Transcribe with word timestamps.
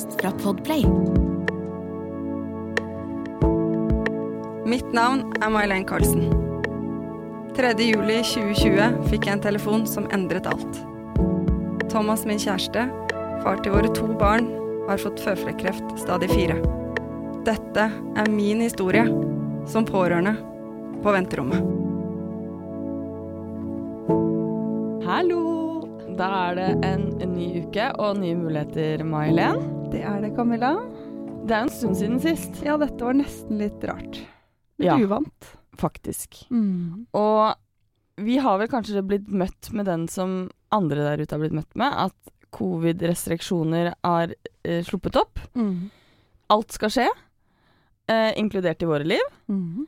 podkast 0.00 0.20
fra 0.20 0.30
Podplay. 0.30 0.84
Mitt 4.66 4.92
navn 4.92 5.32
er 5.42 5.50
May-Len 5.50 5.84
Carlsen. 5.84 6.30
3. 7.56 7.74
juli 7.82 8.20
2020 8.22 9.08
fikk 9.10 9.26
jeg 9.26 9.34
en 9.34 9.42
telefon 9.42 9.86
som 9.86 10.06
endret 10.14 10.46
alt. 10.46 10.80
Thomas, 11.90 12.24
min 12.24 12.38
kjæreste, 12.38 12.86
far 13.42 13.60
til 13.62 13.74
våre 13.74 13.90
to 13.94 14.06
barn, 14.20 14.48
har 14.88 15.00
fått 15.02 15.20
føflekkreft 15.20 15.98
stadig 15.98 16.30
fire. 16.30 16.56
Dette 17.44 17.90
er 17.90 18.30
min 18.30 18.62
historie 18.62 19.04
som 19.68 19.84
pårørende 19.84 20.36
på 21.02 21.12
venterommet. 21.12 21.66
Hallo! 25.08 25.42
Da 26.20 26.30
er 26.50 26.56
det 26.58 26.70
en, 26.84 27.04
en 27.22 27.32
ny 27.32 27.62
uke 27.64 27.90
og 27.96 28.18
nye 28.20 28.36
muligheter, 28.36 29.04
May-Len. 29.08 29.79
Det 29.90 30.02
er 30.06 30.20
det, 30.22 30.30
Camilla. 30.36 30.74
Det 31.46 31.54
er 31.56 31.64
en 31.64 31.72
stund 31.72 31.96
siden 31.98 32.20
sist. 32.22 32.60
Ja, 32.64 32.76
dette 32.78 33.02
var 33.04 33.16
nesten 33.18 33.58
litt 33.58 33.82
rart. 33.88 34.20
Litt 34.78 34.86
Ja. 34.86 34.96
uvant. 34.98 35.56
Faktisk. 35.80 36.46
Mm. 36.50 37.06
Og 37.14 37.54
vi 38.20 38.36
har 38.38 38.58
vel 38.58 38.68
kanskje 38.68 39.02
blitt 39.06 39.28
møtt 39.28 39.72
med 39.72 39.86
den 39.86 40.06
som 40.08 40.50
andre 40.72 40.96
der 41.02 41.22
ute 41.24 41.32
har 41.34 41.40
blitt 41.40 41.56
møtt 41.56 41.74
med, 41.74 41.92
at 41.92 42.14
covid-restriksjoner 42.52 43.94
har 44.04 44.34
eh, 44.64 44.82
sluppet 44.84 45.16
opp. 45.16 45.38
Mm. 45.54 45.90
Alt 46.50 46.72
skal 46.72 46.90
skje, 46.90 47.08
eh, 48.10 48.32
inkludert 48.38 48.82
i 48.82 48.86
våre 48.90 49.04
liv. 49.06 49.26
Mm. 49.48 49.86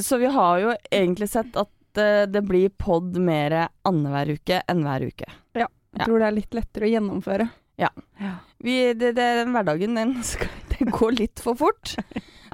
Så 0.00 0.18
vi 0.18 0.26
har 0.26 0.58
jo 0.60 0.74
egentlig 0.90 1.28
sett 1.28 1.56
at 1.56 1.98
eh, 1.98 2.24
det 2.26 2.42
blir 2.48 2.68
pod 2.70 3.16
mer 3.16 3.68
annenhver 3.84 4.34
uke 4.38 4.62
enn 4.68 4.82
hver 4.84 5.08
uke. 5.08 5.28
Ja. 5.54 5.66
Jeg 5.92 6.00
Ja. 6.00 6.04
tror 6.06 6.18
det 6.20 6.26
er 6.28 6.32
litt 6.38 6.50
lettere 6.54 6.84
å 6.88 6.92
gjennomføre. 6.92 7.50
Ja. 7.78 7.88
ja. 8.20 8.36
Vi, 8.62 8.76
det, 8.94 9.12
det, 9.16 9.28
den 9.42 9.52
hverdagen 9.56 9.96
den, 9.98 10.12
skal, 10.32 10.50
den 10.76 10.92
går 10.94 11.16
litt 11.18 11.42
for 11.42 11.58
fort. 11.58 11.96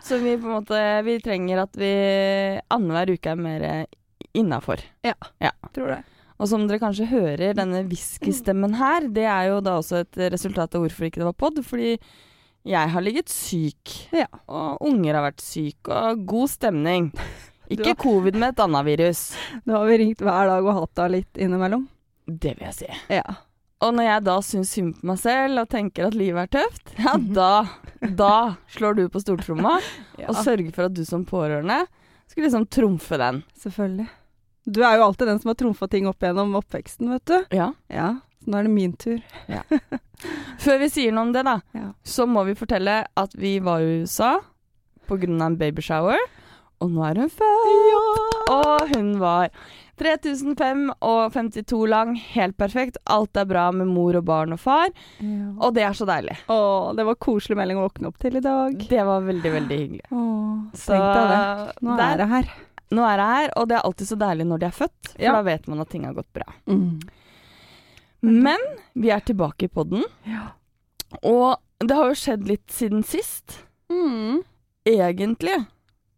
Så 0.05 0.19
vi 0.23 0.37
på 0.39 0.47
en 0.47 0.55
måte 0.61 0.79
Vi 1.05 1.17
trenger 1.21 1.65
at 1.65 1.75
vi 1.77 1.89
annenhver 2.71 3.11
uke 3.17 3.33
er 3.35 3.41
mer 3.41 3.65
innafor. 4.39 4.81
Tror 5.75 5.91
det. 5.93 5.99
Og 6.39 6.47
som 6.47 6.69
dere 6.69 6.79
kanskje 6.79 7.09
hører, 7.11 7.51
denne 7.59 7.81
whiskystemmen 7.91 8.77
her, 8.79 9.09
det 9.11 9.25
er 9.27 9.49
jo 9.51 9.57
da 9.65 9.73
også 9.81 10.05
et 10.05 10.21
resultat 10.31 10.77
av 10.79 10.85
hvorfor 10.85 11.09
ikke 11.09 11.19
det 11.19 11.27
var 11.27 11.35
pod. 11.35 11.59
Fordi 11.67 11.97
jeg 12.69 12.93
har 12.95 13.03
ligget 13.03 13.33
syk, 13.33 13.97
Ja. 14.15 14.29
og 14.47 14.79
unger 14.87 15.19
har 15.19 15.25
vært 15.33 15.43
syke, 15.43 15.91
og 15.91 16.23
god 16.31 16.53
stemning. 16.53 17.11
Ikke 17.69 17.91
har- 17.91 17.99
covid 18.01 18.39
med 18.41 18.55
et 18.55 18.61
annet 18.65 18.87
virus. 18.87 19.19
Nå 19.69 19.75
har 19.77 19.91
vi 19.91 19.99
ringt 20.01 20.23
hver 20.25 20.47
dag 20.49 20.65
og 20.65 20.79
hatt 20.79 20.95
det 21.03 21.09
litt 21.19 21.41
innimellom. 21.43 21.83
Det 22.25 22.55
vil 22.57 22.65
jeg 22.71 22.77
si. 22.79 22.89
Ja. 23.13 23.25
Og 23.85 23.93
når 23.95 24.09
jeg 24.09 24.23
da 24.27 24.37
syns 24.43 24.71
synd 24.75 24.97
på 24.99 25.07
meg 25.13 25.19
selv 25.23 25.63
og 25.63 25.69
tenker 25.71 26.09
at 26.09 26.17
livet 26.19 26.49
er 26.49 26.53
tøft, 26.59 26.95
ja 27.05 27.15
da, 27.19 27.51
da 28.19 28.33
slår 28.75 28.99
du 28.99 29.03
på 29.13 29.23
stortromma 29.23 29.77
ja. 30.21 30.27
og 30.31 30.41
sørger 30.43 30.73
for 30.75 30.89
at 30.89 30.97
du 30.99 31.05
som 31.07 31.23
pårørende 31.29 31.85
skal 32.29 32.45
liksom 32.49 32.67
trumfe 32.75 33.17
den. 33.21 33.43
Selvfølgelig. 33.63 34.09
Du 34.69 34.83
er 34.85 34.99
jo 34.99 35.05
alltid 35.07 35.31
den 35.31 35.39
som 35.41 35.49
har 35.53 35.57
trumfa 35.63 35.87
ting 35.89 36.09
opp 36.11 36.21
gjennom 36.21 36.57
oppveksten, 36.59 37.09
vet 37.15 37.25
du. 37.31 37.39
Ja. 37.57 37.71
Ja. 37.89 38.09
Så 38.43 38.51
nå 38.53 38.59
er 38.59 38.67
det 38.67 38.75
min 38.75 38.93
tur. 39.01 39.23
Før 40.61 40.83
vi 40.83 40.89
sier 40.93 41.15
noe 41.15 41.29
om 41.29 41.33
det, 41.33 41.47
da, 41.47 41.55
Ja. 41.79 41.87
så 42.05 42.27
må 42.29 42.43
vi 42.51 42.59
fortelle 42.59 43.01
at 43.17 43.39
vi 43.39 43.55
var 43.65 43.81
i 43.81 44.03
USA 44.03 44.35
pga. 45.09 45.25
en 45.47 45.57
babyshower, 45.57 46.21
og 46.83 46.91
nå 46.93 47.07
er 47.09 47.23
hun 47.23 47.31
født! 47.33 48.51
Og 48.53 48.93
hun 48.93 49.15
var 49.23 49.49
3005 49.99 50.85
og 51.03 51.33
52 51.35 51.87
lang, 51.91 52.15
helt 52.35 52.57
perfekt. 52.57 52.97
Alt 53.07 53.37
er 53.37 53.45
bra 53.51 53.67
med 53.75 53.87
mor 53.91 54.17
og 54.17 54.25
barn 54.25 54.53
og 54.55 54.61
far, 54.63 54.89
Ja. 55.21 55.53
og 55.61 55.75
det 55.75 55.83
er 55.83 55.93
så 55.99 56.07
deilig. 56.07 56.37
Å, 56.49 56.95
det 56.97 57.05
var 57.07 57.15
koselig 57.17 57.57
melding 57.59 57.79
å 57.79 57.89
våkne 57.89 58.09
opp 58.09 58.19
til 58.19 58.37
i 58.37 58.41
dag. 58.41 58.79
Det 58.89 59.05
var 59.05 59.21
veldig, 59.27 59.53
veldig 59.59 59.79
hyggelig. 59.83 60.07
Å, 60.11 60.23
Så 60.75 60.95
tenkte 60.95 61.21
jeg 61.21 61.29
det. 61.35 61.75
Nå 61.83 61.97
der- 61.99 62.13
er 62.13 62.17
det 62.23 62.29
her. 62.29 62.51
Nå 62.91 63.03
er 63.05 63.17
det 63.21 63.27
her, 63.29 63.51
og 63.57 63.69
det 63.69 63.77
er 63.77 63.83
alltid 63.85 64.07
så 64.09 64.17
deilig 64.19 64.47
når 64.49 64.59
de 64.61 64.67
er 64.67 64.77
født, 64.79 65.09
for 65.13 65.23
Ja. 65.23 65.33
da 65.33 65.43
vet 65.43 65.69
man 65.69 65.81
at 65.81 65.89
ting 65.91 66.05
har 66.05 66.15
gått 66.15 66.33
bra. 66.33 66.47
Mm. 66.67 67.01
Men 68.23 68.59
vi 68.95 69.11
er 69.11 69.21
tilbake 69.21 69.65
i 69.65 69.69
podden, 69.69 70.05
Ja. 70.27 70.49
og 71.23 71.59
det 71.81 71.95
har 71.95 72.09
jo 72.09 72.15
skjedd 72.15 72.47
litt 72.49 72.67
siden 72.69 73.05
sist. 73.05 73.59
Mm. 73.91 74.43
Egentlig. 74.87 75.67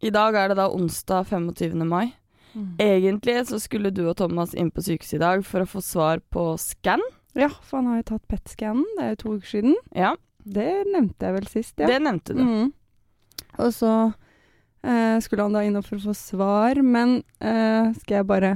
I 0.01 0.09
dag 0.09 0.33
er 0.35 0.47
det 0.49 0.57
da 0.57 0.67
onsdag 0.69 1.27
25. 1.27 1.85
mai. 1.87 2.13
Mm. 2.53 2.75
Egentlig 2.83 3.37
så 3.47 3.59
skulle 3.61 3.91
du 3.95 4.03
og 4.09 4.17
Thomas 4.19 4.55
inn 4.57 4.71
på 4.73 4.83
sykehuset 4.83 5.19
i 5.19 5.23
dag 5.23 5.45
for 5.47 5.63
å 5.63 5.69
få 5.69 5.81
svar 5.85 6.23
på 6.33 6.51
skann. 6.61 7.03
Ja, 7.37 7.47
for 7.63 7.79
han 7.79 7.91
har 7.91 8.01
jo 8.01 8.09
tatt 8.11 8.27
PET-skannen. 8.31 8.87
Det 8.97 9.05
er 9.05 9.13
jo 9.13 9.19
to 9.21 9.35
uker 9.37 9.53
siden. 9.53 9.77
Ja, 9.95 10.15
Det 10.41 10.71
nevnte 10.89 11.27
jeg 11.27 11.33
vel 11.35 11.47
sist, 11.47 11.75
ja. 11.77 11.85
det 11.87 11.99
nevnte 12.01 12.33
du. 12.33 12.41
Mm. 12.41 12.71
Og 13.61 13.69
så 13.75 13.91
eh, 14.81 15.19
skulle 15.21 15.45
han 15.45 15.53
da 15.53 15.61
innom 15.61 15.85
for 15.85 15.99
å 15.99 16.07
få 16.09 16.15
svar, 16.17 16.81
men 16.81 17.19
eh, 17.37 17.91
skal 18.01 18.15
jeg 18.17 18.27
bare 18.31 18.55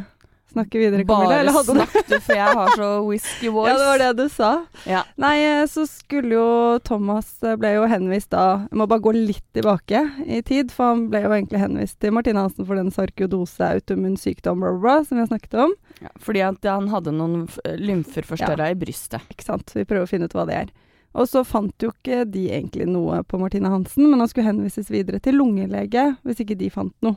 snakke 0.56 0.80
videre, 0.82 1.04
Camilla? 1.06 1.52
Bare 1.54 1.64
snakk 1.68 1.94
du, 2.10 2.16
for 2.26 2.36
jeg 2.40 2.56
har 2.60 2.74
så 2.80 2.90
whisky 3.06 3.52
voice. 3.54 3.70
Ja, 3.72 3.78
det 3.78 3.88
var 3.92 4.02
det 4.02 4.10
du 4.18 4.26
sa. 4.34 4.50
Ja. 4.90 5.04
Nei, 5.22 5.36
eh, 5.46 5.66
så 5.70 5.86
skulle 5.90 6.34
jo 6.38 6.48
Thomas 6.88 7.30
eh, 7.44 7.54
ble 7.62 7.76
jo 7.78 7.86
henvist 7.92 8.32
da 8.34 8.46
Jeg 8.66 8.80
må 8.82 8.88
bare 8.92 9.04
gå 9.06 9.14
litt 9.16 9.44
tilbake 9.56 10.02
i 10.26 10.42
tid, 10.48 10.72
for 10.74 10.94
han 10.96 11.06
ble 11.14 11.22
jo 11.28 11.34
egentlig 11.36 11.62
henvist 11.62 12.00
til 12.04 12.16
Martine 12.16 12.42
Hansen 12.42 12.66
for 12.66 12.80
den 12.80 12.90
sarkodose 12.96 13.70
autoimmun 13.78 14.18
sykdom 14.20 14.64
bla, 14.64 14.74
bla, 14.82 14.96
som 15.06 15.20
vi 15.20 15.24
har 15.26 15.30
snakket 15.32 15.60
om. 15.68 15.76
Ja, 16.02 16.10
fordi 16.20 16.42
han 16.46 16.90
hadde 16.92 17.14
noen 17.16 17.46
f- 17.52 17.60
lymfer 17.80 18.26
forstørra 18.28 18.72
i 18.74 18.80
brystet. 18.80 19.22
Ikke 19.32 19.46
sant? 19.48 19.72
Vi 19.76 19.86
prøver 19.88 20.08
å 20.08 20.12
finne 20.12 20.28
ut 20.28 20.36
hva 20.36 20.48
det 20.50 20.58
er. 20.66 20.74
Og 21.16 21.30
så 21.32 21.46
fant 21.48 21.72
jo 21.80 21.94
ikke 21.94 22.26
de 22.28 22.50
egentlig 22.52 22.90
noe 22.92 23.22
på 23.24 23.38
Martine 23.40 23.70
Hansen, 23.72 24.10
men 24.12 24.20
han 24.20 24.28
skulle 24.28 24.50
henvises 24.50 24.90
videre 24.92 25.22
til 25.24 25.38
lungelege 25.40 26.10
hvis 26.28 26.42
ikke 26.44 26.58
de 26.60 26.68
fant 26.74 26.92
noe. 27.06 27.16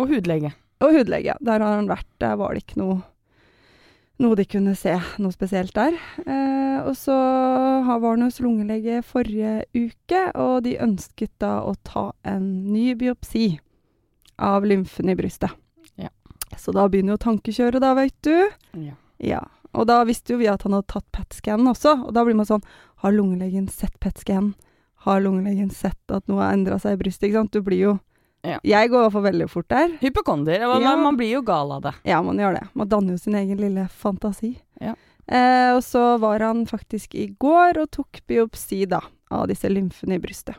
Og 0.00 0.08
hudlege. 0.14 0.54
Og 0.84 0.92
hudlege. 0.92 1.36
Der 1.40 1.62
har 1.62 1.78
han 1.78 1.88
vært. 1.88 2.08
Der 2.20 2.36
var 2.40 2.52
det 2.52 2.64
ikke 2.64 2.80
noe, 2.82 2.98
noe 4.22 4.36
de 4.36 4.44
kunne 4.48 4.74
se 4.76 4.96
noe 5.22 5.34
spesielt 5.34 5.74
der. 5.76 5.96
Eh, 6.26 6.80
og 6.84 6.94
så 6.98 7.16
var 7.86 8.04
han 8.12 8.26
hos 8.26 8.40
lungelege 8.44 9.00
forrige 9.06 9.64
uke, 9.74 10.22
og 10.36 10.66
de 10.66 10.76
ønsket 10.82 11.32
da 11.42 11.58
å 11.64 11.74
ta 11.86 12.10
en 12.28 12.48
ny 12.72 12.92
biopsi 12.98 13.56
av 14.36 14.66
lymfen 14.68 15.08
i 15.08 15.16
brystet. 15.16 15.52
Ja. 15.96 16.12
Så 16.60 16.74
da 16.76 16.86
begynner 16.88 17.16
jo 17.16 17.24
tankekjøret 17.24 17.80
da, 17.82 17.94
vet 17.96 18.16
du. 18.26 18.36
Ja. 18.76 18.96
Ja. 19.22 19.42
Og 19.76 19.88
da 19.88 20.02
visste 20.08 20.34
jo 20.34 20.40
vi 20.40 20.48
at 20.48 20.64
han 20.64 20.76
hadde 20.76 20.88
tatt 20.92 21.08
PET-scannen 21.12 21.68
også, 21.72 21.98
og 22.06 22.14
da 22.16 22.24
blir 22.24 22.36
man 22.36 22.48
sånn 22.48 22.64
Har 23.04 23.12
lungelegen 23.12 23.68
sett 23.68 23.92
PET-scannen? 24.00 24.54
Har 25.04 25.20
lungelegen 25.20 25.68
sett 25.70 26.12
at 26.12 26.24
noe 26.30 26.40
har 26.42 26.56
endra 26.56 26.78
seg 26.80 26.96
i 26.96 27.00
brystet? 27.02 27.28
Ikke 27.28 27.42
sant? 27.42 27.52
Du 27.52 27.60
blir 27.62 27.82
jo 27.82 27.92
Ja. 28.46 28.58
Jeg 28.66 28.90
går 28.92 29.00
i 29.00 29.04
hvert 29.06 29.14
fall 29.16 29.26
veldig 29.26 29.48
fort 29.50 29.68
der. 29.72 29.96
Hypokonder. 30.00 30.66
Man, 30.70 30.84
Ja. 30.84 30.94
Man, 31.00 31.18
blir 31.18 31.32
jo 31.34 31.42
gal 31.46 31.72
av 31.72 31.82
det. 31.82 31.94
Ja, 32.06 32.20
man 32.22 32.38
gjør 32.38 32.60
det. 32.60 32.68
Man 32.74 32.88
danner 32.88 33.16
jo 33.16 33.22
sin 33.22 33.34
egen 33.34 33.58
lille 33.60 33.88
fantasi. 33.90 34.56
Ja. 34.80 34.94
Eh, 35.26 35.74
og 35.74 35.82
så 35.82 36.18
var 36.22 36.40
han 36.40 36.66
faktisk 36.66 37.14
i 37.18 37.26
går 37.42 37.80
og 37.82 37.90
tok 37.90 38.22
biopsi 38.30 38.84
da, 38.86 39.00
av 39.30 39.48
disse 39.50 39.68
lymfene 39.68 40.20
i 40.20 40.22
brystet. 40.22 40.54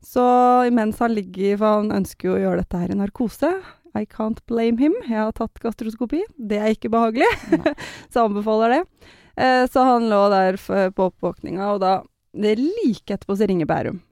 Så 0.00 0.22
imens 0.68 1.00
han 1.02 1.12
ligger, 1.12 1.58
for 1.58 1.80
han 1.80 1.92
ønsker 1.92 2.30
jo 2.30 2.36
å 2.36 2.42
gjøre 2.42 2.62
dette 2.62 2.80
her 2.80 2.92
i 2.94 2.96
narkose 2.96 3.50
I 3.98 4.04
can't 4.06 4.38
blame 4.46 4.78
him. 4.78 4.94
Jeg 5.08 5.18
har 5.18 5.32
tatt 5.34 5.58
gastroskopi. 5.60 6.22
Det 6.38 6.60
er 6.62 6.72
ikke 6.72 6.92
behagelig, 6.92 7.28
så 8.12 8.22
jeg 8.22 8.28
anbefaler 8.28 8.78
det. 8.78 8.82
Eh, 9.36 9.64
så 9.66 9.84
han 9.84 10.08
lå 10.08 10.22
der 10.32 10.60
på 10.94 11.10
oppvåkninga, 11.10 11.74
og 11.74 11.82
da 11.82 11.98
det 12.38 12.54
er 12.54 12.60
like 12.62 13.14
etterpå 13.14 13.34
så 13.38 13.48
ringer 13.48 13.66
Bærum 13.66 14.02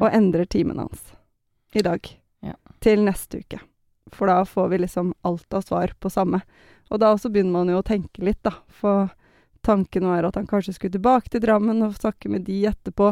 og 0.00 0.08
endrer 0.10 0.48
timen 0.50 0.80
hans 0.82 1.12
i 1.76 1.84
dag. 1.84 2.00
Til 2.82 3.04
neste 3.06 3.42
uke. 3.44 3.60
For 4.14 4.30
da 4.30 4.44
får 4.46 4.68
vi 4.72 4.82
liksom 4.84 5.14
alt 5.26 5.54
av 5.54 5.64
svar 5.66 5.94
på 6.00 6.10
samme. 6.10 6.40
Og 6.90 7.00
da 7.02 7.12
også 7.14 7.30
begynner 7.32 7.58
man 7.58 7.72
jo 7.72 7.80
å 7.80 7.86
tenke 7.86 8.22
litt, 8.24 8.42
da. 8.46 8.54
For 8.68 9.10
tanken 9.66 10.06
var 10.06 10.28
at 10.28 10.38
han 10.38 10.46
kanskje 10.46 10.76
skulle 10.76 10.94
tilbake 10.94 11.32
til 11.32 11.42
Drammen 11.42 11.82
og 11.82 11.98
snakke 11.98 12.30
med 12.30 12.46
de 12.46 12.60
etterpå. 12.70 13.10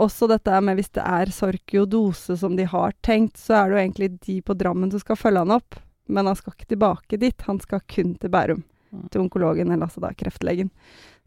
Også 0.00 0.30
dette 0.30 0.60
med 0.64 0.78
hvis 0.78 0.92
det 0.96 1.04
er 1.04 1.32
sorkiodose 1.34 2.38
som 2.40 2.56
de 2.56 2.64
har 2.64 2.96
tenkt, 3.04 3.36
så 3.36 3.58
er 3.58 3.68
det 3.68 3.76
jo 3.76 3.82
egentlig 3.84 4.10
de 4.24 4.40
på 4.40 4.56
Drammen 4.56 4.92
som 4.92 5.02
skal 5.02 5.20
følge 5.20 5.44
han 5.44 5.56
opp. 5.58 5.76
Men 6.10 6.26
han 6.26 6.38
skal 6.38 6.56
ikke 6.56 6.72
tilbake 6.72 7.20
dit, 7.20 7.46
han 7.46 7.60
skal 7.62 7.84
kun 7.86 8.16
til 8.18 8.32
Bærum. 8.32 8.64
Mm. 8.90 9.04
Til 9.12 9.20
onkologen, 9.26 9.70
eller 9.70 9.86
altså 9.86 10.00
da 10.02 10.10
kreftlegen. 10.16 10.72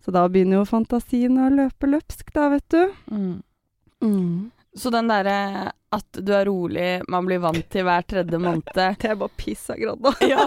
Så 0.03 0.11
da 0.11 0.25
begynner 0.27 0.59
jo 0.59 0.67
fantasien 0.67 1.37
å 1.39 1.51
løpe 1.53 1.87
løpsk, 1.87 2.33
da, 2.35 2.49
vet 2.51 2.65
du. 2.73 2.81
Mm. 3.13 3.37
Mm. 4.03 4.51
Så 4.75 4.89
den 4.89 5.09
derre 5.11 5.71
at 5.93 6.17
du 6.17 6.31
er 6.33 6.47
rolig, 6.49 7.01
man 7.07 7.27
blir 7.27 7.41
vant 7.43 7.65
til 7.69 7.85
hver 7.85 8.05
tredje 8.09 8.39
måned 8.41 8.71
Det 8.73 9.11
er 9.11 9.17
bare 9.19 9.37
piss 9.37 9.67
av 9.69 9.81
da. 10.01 10.13
ja. 10.33 10.45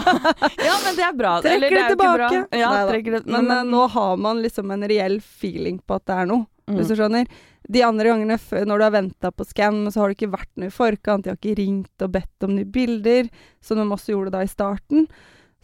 ja, 0.66 0.78
men 0.82 0.96
det 0.98 1.04
er 1.06 1.14
bra. 1.14 1.36
Trekker 1.44 1.56
Eller, 1.56 1.76
det, 1.76 1.82
er 1.82 1.92
tilbake. 1.94 2.40
Ja, 2.58 2.72
trekker 2.88 3.18
det, 3.18 3.20
Men, 3.30 3.46
men, 3.46 3.70
nå 3.70 3.84
har 3.94 4.16
man 4.18 4.42
liksom 4.42 4.72
en 4.74 4.86
reell 4.90 5.20
feeling 5.22 5.78
på 5.78 6.00
at 6.00 6.08
det 6.10 6.16
er 6.16 6.32
noe, 6.32 6.48
mm. 6.66 6.80
hvis 6.80 6.90
du 6.90 6.96
skjønner. 6.98 7.30
De 7.66 7.82
andre 7.82 8.10
gangene 8.10 8.38
når 8.66 8.78
du 8.78 8.86
har 8.86 8.94
venta 8.94 9.30
på 9.34 9.46
scan, 9.46 9.80
så 9.90 10.02
har 10.02 10.10
det 10.10 10.18
ikke 10.18 10.34
vært 10.34 10.52
noe 10.58 10.70
i 10.70 10.74
forkant. 10.74 11.24
De 11.24 11.32
har 11.32 11.38
ikke 11.38 11.56
ringt 11.62 12.06
og 12.06 12.12
bedt 12.18 12.46
om 12.46 12.54
nye 12.58 12.66
bilder, 12.66 13.30
som 13.62 13.78
de 13.78 13.86
også 13.86 14.14
gjorde 14.14 14.34
da 14.34 14.42
i 14.46 14.50
starten. 14.50 15.06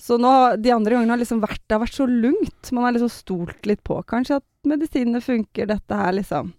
Så 0.03 0.17
nå, 0.19 0.33
de 0.59 0.73
andre 0.75 0.97
gangene 0.97 1.15
har 1.15 1.21
liksom 1.21 1.43
vært, 1.43 1.63
det 1.67 1.77
har 1.77 1.85
vært 1.85 1.99
så 1.99 2.09
lungt. 2.11 2.73
Man 2.75 2.87
har 2.87 2.95
liksom 2.95 3.13
stolt 3.13 3.69
litt 3.71 3.83
på 3.87 4.01
kanskje 4.11 4.41
at 4.41 4.47
medisinene 4.67 5.23
funker, 5.23 5.69
dette 5.71 5.99
her 5.99 6.15
liksom. 6.17 6.55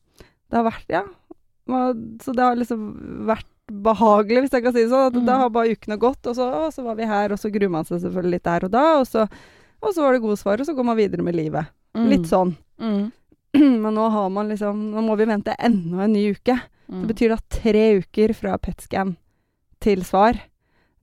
Det 0.47 0.59
har 0.59 0.67
vært 0.67 0.91
Ja. 0.91 1.03
Så 1.68 2.33
det 2.36 2.44
har 2.44 2.57
liksom 2.60 2.86
vært 3.30 3.48
behagelig, 3.71 4.44
hvis 4.44 4.56
jeg 4.57 4.65
kan 4.65 4.75
si 4.75 4.83
det 4.83 4.92
sånn. 4.92 5.21
Mm. 5.21 5.25
Da 5.27 5.39
har 5.44 5.54
bare 5.54 5.75
ukene 5.75 5.98
gått, 6.01 6.21
og 6.27 6.36
så, 6.38 6.48
å, 6.48 6.69
så 6.74 6.83
var 6.86 6.98
vi 7.00 7.07
her, 7.07 7.33
og 7.33 7.39
så 7.39 7.51
gruer 7.54 7.71
man 7.71 7.88
seg 7.88 8.01
selvfølgelig 8.04 8.38
litt 8.38 8.48
der 8.50 8.68
og 8.68 8.74
da, 8.74 8.86
og 9.00 9.07
så, 9.07 9.25
og 9.83 9.95
så 9.95 10.04
var 10.04 10.15
det 10.15 10.24
gode 10.25 10.39
svar, 10.42 10.60
og 10.60 10.68
så 10.68 10.75
går 10.75 10.88
man 10.89 11.00
videre 11.00 11.25
med 11.25 11.38
livet. 11.38 11.71
Mm. 11.95 12.07
Litt 12.12 12.27
sånn. 12.30 12.56
Mm. 12.81 13.04
Men 13.83 13.92
nå 13.94 14.07
har 14.10 14.30
man 14.33 14.50
liksom 14.50 14.80
Nå 14.95 15.04
må 15.06 15.13
vi 15.19 15.27
vente 15.30 15.54
enda 15.62 16.07
en 16.07 16.15
ny 16.15 16.24
uke. 16.33 16.57
Mm. 16.89 17.04
Det 17.04 17.10
betyr 17.13 17.33
da 17.36 17.39
tre 17.54 17.83
uker 18.01 18.33
fra 18.38 18.57
PET-scan 18.57 19.15
til 19.83 20.04
svar. 20.07 20.39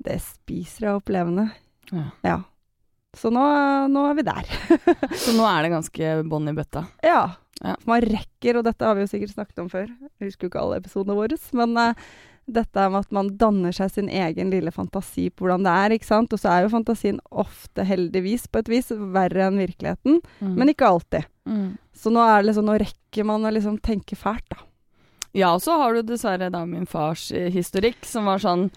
Det 0.00 0.16
spiser 0.24 0.88
jeg 0.88 0.98
opp 0.98 1.12
levende. 1.12 1.50
Ja. 2.24 2.40
Så 3.16 3.30
nå, 3.34 3.42
nå 3.90 4.04
er 4.08 4.18
vi 4.18 4.24
der. 4.26 4.50
Så 5.22 5.34
nå 5.36 5.46
er 5.46 5.64
det 5.64 5.72
ganske 5.72 6.12
bånn 6.30 6.50
i 6.50 6.56
bøtta. 6.56 6.84
Ja. 7.04 7.22
Ja. 7.64 7.76
Man 7.86 8.00
rekker, 8.02 8.56
og 8.56 8.64
dette 8.64 8.84
har 8.88 8.94
vi 8.96 9.02
jo 9.04 9.10
sikkert 9.12 9.34
snakket 9.34 9.58
om 9.60 9.68
før, 9.68 9.86
jeg 10.20 10.30
husker 10.30 10.46
jo 10.46 10.50
ikke 10.52 10.60
alle 10.62 10.78
episodene 10.80 11.16
våre, 11.18 11.36
men 11.52 11.76
uh, 11.76 11.92
dette 12.50 12.86
med 12.90 13.00
at 13.04 13.12
man 13.12 13.28
danner 13.36 13.72
seg 13.76 13.90
sin 13.92 14.08
egen 14.08 14.50
lille 14.50 14.72
fantasi 14.72 15.28
på 15.30 15.44
hvordan 15.44 15.62
det 15.68 15.74
er, 15.82 15.94
ikke 15.94 16.08
sant. 16.08 16.32
Og 16.32 16.40
så 16.40 16.48
er 16.50 16.64
jo 16.64 16.72
fantasien 16.72 17.20
ofte, 17.30 17.84
heldigvis, 17.86 18.48
på 18.50 18.58
et 18.64 18.70
vis, 18.72 18.88
verre 18.90 19.44
enn 19.50 19.60
virkeligheten, 19.60 20.18
Mm. 20.40 20.54
men 20.56 20.68
ikke 20.72 20.88
alltid. 20.88 21.28
mm. 21.46 21.76
Så 22.00 22.10
nå 22.10 22.20
er 22.24 22.40
det 22.40 22.48
liksom, 22.48 22.64
nå 22.64 22.78
rekker 22.80 23.24
man 23.28 23.44
å 23.44 23.52
liksom 23.52 23.76
tenke 23.84 24.16
fælt, 24.16 24.48
da. 24.48 24.56
Ja, 25.36 25.52
og 25.54 25.60
så 25.62 25.76
har 25.78 25.94
du 25.94 26.02
dessverre 26.02 26.48
da 26.50 26.64
min 26.66 26.86
fars 26.90 27.28
eh, 27.30 27.50
historikk, 27.54 28.00
som 28.08 28.24
var 28.24 28.38
sånn 28.42 28.70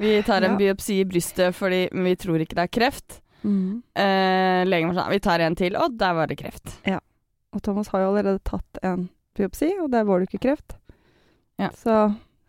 Vi 0.00 0.22
tar 0.24 0.40
en 0.42 0.56
Ja. 0.56 0.56
biopsi 0.72 1.00
i 1.00 1.04
brystet 1.04 1.52
fordi 1.54 1.90
vi 1.92 2.16
tror 2.16 2.40
ikke 2.40 2.56
det 2.56 2.64
er 2.64 2.72
kreft. 2.72 3.20
Mm. 3.44 3.82
Eh, 3.94 4.64
legen 4.64 4.88
var 4.88 4.96
sånn 5.04 5.10
Vi 5.12 5.18
tar 5.20 5.40
en 5.44 5.54
til, 5.54 5.76
og 5.76 5.98
der 6.00 6.14
var 6.14 6.26
det 6.26 6.38
kreft. 6.40 6.78
Og 7.54 7.62
Thomas 7.66 7.90
har 7.92 8.04
jo 8.04 8.12
allerede 8.12 8.42
tatt 8.46 8.82
en 8.86 9.08
biopsi, 9.38 9.72
og 9.82 9.90
der 9.92 10.06
var 10.06 10.20
det 10.20 10.30
ikke 10.30 10.44
kreft. 10.48 10.76
Ja. 11.60 11.70
Så 11.76 11.96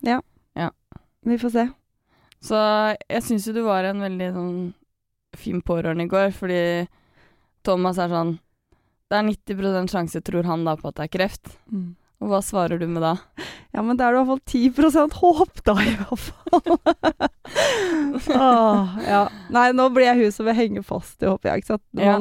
ja. 0.05 0.19
Ja. 0.57 0.69
Vi 1.25 1.37
får 1.41 1.53
se. 1.55 1.65
Så 2.41 2.57
jeg 3.05 3.23
syns 3.25 3.47
jo 3.47 3.55
du 3.55 3.63
var 3.65 3.85
en 3.85 4.01
veldig 4.01 4.29
sånn 4.35 4.53
fin 5.37 5.61
pårørende 5.63 6.07
i 6.07 6.11
går, 6.11 6.31
fordi 6.35 6.61
Thomas 7.65 7.99
er 8.01 8.11
sånn 8.11 8.37
Det 9.11 9.19
er 9.19 9.27
90% 9.27 9.91
sjanse, 9.91 10.21
tror 10.23 10.47
han 10.47 10.63
da, 10.63 10.77
på 10.79 10.87
at 10.87 10.95
det 10.95 11.09
er 11.09 11.11
kreft. 11.11 11.49
Mm. 11.67 11.89
Og 12.21 12.29
hva 12.31 12.39
svarer 12.45 12.79
du 12.79 12.85
med 12.87 13.03
da? 13.03 13.15
Ja, 13.75 13.81
men 13.83 13.97
da 13.99 14.07
er 14.07 14.15
det 14.15 14.21
i 14.21 14.27
hvert 14.29 14.31
fall 14.31 15.09
10% 15.09 15.17
håp, 15.19 15.61
da, 15.67 15.75
i 15.83 15.95
hvert 15.99 16.23
fall. 16.23 16.77
Åh, 18.37 18.93
ja. 19.03 19.21
Nei, 19.51 19.65
nå 19.75 19.89
blir 19.91 20.07
jeg 20.07 20.21
hun 20.21 20.35
som 20.35 20.47
vil 20.47 20.55
henge 20.55 20.83
fast 20.87 21.23
i 21.23 21.27
håpet, 21.27 21.49
jeg, 21.49 21.63
ikke 21.63 21.73
sant. 21.73 21.85
Ja. 21.99 22.15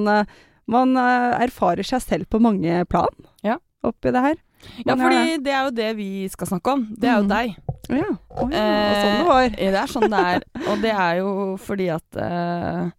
Man, 0.71 0.95
eh, 0.97 1.41
erfarer 1.47 1.87
seg 1.87 2.03
selv 2.05 2.29
på 2.31 2.41
mange 2.43 2.85
plan 2.91 3.11
Ja. 3.47 3.57
oppi 3.85 4.13
det 4.15 4.23
her. 4.23 4.37
Ja, 4.85 4.95
Man 4.95 5.01
fordi 5.07 5.39
det 5.43 5.53
er 5.57 5.65
jo 5.65 5.71
det 5.73 5.91
vi 5.97 6.29
skal 6.29 6.47
snakke 6.51 6.73
om. 6.75 6.83
Det 6.95 7.09
er 7.09 7.17
jo 7.17 7.25
Mm. 7.25 7.31
deg. 7.33 7.57
Ja. 7.91 8.11
Å, 8.37 8.45
ja. 8.53 8.61
Eh, 8.61 8.91
og 8.91 8.97
sånn 9.01 9.19
det 9.19 9.27
var. 9.27 9.45
Eh, 9.57 9.71
Det 9.73 9.81
er 9.81 9.91
sånn 9.95 10.11
det 10.11 10.21
er. 10.31 10.43
Og 10.71 10.83
det 10.83 10.93
er 10.95 11.15
jo 11.23 11.31
fordi 11.59 11.89
at 11.95 12.17
eh, 12.17 12.91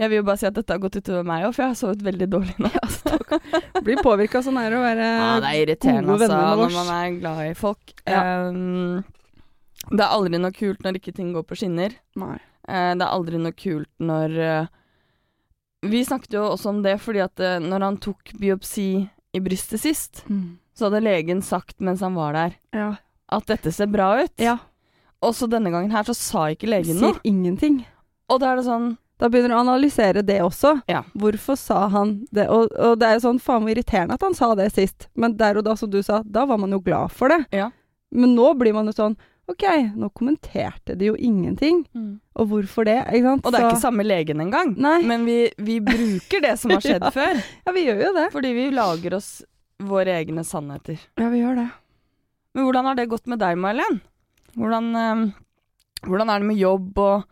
Jeg 0.00 0.08
vil 0.08 0.16
jo 0.16 0.22
bare 0.24 0.38
si 0.40 0.46
at 0.48 0.54
dette 0.56 0.72
har 0.72 0.80
gått 0.80 0.96
utover 0.96 1.22
meg 1.22 1.44
òg, 1.44 1.54
for 1.54 1.62
jeg 1.62 1.68
har 1.68 1.76
sovet 1.78 2.02
veldig 2.02 2.26
dårlig 2.32 2.56
nå. 2.58 2.70
Blir 3.84 4.00
påvirka 4.02 4.40
sånn 4.42 4.56
er 4.58 4.70
det 4.72 4.78
å 4.78 4.82
være 4.82 5.04
Ja, 5.04 5.40
det 5.44 5.50
er 5.52 5.58
irriterende 5.66 6.08
gode 6.08 6.24
altså, 6.26 6.38
venner 6.38 6.56
med 6.56 6.72
når 6.72 6.72
man 6.78 6.90
er 6.96 7.20
glad 7.20 7.42
i 7.50 7.54
folk. 7.54 7.92
Ja. 8.08 8.22
Um, 8.48 9.04
det 9.92 10.00
er 10.00 10.14
aldri 10.16 10.40
noe 10.40 10.50
kult 10.56 10.82
når 10.82 10.98
ikke 10.98 11.14
ting 11.14 11.32
går 11.36 11.44
på 11.46 11.58
skinner. 11.60 11.94
Nei. 12.16 12.38
Eh, 12.66 12.94
det 12.96 13.02
er 13.04 13.12
aldri 13.12 13.38
noe 13.42 13.52
kult 13.52 13.90
når 14.00 14.36
eh, 14.48 14.66
Vi 15.82 16.04
snakket 16.06 16.32
jo 16.36 16.44
også 16.52 16.68
om 16.70 16.82
det 16.84 16.96
fordi 17.02 17.22
at 17.24 17.40
eh, 17.42 17.58
når 17.62 17.82
han 17.88 17.96
tok 18.02 18.32
biopsi 18.38 19.08
i 19.34 19.40
brystet 19.40 19.80
sist, 19.82 20.24
Mm. 20.28 20.58
så 20.74 20.86
hadde 20.88 21.02
legen 21.04 21.42
sagt 21.42 21.80
mens 21.80 22.00
han 22.00 22.14
var 22.14 22.32
der, 22.32 22.54
Ja. 22.72 22.96
at 23.28 23.46
dette 23.46 23.72
ser 23.72 23.86
bra 23.86 24.22
ut. 24.22 24.32
ja. 24.38 24.58
Og 25.22 25.34
så 25.38 25.46
denne 25.48 25.70
gangen 25.70 25.90
her 25.92 26.02
så 26.02 26.14
sa 26.18 26.48
ikke 26.50 26.66
legen 26.66 26.96
noe. 26.98 27.12
Sier 27.14 27.20
ingenting. 27.24 27.84
Og 28.28 28.40
da 28.40 28.52
er 28.52 28.56
det 28.56 28.64
sånn 28.66 28.98
Da 29.22 29.28
begynner 29.28 29.50
du 29.50 29.54
å 29.54 29.60
analysere 29.62 30.22
det 30.26 30.40
også. 30.42 30.82
Ja. 30.88 31.04
Hvorfor 31.14 31.54
sa 31.56 31.86
han 31.88 32.26
det? 32.32 32.48
Og, 32.50 32.72
og 32.74 32.98
det 32.98 33.06
er 33.06 33.12
jo 33.20 33.28
sånn 33.28 33.38
faen 33.40 33.62
hvor 33.62 33.70
irriterende 33.70 34.14
at 34.14 34.22
han 34.26 34.34
sa 34.34 34.48
det 34.58 34.72
sist. 34.72 35.06
Men 35.14 35.36
der 35.36 35.58
og 35.58 35.62
da, 35.64 35.76
som 35.76 35.88
du 35.90 36.02
sa, 36.02 36.22
da 36.26 36.44
var 36.44 36.58
man 36.58 36.72
jo 36.74 36.80
glad 36.80 37.12
for 37.12 37.28
det. 37.28 37.46
Ja. 37.52 37.68
Men 38.10 38.34
nå 38.34 38.48
blir 38.58 38.74
man 38.74 38.86
jo 38.90 38.92
sånn 38.96 39.14
OK, 39.52 39.64
nå 39.98 40.08
kommenterte 40.16 40.96
de 40.98 41.10
jo 41.10 41.14
ingenting. 41.16 41.82
Og 42.36 42.48
hvorfor 42.50 42.86
det? 42.88 42.98
Ikke 43.12 43.28
sant? 43.28 43.46
Og 43.46 43.52
det 43.52 43.60
er 43.60 43.66
Så- 43.68 43.70
ikke 43.74 43.84
samme 43.86 44.04
legen 44.06 44.40
engang. 44.40 44.74
Nei. 44.80 44.98
Men 45.06 45.24
vi, 45.28 45.38
vi 45.58 45.78
bruker 45.84 46.40
det 46.44 46.54
som 46.58 46.70
har 46.74 46.80
skjedd 46.86 47.02
Ja. 47.04 47.10
før. 47.14 47.40
Ja, 47.66 47.72
vi 47.76 47.86
gjør 47.86 48.02
jo 48.06 48.12
det. 48.18 48.26
Fordi 48.32 48.52
vi 48.56 48.70
lager 48.74 49.14
oss 49.18 49.30
våre 49.82 50.14
egne 50.20 50.44
sannheter. 50.46 50.98
Ja, 51.18 51.28
vi 51.32 51.40
gjør 51.42 51.56
det. 51.62 51.68
Men 52.54 52.64
hvordan 52.68 52.84
har 52.90 52.94
det 52.98 53.08
gått 53.08 53.26
med 53.32 53.38
deg, 53.40 53.56
May-Len? 53.56 54.00
Hvordan, 54.56 54.90
um, 54.96 55.34
hvordan 56.04 56.28
er 56.30 56.38
det 56.42 56.46
med 56.50 56.58
jobb 56.60 56.98
og 56.98 57.24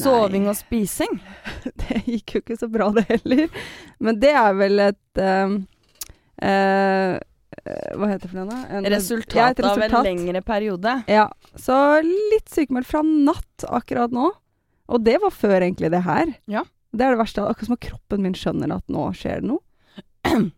soving 0.00 0.46
og 0.48 0.54
spising? 0.56 1.18
Det 1.82 2.04
gikk 2.06 2.34
jo 2.36 2.40
ikke 2.44 2.56
så 2.60 2.68
bra, 2.70 2.90
det 2.94 3.02
heller. 3.08 3.48
Men 4.00 4.20
det 4.22 4.30
er 4.38 4.54
vel 4.54 4.78
et 4.80 5.20
um, 5.20 5.56
eh, 6.40 7.18
Hva 7.64 8.08
heter 8.10 8.26
det 8.28 8.30
for 8.34 8.44
noe? 8.44 8.62
En- 8.68 8.84
Resultat, 8.92 9.34
Ja, 9.38 9.48
resultat, 9.56 9.92
av 9.94 10.04
en 10.04 10.08
lengre 10.10 10.42
periode. 10.44 10.94
Ja, 11.08 11.28
så 11.56 11.76
litt 12.04 12.50
sykemeldt 12.52 12.86
fra 12.90 13.00
natt 13.02 13.64
akkurat 13.68 14.12
nå. 14.12 14.30
Og 14.92 15.00
det 15.04 15.16
var 15.22 15.32
før 15.32 15.62
egentlig 15.64 15.90
det 15.94 16.02
her. 16.04 16.34
Ja. 16.46 16.64
Det 16.92 17.06
er 17.06 17.14
det 17.16 17.22
verste. 17.22 17.40
Akkurat 17.48 17.70
som 17.70 17.78
at 17.78 17.86
kroppen 17.86 18.22
min 18.22 18.36
skjønner 18.36 18.74
at 18.76 18.84
nå 18.92 19.06
skjer 19.16 19.40
det 19.40 19.48
noe. 19.48 19.62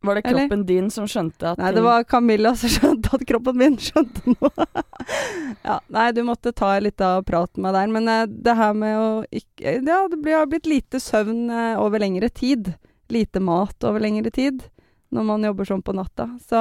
Var 0.00 0.14
det 0.14 0.22
Eller? 0.30 0.44
kroppen 0.46 0.60
din 0.66 0.90
som 0.94 1.08
skjønte 1.10 1.42
at 1.52 1.58
Nei, 1.58 1.72
det 1.74 1.82
var 1.82 2.04
Camilla 2.06 2.52
som 2.56 2.70
skjønte 2.76 3.10
at 3.16 3.24
kroppen 3.26 3.56
min 3.58 3.76
skjønte 3.82 4.30
noe. 4.30 4.66
ja, 5.66 5.80
nei, 5.90 6.04
du 6.14 6.22
måtte 6.22 6.52
ta 6.54 6.76
en 6.76 6.84
liten 6.86 7.24
prat 7.26 7.58
med 7.58 7.74
der. 7.74 7.90
Men 7.92 8.08
eh, 8.08 8.24
det 8.30 8.54
her 8.56 8.76
med 8.78 8.94
å 8.96 9.08
ikke 9.28 9.74
Ja, 9.82 10.04
det 10.08 10.32
har 10.32 10.46
blitt 10.46 10.70
lite 10.70 11.00
søvn 11.02 11.50
eh, 11.50 11.74
over 11.82 11.98
lengre 12.00 12.30
tid. 12.30 12.72
Lite 13.10 13.42
mat 13.42 13.84
over 13.88 14.00
lengre 14.00 14.30
tid 14.30 14.62
når 15.14 15.24
man 15.24 15.44
jobber 15.48 15.68
sånn 15.68 15.82
på 15.84 15.94
natta. 15.96 16.28
Så 16.44 16.60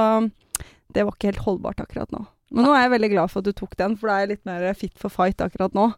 det 0.93 1.03
var 1.03 1.15
ikke 1.15 1.31
helt 1.31 1.45
holdbart 1.45 1.81
akkurat 1.83 2.11
nå. 2.15 2.25
Men 2.55 2.63
nå 2.63 2.73
er 2.73 2.85
jeg 2.85 2.93
veldig 2.95 3.09
glad 3.11 3.31
for 3.31 3.43
at 3.43 3.49
du 3.49 3.55
tok 3.59 3.75
den, 3.79 3.97
for 3.99 4.07
da 4.07 4.15
er 4.17 4.25
jeg 4.25 4.31
litt 4.35 4.45
mer 4.47 4.67
fit 4.79 4.95
for 4.99 5.11
fight 5.11 5.41
akkurat 5.43 5.73
nå. 5.75 5.89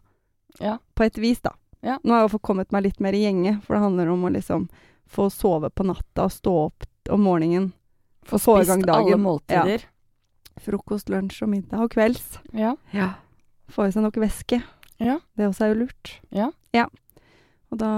Ja. 0.58 0.78
På 0.98 1.06
et 1.06 1.18
vis, 1.22 1.38
da. 1.44 1.52
Ja. 1.86 1.98
Nå 2.02 2.12
har 2.16 2.24
jeg 2.26 2.32
fått 2.34 2.46
kommet 2.48 2.72
meg 2.74 2.88
litt 2.88 2.98
mer 3.00 3.14
i 3.16 3.22
gjenge, 3.22 3.60
for 3.64 3.76
det 3.76 3.84
handler 3.84 4.10
om 4.12 4.26
å 4.26 4.32
liksom 4.34 4.66
få 5.10 5.28
sove 5.32 5.70
på 5.70 5.86
natta 5.86 6.26
og 6.26 6.34
stå 6.34 6.56
opp 6.66 6.86
om 7.10 7.22
morgenen. 7.24 7.70
Få 8.26 8.38
spist 8.38 8.90
alle 8.90 9.16
måltider. 9.18 9.86
Frokost, 10.60 11.08
lunsj 11.08 11.44
og 11.46 11.52
middag 11.54 11.86
og 11.86 11.94
kvelds. 11.94 12.40
Ja. 12.52 12.74
Ja. 12.94 13.12
Få 13.70 13.86
i 13.86 13.94
seg 13.94 14.04
nok 14.04 14.18
væske. 14.20 14.60
Ja. 15.00 15.20
Det 15.38 15.46
også 15.48 15.64
er 15.64 15.72
jo 15.72 15.84
lurt. 15.86 16.16
Ja. 16.34 16.50
Og 17.70 17.78
da 17.78 17.90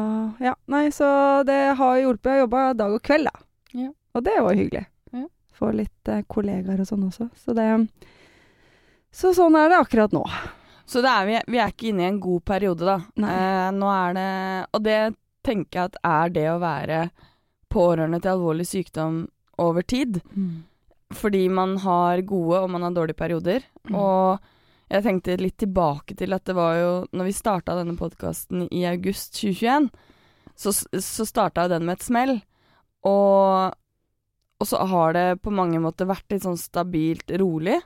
Ja, 0.45 0.55
nei, 0.69 0.91
så 0.93 1.09
det 1.49 1.77
har 1.79 1.97
hjulpet. 1.99 2.29
Jeg 2.29 2.37
har 2.37 2.45
jobba 2.45 2.63
dag 2.77 2.95
og 2.95 3.03
kveld, 3.03 3.29
da. 3.33 3.45
Ja. 3.73 3.91
Og 4.13 4.25
det 4.25 4.39
var 4.45 4.59
hyggelig. 4.59 4.85
Ja. 5.13 5.27
Få 5.57 5.71
litt 5.77 6.11
eh, 6.11 6.25
kollegaer 6.29 6.83
og 6.83 6.89
sånn 6.89 7.07
også. 7.09 7.29
Så 7.39 7.57
det 7.57 7.69
Så 9.13 9.35
sånn 9.37 9.57
er 9.57 9.73
det 9.73 9.81
akkurat 9.81 10.13
nå. 10.13 10.25
Så 10.89 11.01
er 11.07 11.27
vi, 11.29 11.39
vi 11.55 11.61
er 11.61 11.73
ikke 11.73 11.91
inne 11.93 12.05
i 12.05 12.11
en 12.11 12.21
god 12.21 12.45
periode, 12.49 12.85
da. 12.85 12.99
Eh, 13.17 13.69
nå 13.77 13.91
er 13.93 14.17
det 14.17 14.31
Og 14.73 14.83
det 14.85 15.01
tenker 15.43 15.79
jeg 15.79 15.91
at 15.91 16.01
er 16.07 16.33
det 16.35 16.49
å 16.53 16.61
være 16.63 17.05
pårørende 17.73 18.21
til 18.21 18.35
alvorlig 18.35 18.67
sykdom 18.69 19.25
over 19.63 19.83
tid. 19.83 20.21
Fordi 21.13 21.49
man 21.49 21.77
har 21.83 22.23
gode 22.29 22.63
og 22.63 22.71
man 22.71 22.85
har 22.87 22.95
dårlige 22.97 23.19
perioder. 23.19 23.65
Mm. 23.89 23.97
Og 23.97 24.39
jeg 24.93 25.05
tenkte 25.07 25.39
litt 25.41 25.57
tilbake 25.61 26.17
til 26.19 26.35
at 26.37 26.45
det 26.45 26.55
var 26.57 26.75
jo 26.77 26.91
Når 27.17 27.25
vi 27.25 27.33
starta 27.33 27.77
denne 27.79 27.97
podkasten 27.97 28.67
i 28.69 28.85
august 28.89 29.39
2021, 29.41 29.89
så, 30.57 30.73
så 31.01 31.25
starta 31.25 31.69
den 31.69 31.87
med 31.89 31.99
et 31.99 32.05
smell. 32.05 32.35
Og, 33.09 33.73
og 34.63 34.69
så 34.71 34.79
har 34.87 35.17
det 35.17 35.25
på 35.43 35.51
mange 35.55 35.81
måter 35.83 36.07
vært 36.07 36.31
litt 36.31 36.45
sånn 36.47 36.59
stabilt 36.61 37.33
rolig. 37.43 37.81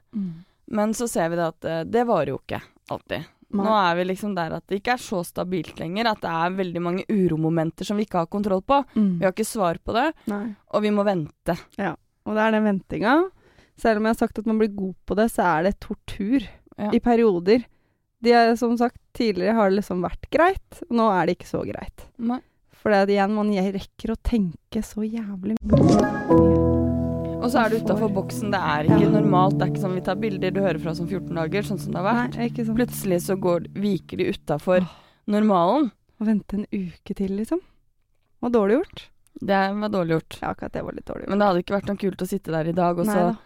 Men 0.67 0.93
så 0.99 1.07
ser 1.09 1.31
vi 1.33 1.39
det 1.41 1.47
at 1.49 1.65
eh, 1.71 1.85
det 1.89 2.03
varer 2.09 2.35
jo 2.35 2.41
ikke 2.43 2.61
alltid. 2.93 3.33
Nå 3.57 3.65
er 3.79 3.95
vi 3.97 4.05
liksom 4.09 4.33
der 4.37 4.57
at 4.57 4.65
det 4.69 4.81
ikke 4.81 4.97
er 4.97 5.01
så 5.01 5.21
stabilt 5.25 5.79
lenger. 5.81 6.09
At 6.11 6.21
det 6.25 6.33
er 6.35 6.57
veldig 6.59 6.83
mange 6.83 7.05
uromomenter 7.09 7.87
som 7.89 7.97
vi 7.97 8.05
ikke 8.05 8.25
har 8.25 8.29
kontroll 8.33 8.61
på. 8.67 8.81
Mm. 8.99 9.13
Vi 9.21 9.25
har 9.25 9.33
ikke 9.33 9.47
svar 9.49 9.79
på 9.87 9.95
det, 9.97 10.09
Nei. 10.29 10.43
og 10.75 10.83
vi 10.85 10.91
må 10.93 11.05
vente. 11.07 11.55
Og 12.27 12.35
det 12.35 12.43
er 12.43 12.57
den 12.57 12.67
ventinga. 12.67 13.15
Selv 13.79 14.01
om 14.03 14.09
jeg 14.09 14.17
har 14.17 14.21
sagt 14.25 14.43
at 14.43 14.51
man 14.51 14.59
blir 14.61 14.75
god 14.75 14.97
på 15.07 15.17
det, 15.17 15.29
så 15.33 15.47
er 15.55 15.69
det 15.69 15.79
tortur 15.85 16.43
Ja. 16.77 16.91
i 16.93 16.99
perioder. 17.01 17.63
De 18.21 18.33
er, 18.35 18.55
som 18.57 18.75
sagt, 18.77 18.99
tidligere 19.17 19.55
har 19.55 19.71
det 19.71 19.79
liksom 19.79 20.03
vært 20.05 20.27
greit. 20.33 20.83
Nå 20.91 21.07
er 21.15 21.27
det 21.31 21.39
ikke 21.39 21.49
så 21.55 21.63
greit. 21.65 22.09
Nei. 22.19 22.41
For 22.77 22.93
det 22.93 22.99
er 23.07 23.15
igjen, 23.17 23.35
man 23.39 23.51
rekker 23.55 24.13
å 24.13 24.21
tenke 24.21 24.83
så 24.85 25.07
jævlig 25.07 25.57
mye. 25.63 26.66
Og 27.47 27.53
så 27.55 27.61
er 27.63 27.71
du 27.71 27.77
utafor 27.79 28.11
boksen. 28.11 28.51
Det 28.51 28.59
er 28.59 28.89
ikke 28.89 29.05
Ja. 29.07 29.11
normalt. 29.21 29.55
Det 29.59 29.63
er 29.63 29.71
ikke 29.71 29.83
sånn 29.85 29.95
vi 29.95 30.01
tar 30.03 30.17
bilder 30.19 30.51
du 30.51 30.61
hører 30.61 30.81
fra 30.83 30.95
som 30.99 31.07
14 31.07 31.31
dager, 31.37 31.63
sånn 31.63 31.79
som 31.79 31.93
det 31.93 32.01
har 32.03 32.09
vært. 32.17 32.37
Nei. 32.37 32.49
Plutselig 32.75 33.19
så 33.23 33.37
går, 33.39 33.69
viker 33.73 34.17
de 34.19 34.33
utafor 34.33 34.89
normalen. 35.29 35.93
Å 36.21 36.27
vente 36.27 36.55
en 36.59 36.67
uke 36.73 37.15
til, 37.15 37.29
liksom. 37.39 37.61
Var 38.43 38.51
dårlig 38.51 38.81
gjort. 38.81 39.05
Det 39.39 39.61
var 39.79 39.89
dårlig 39.95 40.17
gjort. 40.17 40.39
Ja, 40.43 40.49
akkurat 40.55 40.73
det 40.73 40.83
var 40.83 40.93
litt 40.93 41.05
dårlig 41.07 41.23
gjort. 41.23 41.29
Men 41.31 41.39
det 41.39 41.47
hadde 41.47 41.63
ikke 41.63 41.77
vært 41.79 41.87
noe 41.87 41.97
kult 42.03 42.19
å 42.19 42.27
sitte 42.27 42.51
der 42.51 42.67
i 42.67 42.73
dag 42.73 42.99
og 42.99 43.07
så 43.07 43.15
da. 43.15 43.37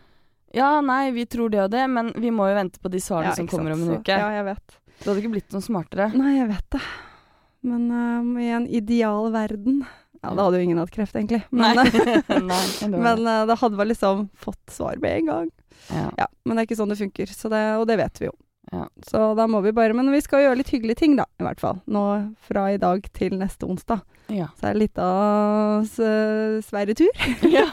Ja, 0.55 0.81
nei, 0.81 1.11
vi 1.11 1.27
tror 1.27 1.51
det 1.51 1.61
og 1.61 1.71
det, 1.71 1.85
men 1.91 2.13
vi 2.17 2.31
må 2.31 2.49
jo 2.49 2.57
vente 2.57 2.81
på 2.81 2.91
de 2.91 2.99
svarene 2.99 3.25
Ja, 3.27 3.35
som 3.35 3.47
kommer 3.47 3.73
om 3.75 3.83
en 3.83 3.99
uke. 4.01 4.09
Ja, 4.17 4.31
jeg 4.31 4.45
vet. 4.49 4.79
Du 5.05 5.11
hadde 5.11 5.21
ikke 5.23 5.33
blitt 5.37 5.53
noe 5.53 5.61
smartere. 5.61 6.09
Nei, 6.17 6.39
jeg 6.39 6.49
vet 6.49 6.71
det. 6.71 6.81
Men 7.63 7.91
eh, 7.93 8.45
i 8.47 8.49
en 8.57 8.67
ideal 8.67 9.31
verden 9.31 9.85
Ja, 10.21 10.35
da 10.37 10.45
hadde 10.45 10.61
jo 10.61 10.67
ingen 10.69 10.81
hatt 10.83 10.93
kreft, 10.93 11.17
egentlig. 11.17 11.41
Men, 11.51 11.79
Nei. 11.79 11.87
eh, 11.89 12.21
det 12.29 12.91
men 12.93 13.25
uh, 13.25 13.47
da 13.49 13.57
hadde 13.57 13.79
man 13.79 13.89
liksom 13.89 14.27
fått 14.37 14.75
svar 14.75 15.01
med 15.01 15.23
en 15.23 15.33
gang. 15.33 15.51
ja. 15.89 16.11
Ja, 16.19 16.29
Men 16.45 16.57
det 16.57 16.63
er 16.63 16.69
ikke 16.69 16.81
sånn 16.83 16.93
det 16.93 17.01
funker, 17.01 17.33
så 17.33 17.49
det, 17.53 17.63
og 17.81 17.87
det 17.89 17.97
vet 18.03 18.21
vi 18.21 18.29
jo. 18.29 18.35
Ja. 18.73 18.85
Så 19.03 19.35
da 19.35 19.47
må 19.51 19.63
vi 19.65 19.73
bare 19.75 19.95
Men 19.97 20.13
vi 20.13 20.21
skal 20.23 20.45
gjøre 20.45 20.59
litt 20.61 20.69
hyggelige 20.71 21.01
ting, 21.01 21.17
da, 21.19 21.25
i 21.41 21.43
hvert 21.43 21.59
fall. 21.63 21.81
Nå 21.91 22.03
fra 22.47 22.69
i 22.71 22.77
dag 22.79 23.03
til 23.17 23.35
neste 23.41 23.67
onsdag. 23.67 24.05
Ja. 24.31 24.47
Så 24.61 24.69
er 24.69 24.77
det 24.77 24.83
litt 24.85 24.99
av 25.03 25.89
Sverre 25.91 26.61
Sverigetur. 26.63 27.11
ja. 27.57 27.65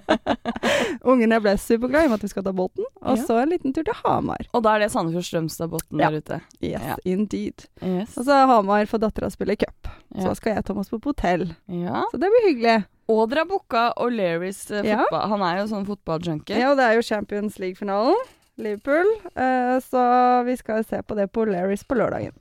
Ungene 1.04 1.38
ble 1.44 1.52
superglade 1.60 2.06
i 2.06 2.08
og 2.08 2.14
med 2.14 2.20
at 2.22 2.24
vi 2.24 2.30
skal 2.32 2.46
ta 2.46 2.54
båten. 2.56 2.86
Og 3.02 3.18
Ja. 3.18 3.24
så 3.26 3.36
en 3.42 3.50
liten 3.52 3.74
tur 3.76 3.84
til 3.84 3.94
Hamar. 4.04 4.46
Og 4.54 4.62
da 4.64 4.74
er 4.76 4.84
det 4.84 4.90
Sandefjord-Strømstad-båten 4.94 5.98
der 6.00 6.16
ute. 6.16 6.40
Yes, 6.62 6.98
indeed. 7.04 7.66
Yes. 7.82 8.16
Og 8.16 8.24
så 8.24 8.32
er 8.32 8.46
Hamar 8.48 8.86
for 8.86 8.98
dattera 8.98 9.28
spiller 9.30 9.56
cup. 9.60 9.88
Så 10.16 10.34
skal 10.38 10.54
jeg 10.54 10.58
og 10.64 10.64
Thomas 10.70 10.88
på 10.88 11.00
hotell. 11.04 11.54
ja. 11.68 12.04
Så 12.12 12.18
det 12.20 12.30
blir 12.32 12.48
hyggelig. 12.48 12.84
Og 13.08 13.28
dere 13.28 13.42
har 13.44 13.46
booka 13.50 13.92
O'Learys 14.00 14.70
eh, 14.72 14.80
fotball. 14.96 15.28
Han 15.28 15.42
er 15.44 15.58
jo 15.60 15.66
sånn 15.68 15.84
fotballjunkie. 15.84 16.56
Ja, 16.56 16.70
og 16.72 16.78
det 16.78 16.86
er 16.88 16.94
jo 16.96 17.02
Champions 17.04 17.58
League-finalen. 17.60 18.16
Liverpool. 18.56 19.10
Eh, 19.34 19.80
så 19.84 20.02
vi 20.46 20.56
skal 20.56 20.84
se 20.84 21.02
på 21.02 21.16
det 21.18 21.28
på 21.34 21.44
Larrys 21.48 21.84
på 21.84 21.98
lørdagen. 21.98 22.34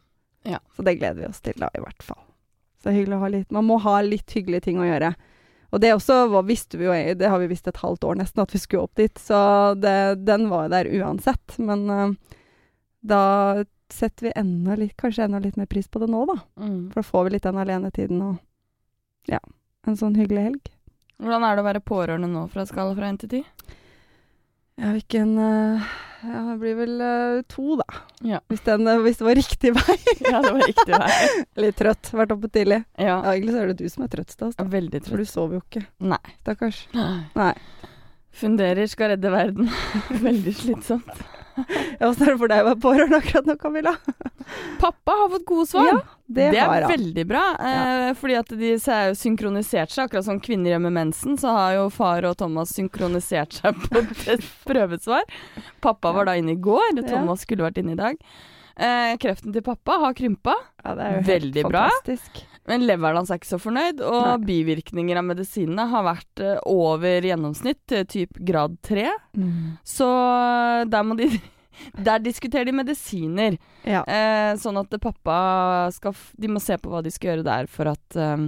Ja. 0.44 0.60
Så 0.76 0.86
det 0.86 0.96
gleder 1.00 1.22
vi 1.22 1.28
oss 1.28 1.42
til, 1.42 1.56
da, 1.58 1.70
i 1.74 1.82
hvert 1.82 2.04
fall. 2.04 2.20
Så 2.84 2.92
hyggelig 2.92 3.16
å 3.16 3.24
ha 3.24 3.30
litt 3.32 3.54
Man 3.56 3.64
må 3.64 3.78
ha 3.80 4.02
litt 4.04 4.34
hyggelige 4.36 4.68
ting 4.68 4.82
å 4.84 4.88
gjøre. 4.88 5.14
Og 5.74 5.82
det 5.82 5.94
også 5.96 6.18
var, 6.30 6.44
visste 6.46 6.78
vi 6.78 6.86
jo 6.86 6.96
Det 7.18 7.30
har 7.32 7.40
vi 7.42 7.48
visst 7.50 7.68
et 7.68 7.80
halvt 7.82 8.04
år 8.06 8.20
nesten, 8.20 8.44
at 8.44 8.54
vi 8.54 8.62
skulle 8.62 8.84
opp 8.86 8.96
dit. 9.00 9.18
Så 9.18 9.38
det, 9.80 10.26
den 10.28 10.50
var 10.52 10.68
jo 10.68 10.74
der 10.76 10.92
uansett. 11.00 11.58
Men 11.58 11.90
eh, 11.90 12.36
da 13.02 13.24
setter 13.94 14.30
vi 14.30 14.36
enda 14.36 14.76
litt, 14.78 14.98
kanskje 14.98 15.28
enda 15.28 15.40
litt 15.42 15.58
mer 15.58 15.70
pris 15.70 15.88
på 15.88 16.02
det 16.02 16.10
nå, 16.12 16.26
da. 16.30 16.38
Mm. 16.60 16.92
For 16.92 17.02
da 17.02 17.08
får 17.08 17.26
vi 17.26 17.36
litt 17.36 17.48
den 17.48 17.62
alenetiden 17.62 18.22
og 18.26 19.30
ja, 19.30 19.40
en 19.88 19.98
sånn 19.98 20.18
hyggelig 20.20 20.48
helg. 20.50 20.72
Hvordan 21.22 21.46
er 21.48 21.56
det 21.56 21.64
å 21.64 21.68
være 21.68 21.84
pårørende 21.86 22.30
nå 22.32 22.48
fra 22.52 22.66
skala 22.68 22.96
fra 22.98 23.10
1 23.14 23.22
til 23.24 23.34
10? 23.40 23.78
Ja, 24.80 24.90
hvilken 24.96 25.38
eh, 25.38 25.92
Ja, 26.24 26.40
det 26.48 26.56
blir 26.62 26.76
vel 26.80 27.02
eh, 27.04 27.42
to, 27.52 27.76
da. 27.78 28.02
Ja. 28.26 28.40
Hvis, 28.50 28.64
den, 28.66 28.88
eh, 28.88 29.02
hvis 29.04 29.20
det 29.20 29.28
var 29.28 29.38
riktig 29.38 29.74
vei. 29.76 29.98
ja, 30.32 30.40
det 30.42 30.54
var 30.56 30.64
riktig 30.66 30.94
vei. 30.96 31.18
Litt 31.66 31.78
trøtt. 31.80 32.14
Vært 32.16 32.34
oppe 32.36 32.50
tidlig. 32.54 32.82
Ja. 32.98 33.20
Ja, 33.20 33.36
Egentlig 33.36 33.54
så 33.56 33.62
er 33.64 33.74
det 33.74 33.78
du 33.84 33.92
som 33.92 34.08
er 34.08 34.14
trøtt, 34.16 34.34
Stas. 34.34 34.58
Veldig 34.58 35.04
For 35.10 35.22
du 35.22 35.30
sover 35.30 35.60
jo 35.60 35.64
ikke. 35.66 35.86
Nei. 36.14 36.22
Stakkars. 36.42 36.86
Nei. 37.38 37.54
Funderer, 38.34 38.90
skal 38.90 39.14
redde 39.14 39.30
verden. 39.30 39.70
Veldig 40.26 40.56
slitsomt. 40.58 41.24
Åssen 42.08 42.26
er 42.26 42.32
det 42.34 42.40
for 42.42 42.52
deg 42.52 42.64
å 42.64 42.68
være 42.70 42.80
pårørende 42.84 43.20
akkurat 43.22 43.50
nå, 43.50 43.56
Camilla? 43.62 43.94
Pappa 44.82 45.16
har 45.20 45.30
fått 45.34 45.46
gode 45.50 45.68
svar. 45.70 45.90
Ja, 45.90 46.00
det, 46.28 46.48
det 46.56 46.64
har 46.64 46.86
er 46.86 46.88
veldig 46.92 47.26
bra, 47.30 47.44
eh, 47.70 48.08
fordi 48.20 48.38
at 48.40 48.54
de 48.60 48.72
er 48.78 49.12
jo 49.12 49.18
synkronisert 49.20 49.94
seg. 49.94 50.08
Akkurat 50.08 50.28
som 50.28 50.42
kvinner 50.44 50.74
gjør 50.74 50.84
med 50.88 50.98
mensen, 50.98 51.38
så 51.40 51.54
har 51.56 51.76
jo 51.78 51.86
far 51.94 52.28
og 52.30 52.38
Thomas 52.42 52.74
synkronisert 52.76 53.60
seg 53.60 53.86
på 53.86 54.04
et 54.34 54.48
prøvesvar. 54.70 55.24
Pappa 55.84 56.16
var 56.16 56.32
da 56.32 56.38
inne 56.40 56.58
i 56.58 56.62
går. 56.70 57.04
Thomas 57.06 57.46
skulle 57.46 57.68
vært 57.68 57.80
inne 57.84 57.96
i 57.96 58.02
dag. 58.02 58.20
Eh, 58.74 59.14
kreften 59.22 59.54
til 59.54 59.62
pappa 59.62 60.00
har 60.02 60.16
krympa, 60.18 60.56
Ja, 60.82 60.96
det 60.98 61.04
er 61.06 61.12
jo 61.12 61.20
helt 61.22 61.30
Veldig 61.30 61.64
bra. 61.70 61.88
Men 62.68 62.86
leveren 62.88 63.18
hans 63.20 63.32
er 63.34 63.40
ikke 63.42 63.50
så 63.54 63.60
fornøyd. 63.60 64.00
Og 64.08 64.20
Nei. 64.24 64.38
bivirkninger 64.48 65.18
av 65.20 65.26
medisinene 65.28 65.88
har 65.92 66.06
vært 66.08 66.44
eh, 66.44 66.60
over 66.70 67.26
gjennomsnitt, 67.28 67.84
eh, 67.92 68.06
typ 68.08 68.38
grad 68.40 68.78
tre. 68.86 69.10
Mm. 69.36 69.78
Så 69.84 70.08
der 70.90 71.04
må 71.04 71.18
de 71.20 71.32
Der 71.98 72.20
diskuterer 72.22 72.68
de 72.70 72.72
medisiner. 72.78 73.56
Ja. 73.82 74.04
Eh, 74.06 74.52
sånn 74.62 74.78
at 74.78 74.94
pappa 75.02 75.90
skal 75.96 76.14
De 76.38 76.52
må 76.54 76.62
se 76.62 76.78
på 76.78 76.92
hva 76.92 77.00
de 77.02 77.10
skal 77.10 77.32
gjøre 77.32 77.46
der 77.48 77.66
for 77.72 77.90
at 77.90 78.14
eh, 78.20 78.44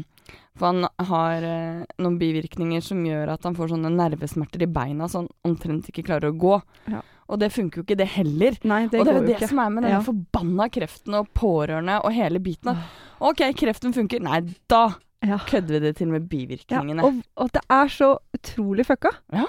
For 0.56 0.68
han 0.70 0.86
har 1.10 1.42
eh, 1.50 1.80
noen 1.98 2.20
bivirkninger 2.22 2.86
som 2.86 3.02
gjør 3.04 3.34
at 3.34 3.48
han 3.50 3.58
får 3.58 3.74
sånne 3.74 3.90
nervesmerter 3.98 4.62
i 4.68 4.70
beina 4.70 5.10
så 5.10 5.24
han 5.24 5.32
omtrent 5.50 5.90
ikke 5.90 6.06
klarer 6.06 6.30
å 6.30 6.38
gå. 6.38 6.60
Ja. 6.94 7.02
Og 7.26 7.42
det 7.42 7.50
funker 7.56 7.82
jo 7.82 7.88
ikke, 7.88 7.98
det 7.98 8.08
heller. 8.14 8.56
Nei, 8.62 8.84
det 8.94 9.02
og 9.02 9.08
det 9.10 9.12
er 9.16 9.18
jo 9.18 9.26
det 9.26 9.36
ikke. 9.40 9.50
som 9.50 9.60
er 9.66 9.74
med 9.74 9.84
denne 9.88 9.98
Ja. 9.98 10.06
forbanna 10.06 10.70
kreften 10.70 11.18
og 11.18 11.34
pårørende 11.34 11.98
og 12.06 12.14
hele 12.14 12.40
biten. 12.46 12.70
At 12.78 13.05
OK, 13.22 13.42
kreften 13.56 13.94
funker. 13.94 14.20
Nei, 14.22 14.42
da 14.68 14.96
Ja. 15.26 15.38
kødder 15.40 15.68
vi 15.74 15.80
det 15.80 15.96
til 15.98 16.08
med 16.08 16.22
Ja, 16.22 16.28
bivirkningene. 16.28 17.04
og, 17.04 17.22
og 17.38 17.52
det 17.52 17.62
er 17.70 17.88
så 17.90 18.18
utrolig 18.36 18.86
fucka. 18.86 19.10
Ja. 19.34 19.46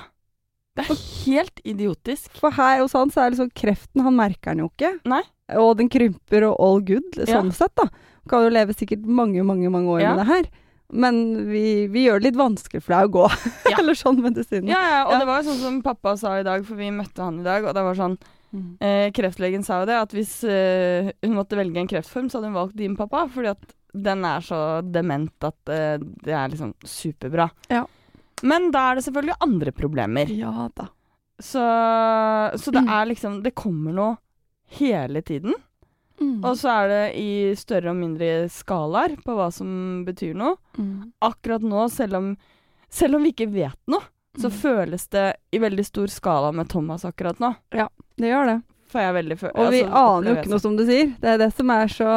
det 0.77 0.91
er 0.91 0.99
helt 1.25 1.61
idiotisk. 1.65 2.31
For 2.39 2.51
her 2.51 2.81
hos 2.83 2.93
han 2.93 3.09
så 3.11 3.27
er 3.27 3.31
sånn 3.37 3.51
kreften, 3.55 4.03
han 4.05 4.15
merker 4.17 4.53
den 4.55 4.59
jo 4.59 4.69
ikke. 4.71 5.01
Nei. 5.09 5.23
Og 5.57 5.77
den 5.79 5.89
krymper 5.89 6.45
og 6.51 6.57
all 6.61 6.81
good, 6.81 7.03
Ja. 7.17 7.41
sånn 7.41 7.53
sett, 7.53 7.75
da. 7.77 7.89
Kan 8.29 8.43
jo 8.45 8.51
leve 8.51 8.75
sikkert 8.75 9.05
mange, 9.07 9.43
mange 9.45 9.71
mange 9.71 9.89
år 9.89 10.01
Ja. 10.03 10.15
med 10.15 10.27
det 10.27 10.27
her. 10.35 10.45
Men 10.93 11.49
vi, 11.51 11.87
vi 11.89 12.07
gjør 12.07 12.21
det 12.21 12.33
litt 12.35 12.37
vanskelig 12.37 12.83
for 12.83 12.93
deg 12.95 13.09
å 13.09 13.13
gå. 13.13 13.25
Ja. 13.71 13.77
Eller 13.81 13.95
sånn 13.95 14.21
medisinen. 14.23 14.69
Ja, 14.69 14.81
ja, 14.89 15.05
og 15.07 15.13
Ja. 15.13 15.19
det 15.19 15.27
var 15.27 15.43
jo 15.43 15.51
sånn 15.51 15.61
som 15.63 15.83
pappa 15.83 16.17
sa 16.17 16.37
i 16.39 16.43
dag, 16.45 16.65
for 16.65 16.75
vi 16.77 16.91
møtte 16.91 17.25
han 17.25 17.41
i 17.41 17.43
dag, 17.43 17.65
og 17.65 17.75
det 17.75 17.83
var 17.83 17.95
sånn 17.95 18.19
Mm. 18.55 18.77
eh, 18.81 19.11
Kreftlegen 19.13 19.65
sa 19.67 19.81
jo 19.83 19.87
det, 19.87 19.97
at 20.01 20.13
hvis 20.15 20.45
eh, 20.45 21.11
hun 21.27 21.35
måtte 21.37 21.57
velge 21.59 21.79
en 21.83 21.89
kreftform, 21.91 22.29
så 22.31 22.39
hadde 22.39 22.51
hun 22.53 22.59
valgt 22.61 22.77
din 22.77 22.97
pappa, 22.97 23.27
fordi 23.29 23.51
at 23.53 23.75
den 23.97 24.25
er 24.29 24.41
så 24.45 24.61
dement 24.85 25.45
at 25.49 25.69
eh, 25.73 25.97
det 25.99 26.33
er 26.37 26.49
liksom 26.53 26.75
superbra. 26.85 27.49
Ja. 27.73 27.85
Men 28.43 28.71
da 28.71 28.91
er 28.91 28.97
det 29.01 29.05
selvfølgelig 29.07 29.39
andre 29.41 29.73
problemer. 29.73 30.29
Ja 30.31 30.69
da. 30.77 30.89
Så, 31.41 31.61
så 32.57 32.73
det 32.73 32.83
Mm. 32.85 32.89
er 32.93 33.07
liksom 33.11 33.43
Det 33.43 33.55
kommer 33.55 33.93
noe 33.93 34.17
hele 34.79 35.21
tiden. 35.23 35.55
Og 36.21 36.57
så 36.57 36.71
er 36.73 36.89
det 36.89 37.01
i 37.21 37.55
større 37.61 37.91
og 37.93 37.97
mindre 37.97 38.49
skalaer 38.49 39.17
på 39.21 39.35
hva 39.37 39.51
som 39.53 40.03
betyr 40.07 40.33
noe. 40.35 40.57
Mm. 40.79 41.13
Akkurat 41.21 41.61
nå, 41.61 41.91
selv 41.93 42.17
om, 42.17 42.31
selv 42.89 43.17
om 43.19 43.23
vi 43.27 43.33
ikke 43.35 43.51
vet 43.53 43.77
noe, 43.87 44.01
så 44.37 44.49
Mm. 44.49 44.57
føles 44.63 45.09
det 45.13 45.37
i 45.53 45.59
veldig 45.59 45.85
stor 45.85 46.07
skala 46.09 46.53
med 46.53 46.69
Thomas 46.69 47.05
akkurat 47.05 47.39
nå. 47.41 47.55
Det 48.17 48.31
gjør 48.33 48.47
det. 48.53 48.57
Får 48.93 49.01
jeg 49.03 49.15
veldig 49.17 49.37
for, 49.39 49.51
Og 49.59 49.71
vi 49.73 49.81
altså, 49.83 50.03
aner 50.17 50.29
jo 50.31 50.37
ikke 50.37 50.49
noe, 50.49 50.59
sånn. 50.59 50.61
som 50.63 50.77
du 50.79 50.85
sier. 50.87 51.09
Det 51.21 51.29
er 51.35 51.39
det 51.43 51.49
som 51.57 51.71
er 51.75 51.87
så 51.93 52.11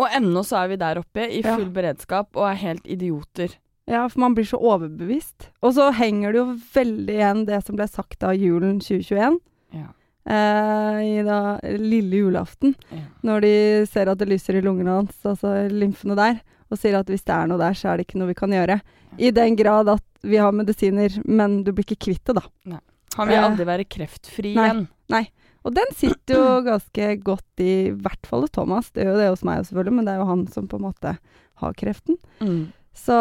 Og 0.00 0.06
ennå 0.16 0.42
så 0.46 0.56
er 0.64 0.68
vi 0.68 0.76
der 0.76 0.96
oppe 1.00 1.24
i 1.28 1.40
Ja. 1.42 1.56
full 1.56 1.70
beredskap 1.70 2.28
og 2.36 2.44
er 2.50 2.54
helt 2.56 2.84
idioter. 2.86 3.56
Ja, 3.88 4.06
for 4.08 4.20
man 4.20 4.34
blir 4.34 4.44
så 4.46 4.56
overbevist. 4.60 5.48
Og 5.62 5.74
så 5.74 5.90
henger 5.92 6.32
det 6.32 6.38
jo 6.38 6.58
veldig 6.74 7.16
igjen 7.18 7.44
det 7.46 7.64
som 7.66 7.76
ble 7.76 7.86
sagt 7.88 8.22
av 8.22 8.32
julen 8.38 8.78
2021. 8.80 9.40
Ja. 9.74 9.88
Eh, 10.30 11.00
I 11.18 11.22
da 11.26 11.58
lille 11.64 12.20
julaften. 12.22 12.74
Ja. 12.92 13.02
Når 13.24 13.40
de 13.44 13.86
ser 13.90 14.08
at 14.12 14.18
det 14.18 14.28
lyser 14.30 14.56
i 14.56 14.62
lungene 14.62 14.94
hans, 15.00 15.16
altså 15.24 15.68
lymfene 15.72 16.14
der, 16.16 16.40
og 16.70 16.78
sier 16.78 16.98
at 17.00 17.06
hvis 17.10 17.24
det 17.26 17.34
er 17.34 17.48
noe 17.50 17.58
der, 17.58 17.72
så 17.74 17.90
er 17.92 17.96
det 17.98 18.06
ikke 18.06 18.20
noe 18.20 18.28
vi 18.30 18.34
kan 18.38 18.50
gjøre. 18.54 18.80
I 19.18 19.32
den 19.34 19.56
grad 19.58 19.88
at 19.88 20.04
vi 20.22 20.36
har 20.38 20.52
medisiner, 20.54 21.10
men 21.26 21.62
du 21.64 21.72
blir 21.72 21.84
ikke 21.88 21.98
kvitt 22.06 22.24
det, 22.30 22.36
da. 22.36 22.78
Han 23.16 23.26
vil 23.28 23.36
Eh, 23.36 23.44
aldri 23.48 23.64
være 23.66 23.84
kreftfri 23.90 24.54
igjen. 24.54 24.86
nei. 25.10 25.22
igjen. 25.24 25.32
Og 25.64 25.74
den 25.76 25.90
sitter 25.96 26.34
jo 26.38 26.60
ganske 26.70 27.08
godt 27.24 27.60
i, 27.64 27.70
i 27.88 27.94
hvert 27.96 28.26
fall 28.26 28.46
hos 28.46 28.50
Thomas. 28.54 28.90
Det 28.94 29.04
gjør 29.04 29.12
jo 29.16 29.20
det 29.20 29.28
hos 29.34 29.44
meg 29.44 29.64
selvfølgelig, 29.68 29.94
men 29.98 30.04
det 30.08 30.14
er 30.14 30.22
jo 30.22 30.28
han 30.30 30.46
som 30.48 30.68
på 30.70 30.78
en 30.80 30.86
måte 30.88 31.16
har 31.60 31.74
kreften. 31.76 32.16
Mm. 32.40 32.72
Så 32.96 33.16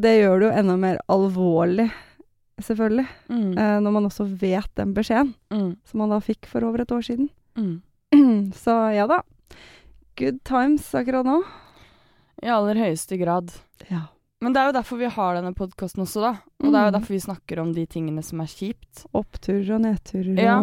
det 0.00 0.14
gjør 0.22 0.40
det 0.40 0.48
jo 0.48 0.54
enda 0.62 0.76
mer 0.80 0.98
alvorlig, 1.12 1.90
selvfølgelig. 2.64 3.06
Mm. 3.28 3.50
Eh, 3.58 3.76
når 3.84 3.92
man 3.98 4.08
også 4.08 4.26
vet 4.40 4.70
den 4.80 4.94
beskjeden 4.96 5.34
Mm. 5.52 5.76
som 5.86 5.98
man 6.00 6.10
da 6.14 6.18
fikk 6.24 6.46
for 6.50 6.64
over 6.66 6.80
et 6.82 6.92
år 6.92 7.04
siden. 7.04 7.28
Mm. 7.56 7.82
Så 8.64 8.74
ja 8.94 9.06
da. 9.10 9.20
Good 10.18 10.40
times 10.46 10.88
akkurat 10.94 11.26
nå. 11.26 11.40
I 12.42 12.48
aller 12.50 12.74
høyeste 12.78 13.16
grad. 13.20 13.52
Ja. 13.90 14.06
Men 14.42 14.52
det 14.52 14.60
er 14.60 14.66
jo 14.68 14.76
derfor 14.76 14.98
vi 15.00 15.08
har 15.08 15.36
denne 15.38 15.54
podkasten 15.56 16.02
også, 16.04 16.20
da. 16.20 16.32
Og 16.60 16.70
det 16.72 16.78
er 16.80 16.84
jo 16.88 16.90
Mm. 16.90 16.96
derfor 16.98 17.14
vi 17.14 17.20
snakker 17.24 17.60
om 17.62 17.72
de 17.72 17.84
tingene 17.86 18.22
som 18.22 18.40
er 18.42 18.50
kjipt. 18.50 19.04
Oppturer 19.14 19.74
og 19.76 19.80
nedturer 19.86 20.38
Ja. 20.42 20.58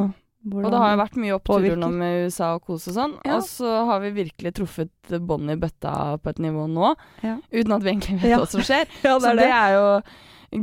Hvordan 0.46 0.66
Og 0.66 0.72
det 0.74 0.80
har 0.82 0.92
jo 0.96 1.00
vært 1.04 1.18
mye 1.22 1.36
oppturer 1.38 1.78
nå 1.78 1.90
med 1.94 2.26
USA 2.26 2.54
og 2.56 2.64
kos 2.66 2.88
og 2.90 2.96
sånn. 2.96 3.14
Ja. 3.26 3.36
Og 3.38 3.44
så 3.46 3.72
har 3.86 4.00
vi 4.02 4.10
virkelig 4.16 4.54
truffet 4.58 5.16
bånd 5.28 5.52
i 5.54 5.56
bøtta 5.62 6.18
på 6.24 6.30
et 6.34 6.40
nivå 6.42 6.68
nå, 6.72 6.96
Ja. 7.22 7.38
uten 7.52 7.72
at 7.78 7.84
vi 7.84 7.92
egentlig 7.94 8.22
vet 8.22 8.30
Ja. 8.32 8.38
hva 8.42 8.48
som 8.48 8.62
skjer. 8.62 8.86
Ja, 9.04 9.20
så 9.20 9.36
det 9.38 9.50
er 9.52 9.74
jo 9.78 10.02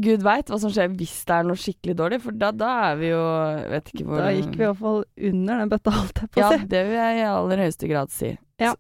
Gud 0.01 0.21
veit 0.23 0.51
hva 0.51 0.59
som 0.61 0.69
skjer 0.71 0.91
hvis 0.99 1.25
det 1.25 1.33
er 1.39 1.45
noe 1.49 1.57
skikkelig 1.57 1.95
dårlig, 1.97 2.21
for 2.21 2.33
da, 2.37 2.51
da 2.53 2.73
er 2.91 2.97
vi 3.01 3.09
jo 3.09 3.23
Vet 3.71 3.87
ikke 3.95 4.05
hvor 4.05 4.19
Da 4.21 4.33
gikk 4.37 4.51
vi 4.59 4.65
iallfall 4.67 5.05
under 5.31 5.59
den 5.63 5.71
bøtta, 5.73 5.91
holdt 5.97 6.21
jeg 6.21 6.31
på 6.35 6.41
Ja, 6.43 6.49
å 6.51 6.59
si. 6.59 6.67
det 6.67 6.83
vil 6.91 6.99
jeg 6.99 7.17
i 7.17 7.25
aller 7.31 7.57
høyeste 7.65 7.89
grad 7.89 8.11
si. 8.13 8.39
Ja. 8.61 8.75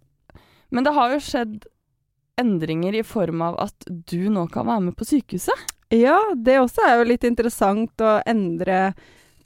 Men 0.71 0.85
det 0.85 0.93
har 0.93 1.15
jo 1.15 1.23
skjedd 1.25 1.65
endringer 2.39 2.95
i 2.95 3.03
form 3.03 3.41
av 3.43 3.57
at 3.59 3.87
du 3.89 4.29
nå 4.31 4.45
kan 4.53 4.67
være 4.69 4.83
med 4.91 4.97
på 4.97 5.07
sykehuset. 5.09 5.65
Ja, 5.91 6.19
det 6.37 6.59
også 6.61 6.85
er 6.85 6.99
jo 7.01 7.09
litt 7.09 7.25
interessant 7.25 7.97
å 8.05 8.19
endre 8.29 8.93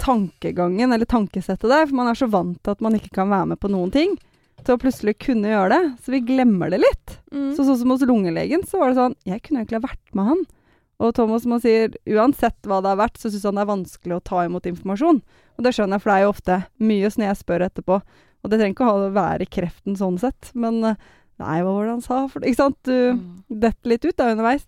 tankegangen, 0.02 0.92
eller 0.92 1.06
tankesettet 1.08 1.70
der. 1.70 1.86
For 1.88 1.96
man 1.98 2.10
er 2.10 2.18
så 2.18 2.28
vant 2.30 2.58
til 2.62 2.74
at 2.74 2.82
man 2.84 2.96
ikke 2.98 3.12
kan 3.20 3.30
være 3.32 3.52
med 3.54 3.60
på 3.62 3.70
noen 3.72 3.92
ting. 3.94 4.16
Til 4.62 4.76
å 4.76 4.80
plutselig 4.82 5.16
kunne 5.24 5.50
gjøre 5.50 5.70
det. 5.74 5.82
Så 6.04 6.12
vi 6.14 6.20
glemmer 6.26 6.70
det 6.70 6.82
litt. 6.82 7.14
Mm. 7.34 7.52
Så 7.56 7.64
sånn 7.66 7.78
som 7.80 7.94
hos 7.94 8.04
lungelegen, 8.06 8.62
så 8.68 8.78
var 8.82 8.92
det 8.92 8.98
sånn 9.00 9.16
Jeg 9.26 9.42
kunne 9.46 9.62
egentlig 9.62 9.80
ha 9.80 9.86
vært 9.88 10.12
med 10.18 10.28
han. 10.32 10.42
Og 11.02 11.14
Thomas 11.16 11.42
som 11.42 11.56
han 11.56 11.62
sier, 11.64 11.96
uansett 12.14 12.68
hva 12.70 12.78
det 12.84 12.92
har 12.92 13.00
vært, 13.00 13.16
så 13.18 13.30
syns 13.32 13.46
han 13.48 13.56
det 13.58 13.64
er 13.64 13.72
vanskelig 13.72 14.14
å 14.18 14.22
ta 14.22 14.44
imot 14.46 14.68
informasjon. 14.70 15.18
Og 15.58 15.64
det 15.66 15.72
skjønner 15.74 15.98
jeg, 15.98 16.04
for 16.04 16.12
det 16.12 16.18
er 16.20 16.22
jo 16.28 16.34
ofte 16.36 16.58
mye 16.92 17.10
som 17.10 17.24
jeg 17.26 17.40
spør 17.40 17.64
etterpå. 17.66 17.96
Og 18.42 18.50
det 18.52 18.58
trenger 18.60 18.76
ikke 18.76 18.92
å 18.92 19.08
være 19.16 19.48
kreften 19.50 19.98
sånn 19.98 20.20
sett, 20.22 20.52
men 20.54 20.78
eh, 20.92 21.02
Nei, 21.42 21.56
hva 21.64 21.72
var 21.74 21.86
det 21.88 21.94
han 21.96 22.02
sa? 22.04 22.16
For, 22.30 22.44
ikke 22.46 22.58
sant? 22.60 22.76
Du 22.86 22.92
Mm. 23.16 23.42
detter 23.50 23.88
litt 23.90 24.04
ut 24.04 24.14
da 24.20 24.28
underveis. 24.30 24.62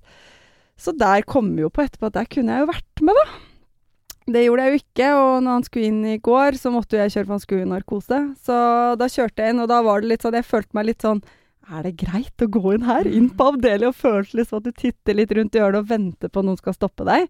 Så 0.81 0.91
der 0.99 1.23
kommer 1.23 1.55
vi 1.55 1.63
jo 1.63 1.69
på 1.71 1.85
etterpå 1.85 2.09
at 2.09 2.17
der 2.17 2.27
kunne 2.27 2.51
jeg 2.57 2.65
jo 2.65 2.71
vært 2.73 3.03
med, 3.05 3.15
da. 3.21 3.27
Det 4.25 4.41
gjorde 4.41 4.65
jeg 4.65 4.73
jo 4.73 4.81
ikke, 4.81 5.09
og 5.21 5.33
når 5.45 5.57
han 5.59 5.65
skulle 5.67 5.89
inn 5.91 6.05
i 6.09 6.21
går, 6.25 6.57
så 6.57 6.71
måtte 6.73 6.97
jeg 6.97 7.13
kjøre, 7.13 7.27
for 7.27 7.35
han 7.35 7.43
skulle 7.43 7.65
i 7.67 7.69
narkose. 7.69 8.21
Så 8.47 8.61
da 8.97 9.09
kjørte 9.13 9.45
jeg 9.45 9.53
inn, 9.53 9.61
og 9.61 9.69
da 9.69 9.83
var 9.85 10.01
det 10.01 10.15
litt 10.15 10.25
sånn 10.25 10.39
Jeg 10.39 10.49
følte 10.49 10.79
meg 10.79 10.87
litt 10.89 11.05
sånn 11.05 11.21
Er 11.69 11.85
det 11.85 11.93
greit 12.01 12.45
å 12.45 12.49
gå 12.49 12.73
inn 12.73 12.87
her? 12.89 13.09
Inn 13.09 13.29
på 13.37 13.51
avdeling 13.53 13.91
og 13.91 13.99
føle 13.99 14.25
liksom 14.41 14.63
at 14.63 14.69
du 14.69 14.73
titter 14.73 15.19
litt 15.19 15.35
rundt 15.37 15.57
i 15.57 15.61
hjørnet 15.61 15.85
og 15.85 15.91
venter 15.93 16.33
på 16.33 16.41
at 16.41 16.49
noen 16.49 16.61
skal 16.61 16.77
stoppe 16.77 17.05
deg. 17.09 17.29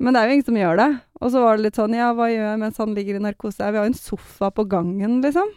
Men 0.00 0.14
det 0.14 0.20
er 0.20 0.30
jo 0.30 0.36
ingen 0.36 0.46
som 0.46 0.60
gjør 0.60 0.78
det. 0.80 0.88
Og 1.20 1.32
så 1.34 1.42
var 1.42 1.58
det 1.58 1.66
litt 1.66 1.80
sånn 1.80 1.98
Ja, 1.98 2.12
hva 2.14 2.30
gjør 2.30 2.46
jeg 2.46 2.62
mens 2.62 2.78
han 2.80 2.94
ligger 2.94 3.18
i 3.18 3.24
narkose? 3.26 3.66
Vi 3.66 3.80
har 3.80 3.88
jo 3.88 3.92
en 3.92 3.98
sofa 3.98 4.52
på 4.54 4.66
gangen, 4.70 5.18
liksom. 5.26 5.50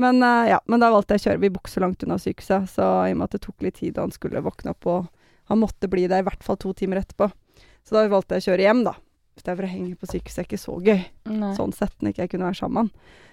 Men 0.00 0.22
eh, 0.26 0.50
ja, 0.52 0.58
men 0.70 0.82
da 0.82 0.90
valgte 0.90 1.16
jeg 1.16 1.22
å 1.22 1.26
kjøre. 1.28 1.42
Vi 1.44 1.52
bukser 1.54 1.84
langt 1.86 2.02
unna 2.06 2.18
sykehuset, 2.20 2.66
så 2.74 2.90
i 3.06 3.14
og 3.14 3.20
med 3.20 3.28
at 3.28 3.38
det 3.38 3.44
tok 3.46 3.62
litt 3.66 3.78
tid 3.78 3.94
da 3.96 4.04
han 4.04 4.14
skulle 4.14 4.42
våkne 4.44 4.74
opp, 4.74 4.90
og 4.90 5.06
han 5.50 5.62
måtte 5.62 5.90
bli 5.90 6.06
der 6.10 6.22
i 6.22 6.26
hvert 6.26 6.44
fall 6.46 6.58
to 6.60 6.74
timer 6.76 7.02
etterpå. 7.02 7.30
Så 7.86 7.96
da 7.96 8.04
valgte 8.10 8.36
jeg 8.36 8.44
å 8.44 8.48
kjøre 8.50 8.66
hjem, 8.68 8.84
da. 8.86 8.94
Istedenfor 9.40 9.64
å 9.66 9.72
henge 9.72 9.96
på 9.96 10.06
sykehuset. 10.10 10.42
er 10.44 10.48
ikke 10.50 10.60
så 10.60 10.76
gøy. 10.84 11.00
Nei. 11.32 11.52
Sånn 11.56 11.72
sett, 11.72 11.96
når 12.04 12.12
ikke 12.12 12.26
jeg 12.26 12.32
kunne 12.36 12.50
være 12.50 12.60
sammen. 12.60 12.90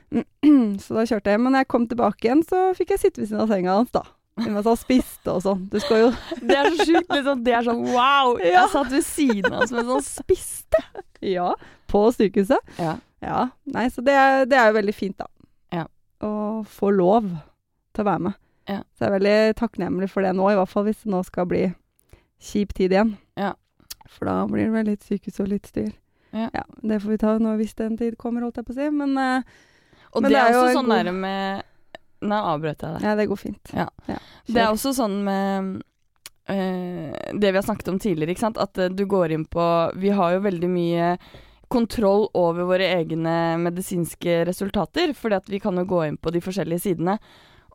så 0.83 0.95
da 0.95 1.03
kjørte 1.09 1.33
jeg. 1.33 1.41
Men 1.43 1.51
når 1.53 1.65
jeg 1.65 1.69
kom 1.73 1.87
tilbake 1.91 2.29
igjen, 2.29 2.43
så 2.47 2.69
fikk 2.77 2.93
jeg 2.95 3.01
sitte 3.03 3.21
ved 3.21 3.27
siden 3.31 3.43
av 3.43 3.51
senga 3.51 3.75
hans, 3.75 3.91
da. 3.91 4.05
Mens 4.37 4.67
han 4.69 4.77
spiste 4.77 5.33
og 5.33 5.41
sånn. 5.41 5.63
Du 5.71 5.79
skal 5.81 5.97
jo 6.05 6.09
Det 6.47 6.53
er 6.59 6.67
så 6.69 6.85
sjukt. 6.85 7.09
Liksom. 7.09 7.39
Det 7.43 7.55
er 7.57 7.65
sånn 7.65 7.79
wow! 7.89 8.35
Ja. 8.45 8.51
Jeg 8.61 8.71
satt 8.75 8.91
ved 8.93 9.05
siden 9.07 9.47
av 9.51 9.63
ham 9.63 9.69
som 9.71 9.79
en 9.81 9.91
sånn 9.95 10.05
spiste. 10.07 10.83
Ja, 11.25 11.47
på 11.89 12.03
sykehuset. 12.13 12.61
Ja. 12.77 12.91
Ja. 13.25 13.39
Nei, 13.73 13.87
så 13.89 14.03
det, 14.05 14.13
er- 14.13 14.45
det 14.45 14.59
er 14.61 14.67
jo 14.69 14.75
veldig 14.77 14.93
fint, 14.93 15.17
da. 15.17 15.25
Ja. 15.73 15.87
Å 16.21 16.61
få 16.69 16.91
lov 16.93 17.25
til 17.97 18.03
å 18.03 18.07
være 18.11 18.23
med. 18.27 18.37
Ja. 18.69 18.83
Så 18.93 19.03
jeg 19.03 19.09
er 19.09 19.15
veldig 19.17 19.37
takknemlig 19.57 20.11
for 20.13 20.21
det 20.23 20.35
nå, 20.37 20.45
i 20.53 20.59
hvert 20.59 20.69
fall 20.69 20.85
hvis 20.85 21.01
det 21.01 21.09
nå 21.15 21.23
skal 21.25 21.49
bli 21.49 21.63
kjip 22.37 22.75
tid 22.77 22.93
igjen. 22.93 23.15
Ja. 24.07 24.13
For 24.15 24.25
da 24.29 24.35
blir 24.47 24.65
det 24.65 24.73
vel 24.73 24.85
litt 24.93 25.03
sykehus 25.03 25.39
og 25.43 25.49
litt 25.51 25.67
styr. 25.67 25.91
Ja. 26.33 26.63
Det 26.83 27.01
får 27.01 27.09
vi 27.09 27.17
ta 27.17 27.37
nå 27.39 27.55
hvis 27.57 27.75
den 27.75 27.97
tid 27.97 28.17
kommer, 28.17 28.41
holdt 28.45 28.57
jeg 28.59 28.65
på 28.67 28.73
å 28.75 28.77
si. 28.77 28.89
Men 28.91 29.17
uh, 29.17 29.41
Og 30.13 30.21
Men 30.23 30.31
det 30.31 30.35
det 30.37 30.41
er 30.41 30.47
er 30.49 30.53
jo 30.53 30.63
også 30.63 30.73
sånn 30.79 30.89
god- 30.91 31.05
der 31.05 31.11
med 31.11 31.63
Nå 32.21 32.35
avbrøt 32.49 32.81
jeg 32.81 32.93
deg. 32.95 33.03
ja, 33.03 33.15
det 33.15 33.27
går 33.29 33.37
fint. 33.37 33.73
Ja. 33.77 33.87
Det 34.47 34.57
er 34.57 34.71
også 34.71 34.93
sånn 34.97 35.19
med 35.23 35.83
uh, 36.49 37.11
det 37.37 37.51
vi 37.51 37.57
har 37.59 37.65
snakket 37.67 37.87
om 37.91 37.99
tidligere, 37.99 38.31
ikke 38.33 38.45
sant. 38.47 38.57
At 38.57 38.77
uh, 38.81 38.87
du 38.89 39.05
går 39.05 39.31
inn 39.35 39.45
på 39.45 39.67
Vi 40.01 40.09
har 40.09 40.33
jo 40.37 40.45
veldig 40.47 40.69
mye 40.71 41.11
kontroll 41.69 42.29
over 42.33 42.63
våre 42.63 42.87
egne 42.95 43.57
medisinske 43.59 44.45
resultater, 44.47 45.11
fordi 45.13 45.35
at 45.35 45.49
vi 45.51 45.59
kan 45.59 45.75
jo 45.75 45.83
gå 45.85 46.05
inn 46.07 46.17
på 46.17 46.31
de 46.31 46.39
forskjellige 46.39 46.79
sidene. 46.85 47.17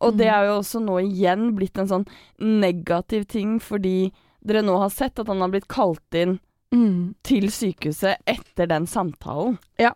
Og 0.00 0.16
det 0.16 0.26
Mhm. 0.26 0.34
er 0.34 0.46
jo 0.48 0.58
også 0.62 0.80
nå 0.82 0.96
igjen 1.04 1.54
blitt 1.54 1.78
en 1.78 1.86
sånn 1.88 2.06
negativ 2.40 3.26
ting, 3.28 3.58
fordi 3.60 4.10
dere 4.44 4.62
nå 4.66 4.76
har 4.82 4.90
sett 4.90 5.18
at 5.22 5.28
han 5.30 5.40
har 5.44 5.48
blitt 5.52 5.68
kalt 5.68 6.14
inn 6.18 6.38
Mm. 6.72 7.14
til 7.22 7.50
sykehuset 7.52 8.16
etter 8.26 8.66
den 8.66 8.86
samtalen. 8.88 9.58
Ja. 9.78 9.90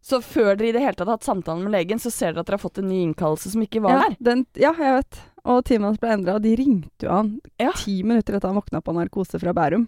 Så 0.00 0.22
før 0.24 0.56
dere 0.56 0.68
i 0.70 0.72
det 0.72 0.80
hele 0.80 0.94
tatt 0.96 1.06
har 1.08 1.18
hatt 1.18 1.26
samtalen 1.26 1.64
med 1.66 1.72
legen, 1.74 1.98
så 2.00 2.08
ser 2.10 2.32
dere 2.32 2.40
at 2.40 2.46
dere 2.48 2.56
har 2.56 2.62
fått 2.62 2.78
en 2.80 2.88
ny 2.88 3.02
innkallelse 3.04 3.50
som 3.52 3.60
ikke 3.60 3.82
var 3.84 3.92
ja, 3.92 3.98
der. 4.08 4.16
Den, 4.20 4.46
ja, 4.56 4.70
jeg 4.72 4.94
vet. 5.02 5.18
Og 5.44 5.62
timen 5.68 5.84
hans 5.90 6.00
ble 6.00 6.14
endra, 6.16 6.36
og 6.38 6.42
de 6.46 6.54
ringte 6.56 7.04
jo 7.04 7.10
han 7.12 7.40
Ja. 7.60 7.72
ti 7.76 8.02
minutter 8.02 8.32
etter 8.32 8.40
at 8.40 8.54
han 8.54 8.56
våkna 8.56 8.80
på 8.80 8.94
narkose 8.96 9.38
fra 9.40 9.52
Bærum. 9.52 9.86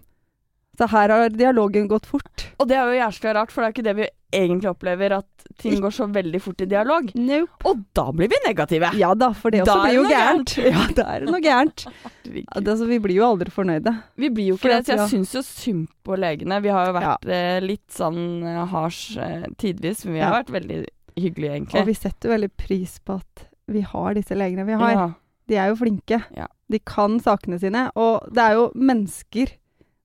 Så 0.77 0.85
her 0.91 1.09
har 1.09 1.29
dialogen 1.33 1.87
gått 1.89 2.05
fort. 2.05 2.43
Og 2.61 2.67
det 2.69 2.75
er 2.77 2.85
jo 2.91 2.99
jævlig 2.99 3.33
rart, 3.33 3.51
for 3.53 3.63
det 3.63 3.67
er 3.67 3.73
ikke 3.75 3.85
det 3.87 3.95
vi 3.97 4.07
egentlig 4.37 4.69
opplever, 4.69 5.15
at 5.17 5.47
ting 5.57 5.79
går 5.81 5.93
så 5.95 6.05
veldig 6.13 6.41
fort 6.43 6.61
i 6.61 6.67
dialog. 6.69 7.07
Nope. 7.17 7.65
Og 7.69 7.79
da 7.97 8.03
blir 8.13 8.29
vi 8.29 8.37
negative! 8.45 8.91
Ja 8.99 9.13
da, 9.17 9.31
for 9.33 9.53
det 9.55 9.63
også 9.63 9.77
blir 9.85 9.95
jo 9.95 10.03
gærent. 10.11 10.53
Ja, 10.61 10.83
da 10.99 11.05
er 11.15 11.25
det 11.25 11.31
noe 11.33 11.41
gærent. 11.43 11.87
Altså, 12.27 12.83
vi 12.89 12.97
blir 12.99 13.15
jo 13.15 13.23
aldri 13.23 13.49
fornøyde. 13.55 13.93
Vi 14.19 14.27
blir 14.35 14.49
jo 14.51 14.57
ikke 14.57 14.67
det, 14.73 14.89
jeg 14.91 14.99
ja. 14.99 15.05
syns 15.07 15.31
jo 15.31 15.41
synd 15.47 15.85
på 16.03 16.17
legene. 16.19 16.57
Vi 16.61 16.73
har 16.75 16.89
jo 16.89 16.95
vært 16.97 17.29
eh, 17.31 17.59
litt 17.63 17.85
sånn 17.95 18.43
eh, 18.43 18.57
hards 18.67 18.99
eh, 19.15 19.45
tidvis, 19.57 20.03
men 20.05 20.17
vi 20.17 20.21
har 20.25 20.33
Ja. 20.33 20.41
vært 20.41 20.51
veldig 20.57 20.79
hyggelige, 21.15 21.53
egentlig. 21.53 21.79
Og 21.81 21.87
vi 21.87 21.95
setter 21.95 22.27
jo 22.27 22.33
veldig 22.35 22.49
pris 22.59 22.97
på 22.99 23.15
at 23.21 23.45
vi 23.71 23.81
har 23.87 24.17
disse 24.19 24.35
legene 24.37 24.67
vi 24.67 24.75
har. 24.77 24.91
Ja. 24.93 25.07
De 25.47 25.55
er 25.63 25.71
jo 25.71 25.79
flinke. 25.79 26.19
Ja. 26.35 26.49
De 26.67 26.79
kan 26.83 27.15
sakene 27.23 27.57
sine. 27.63 27.87
Og 27.95 28.27
det 28.35 28.43
er 28.43 28.57
jo 28.59 28.67
mennesker. 28.75 29.55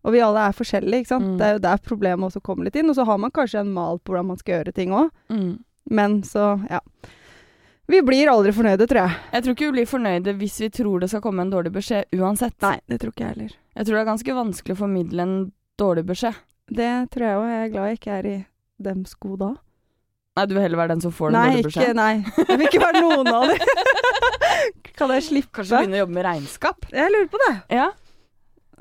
Og 0.03 0.15
vi 0.17 0.23
alle 0.25 0.49
er 0.49 0.55
forskjellige, 0.59 1.05
ikke 1.05 1.13
sant. 1.15 1.29
Mm. 1.31 1.35
Det 1.39 1.47
er 1.47 1.57
jo 1.57 1.65
der 1.67 1.83
problemet 1.87 2.29
også 2.29 2.43
kommer 2.45 2.67
litt 2.67 2.79
inn. 2.79 2.91
Og 2.91 2.99
så 2.99 3.07
har 3.07 3.21
man 3.23 3.35
kanskje 3.35 3.63
en 3.63 3.75
mal 3.75 4.01
på 4.03 4.13
hvordan 4.13 4.33
man 4.33 4.41
skal 4.41 4.59
gjøre 4.59 4.75
ting 4.75 4.95
òg. 4.97 5.11
Mm. 5.31 5.53
Men 5.95 6.23
så, 6.27 6.57
ja. 6.71 6.81
Vi 7.91 8.01
blir 8.07 8.31
aldri 8.31 8.53
fornøyde, 8.55 8.87
tror 8.91 9.03
jeg. 9.05 9.19
Jeg 9.33 9.45
tror 9.45 9.57
ikke 9.57 9.69
vi 9.69 9.75
blir 9.77 9.91
fornøyde 9.91 10.37
hvis 10.39 10.61
vi 10.63 10.71
tror 10.75 11.03
det 11.03 11.11
skal 11.13 11.23
komme 11.25 11.45
en 11.45 11.51
dårlig 11.53 11.75
beskjed 11.75 12.15
uansett. 12.19 12.57
Nei, 12.65 12.79
det 12.91 13.01
tror 13.03 13.15
ikke 13.15 13.27
jeg 13.27 13.35
heller. 13.35 13.57
Jeg 13.77 13.87
tror 13.89 13.97
det 13.97 14.03
er 14.03 14.11
ganske 14.11 14.39
vanskelig 14.39 14.77
å 14.77 14.81
formidle 14.83 15.27
en 15.27 15.37
dårlig 15.81 16.07
beskjed. 16.09 16.39
Det 16.73 16.93
tror 17.13 17.27
jeg 17.27 17.41
òg. 17.41 17.51
Jeg 17.53 17.63
er 17.63 17.73
glad 17.75 17.91
jeg 17.91 18.01
ikke 18.01 18.17
er 18.19 18.31
i 18.31 18.39
dem 18.83 19.05
sko 19.07 19.37
da. 19.39 19.53
Nei, 20.33 20.47
du 20.49 20.55
vil 20.57 20.65
heller 20.65 20.81
være 20.81 20.95
den 20.95 21.03
som 21.05 21.13
får 21.13 21.35
den 21.35 21.43
dårlige 21.43 21.69
beskjeden. 21.69 21.99
nei. 22.01 22.47
Jeg 22.49 22.57
vil 22.57 22.69
ikke 22.71 22.85
være 22.87 23.03
noen 23.05 23.29
av 23.29 23.51
dem. 23.51 23.67
kan 24.99 25.13
jeg 25.13 25.27
slippe? 25.27 25.53
Kanskje 25.59 25.83
begynne 25.83 25.99
å 25.99 26.03
jobbe 26.07 26.17
med 26.17 26.27
regnskap? 26.29 26.89
Jeg 26.95 27.13
lurer 27.13 27.29
på 27.35 27.41
det. 27.43 27.53
Ja. 27.77 27.91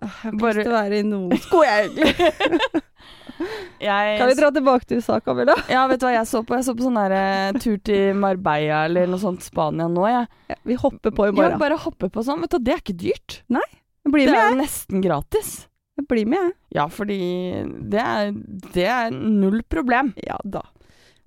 Jeg 0.01 0.09
har 0.09 0.31
ikke 0.31 0.47
lyst 0.47 0.61
til 0.63 0.71
å 0.71 0.77
være 0.77 0.99
i 1.01 1.03
noen 1.05 1.41
sko, 1.45 1.61
jeg 1.67 1.91
egentlig. 1.91 2.81
Jeg, 3.81 4.17
Kan 4.19 4.29
vi 4.29 4.35
dra 4.37 4.51
tilbake 4.53 4.85
til 4.85 4.99
USA, 5.01 5.15
Camilla? 5.25 5.55
Ja, 5.71 5.87
vet 5.89 6.01
du 6.01 6.05
hva 6.05 6.11
jeg 6.13 6.27
så 6.29 6.43
på? 6.45 6.53
Jeg 6.53 6.65
så 6.67 6.75
på 6.77 6.85
sånn 6.85 6.99
der 6.99 7.13
eh, 7.17 7.55
tur 7.57 7.79
til 7.81 8.11
Marbella 8.21 8.83
eller 8.85 9.09
noe 9.09 9.17
sånt 9.21 9.41
Spania 9.41 9.87
nå, 9.89 10.03
jeg. 10.05 10.27
Ja, 10.51 10.57
vi 10.69 10.77
hopper 10.77 11.15
på 11.17 11.25
i 11.25 11.31
Ja, 11.33 11.55
bare 11.57 11.79
hoppe 11.81 12.11
på 12.13 12.21
sånn. 12.27 12.43
Vet 12.45 12.53
du, 12.53 12.59
det 12.61 12.75
er 12.75 12.83
ikke 12.83 12.97
dyrt. 13.01 13.39
Bli 14.11 14.27
Det 14.29 14.35
er 14.37 14.51
jo 14.53 14.59
nesten 14.61 15.01
gratis. 15.01 15.49
Jeg 15.97 16.07
blir 16.09 16.29
med, 16.29 16.45
jeg. 16.45 16.53
Ja, 16.77 16.85
fordi 16.93 17.19
det 17.91 18.03
er, 18.03 18.31
det 18.77 18.85
er 18.89 19.11
null 19.15 19.61
problem. 19.69 20.13
Ja 20.21 20.37
da. 20.45 20.63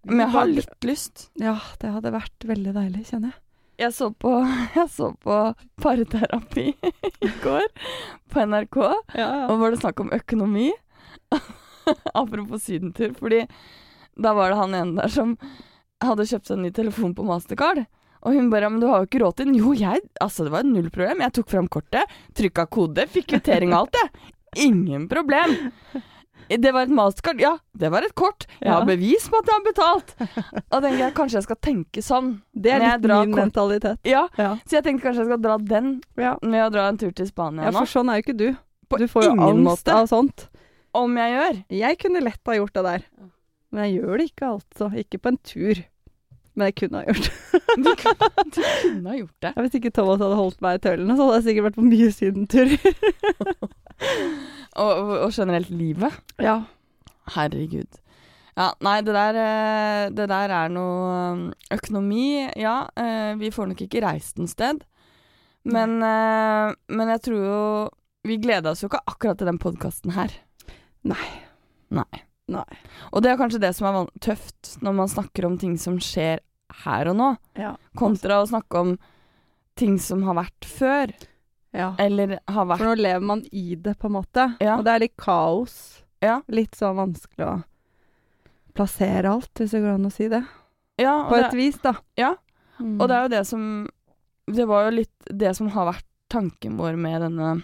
Men 0.05 0.27
jeg 0.27 0.35
har 0.35 0.50
litt 0.50 0.87
lyst. 0.87 1.29
Ja, 1.40 1.57
det 1.81 1.92
hadde 1.94 2.12
vært 2.14 2.46
veldig 2.46 2.74
deilig, 2.77 3.07
kjenner 3.11 3.33
jeg. 3.33 3.40
Jeg 3.80 3.90
så 3.94 4.10
på, 4.12 4.32
jeg 4.78 4.88
så 4.92 5.10
på 5.24 5.38
parterapi 5.82 6.66
i 7.26 7.30
går 7.42 7.66
på 8.30 8.46
NRK, 8.46 8.78
Ja, 9.18 9.28
og 9.48 9.58
var 9.62 9.74
det 9.74 9.82
snakk 9.82 10.00
om 10.04 10.12
økonomi. 10.14 10.70
Apropos 12.20 12.64
sydentur, 12.64 13.12
fordi 13.18 13.44
da 14.14 14.32
var 14.37 14.52
det 14.52 14.60
han 14.60 14.78
ene 14.78 15.02
der 15.02 15.10
som 15.12 15.34
hadde 16.04 16.26
kjøpt 16.28 16.48
seg 16.48 16.58
en 16.58 16.66
ny 16.68 16.72
telefon 16.74 17.14
på 17.16 17.26
Mastercard. 17.26 17.84
Og 18.24 18.32
hun 18.32 18.48
bare 18.48 18.70
'men 18.70 18.80
du 18.80 18.87
har 18.88 19.02
jo 19.02 19.08
ikke 19.08 19.20
råd 19.20 19.37
til 19.37 19.46
den'. 19.46 19.58
Jo, 19.58 19.74
jeg 19.76 20.00
Altså, 20.20 20.44
det 20.44 20.52
var 20.52 20.64
null 20.64 20.88
problem. 20.90 21.20
Jeg 21.20 21.32
tok 21.32 21.50
fram 21.50 21.68
kortet, 21.68 22.08
trykka 22.32 22.66
kode, 22.66 23.04
fikk 23.06 23.26
kvittering 23.34 23.74
og 23.74 23.84
alt, 23.84 23.98
jeg. 24.00 24.32
Ingen 24.64 25.08
problem. 25.08 25.52
Det 26.48 26.72
var 26.74 26.83
et 26.83 26.90
Mastercard. 26.90 27.40
Ja, 27.40 27.57
det 27.76 27.90
var 27.90 28.02
et 28.02 28.14
kort. 28.14 28.46
Jeg 28.61 28.70
har 28.72 28.85
bevis 28.85 29.28
på 29.28 29.38
at 29.40 29.46
jeg 29.48 29.54
har 29.54 29.64
betalt. 29.72 30.14
Og 30.70 30.83
tenker 30.83 30.98
jeg 30.98 31.14
kanskje 31.14 31.38
jeg 31.40 31.46
skal 31.48 31.57
tenke 31.62 32.02
sånn. 32.04 32.42
Det 32.54 32.72
er 32.72 32.80
litt 32.85 33.02
min 33.07 33.33
kort- 33.33 33.40
mentalitet. 33.44 33.98
Ja, 34.04 34.28
Ja. 34.38 34.57
så 34.66 34.76
jeg 34.78 34.85
tenkte 34.85 35.07
kanskje 35.09 35.24
jeg 35.24 35.26
skal 35.33 35.40
dra 35.46 35.57
den 35.59 36.02
Ja. 36.16 36.37
med 36.42 36.66
å 36.66 36.70
dra 36.72 36.88
en 36.88 36.98
tur 36.98 37.11
til 37.12 37.26
Spania 37.26 37.64
ja, 37.64 37.70
for 37.72 37.87
sånn 37.87 38.11
er 38.12 38.20
jo 38.20 38.22
ikke 38.26 38.37
du. 38.37 38.57
På 38.90 38.98
Du 38.98 39.07
får 39.09 39.24
jo 39.24 39.30
angst 39.33 39.64
måte. 39.87 39.92
av 39.94 40.07
sånt. 40.09 40.48
Om 40.94 41.16
jeg 41.16 41.33
gjør. 41.35 41.64
Jeg 41.70 41.98
kunne 41.98 42.20
lett 42.22 42.40
ha 42.46 42.52
gjort 42.54 42.72
det 42.74 42.85
der. 42.85 43.02
Men 43.72 43.85
jeg 43.90 44.02
gjør 44.02 44.18
det 44.18 44.26
ikke, 44.30 44.46
altså. 44.61 44.90
Ikke 44.94 45.18
på 45.18 45.26
en 45.33 45.38
tur. 45.42 45.85
Men 46.54 46.68
jeg 46.70 46.74
kunne 46.78 47.00
ha 47.00 47.08
gjort 47.08 47.26
det. 47.26 47.32
Du 47.84 47.88
kunne, 47.98 48.28
du 48.54 48.60
kunne 48.62 49.10
ha 49.10 49.16
gjort 49.18 49.38
det. 49.42 49.50
Ja, 49.56 49.62
Hvis 49.64 49.74
ikke 49.80 49.90
Thomas 49.96 50.20
hadde 50.22 50.36
holdt 50.38 50.60
meg 50.62 50.76
i 50.78 50.82
tøylene, 50.84 51.16
så 51.18 51.24
hadde 51.26 51.38
jeg 51.40 51.46
sikkert 51.48 51.66
vært 51.68 51.78
på 51.80 51.86
mye 51.88 52.10
sydenturer. 52.14 52.78
Og, 54.74 54.90
og, 54.90 55.10
og 55.26 55.30
generelt 55.36 55.70
livet. 55.70 56.16
ja. 56.42 56.56
Herregud. 57.34 58.00
Ja, 58.58 58.66
nei, 58.84 58.98
det 59.06 59.14
der, 59.16 59.36
eh, 59.40 60.08
det 60.14 60.26
der 60.28 60.52
er 60.52 60.68
noe 60.70 61.12
um, 61.32 61.44
Økonomi, 61.72 62.44
ja. 62.60 62.74
eh, 63.00 63.32
Vi 63.40 63.48
får 63.54 63.70
nok 63.70 63.80
ikke 63.86 64.02
reist 64.04 64.38
en 64.38 64.50
sted. 64.50 64.82
Men, 65.64 65.94
eh, 66.04 66.74
men 66.92 67.12
jeg 67.14 67.22
tror 67.24 67.40
jo 67.48 67.62
Vi 68.28 68.36
gleda 68.42 68.74
oss 68.74 68.82
jo 68.84 68.90
ikke 68.90 69.00
akkurat 69.08 69.40
til 69.40 69.48
den 69.48 69.58
podkasten 69.62 70.12
her. 70.18 70.34
Nei. 71.08 71.30
Nei. 71.96 72.20
Nei. 72.52 72.64
Og 73.12 73.22
det 73.24 73.30
er 73.33 73.38
kanskje 73.40 73.61
det 73.62 73.70
som 73.76 73.87
er 73.88 74.09
tøft 74.20 74.74
når 74.85 74.94
man 74.98 75.09
snakker 75.09 75.46
om 75.48 75.54
ting 75.61 75.78
som 75.80 75.96
skjer 76.02 76.42
her 76.85 77.09
og 77.09 77.16
nå, 77.16 77.28
Ja. 77.57 77.76
kontra 77.96 78.42
å 78.42 78.48
snakke 78.48 78.80
om 78.80 78.98
ting 79.76 79.98
som 79.98 80.22
har 80.26 80.35
vært 80.35 80.64
før, 80.68 81.12
ja. 81.72 81.94
eller 81.98 82.38
har 82.48 82.66
vært 82.66 82.78
For 82.83 82.90
nå 82.92 82.96
lever 83.00 83.20
man 83.24 83.42
i 83.52 83.74
det, 83.74 83.96
på 83.98 84.07
en 84.11 84.16
måte. 84.20 84.57
Ja. 84.61 84.76
Og 84.78 84.85
det 84.85 84.92
er 84.92 85.02
litt 85.07 85.16
kaos. 85.16 86.02
Ja. 86.22 86.40
Litt 86.48 86.76
sånn 86.76 86.96
vanskelig 86.96 87.46
å 87.46 87.64
plassere 88.74 89.30
alt, 89.30 89.52
hvis 89.54 89.70
det 89.74 89.80
går 89.85 89.94
an 89.96 90.07
å 90.09 90.12
si 90.12 90.28
det. 90.28 90.42
På 90.98 91.35
det, 91.37 91.46
et 91.48 91.54
vis, 91.59 91.78
da. 91.83 91.94
Ja, 92.16 92.35
Mm. 92.74 92.96
Og 93.00 93.07
det 93.07 93.14
er 93.14 93.22
jo 93.22 93.28
det 93.30 93.46
som 93.46 93.87
Det 94.50 94.64
var 94.66 94.88
jo 94.90 94.96
litt 94.96 95.28
det 95.30 95.52
som 95.54 95.68
har 95.70 95.87
vært 95.92 96.04
tanken 96.28 96.74
vår 96.76 96.96
med 96.98 97.20
denne 97.22 97.62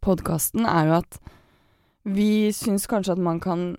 podkasten, 0.00 0.64
er 0.66 0.86
jo 0.88 0.94
at 1.02 1.18
vi 2.14 2.48
syns 2.56 2.86
kanskje 2.90 3.14
at 3.16 3.20
man 3.22 3.40
kan 3.42 3.70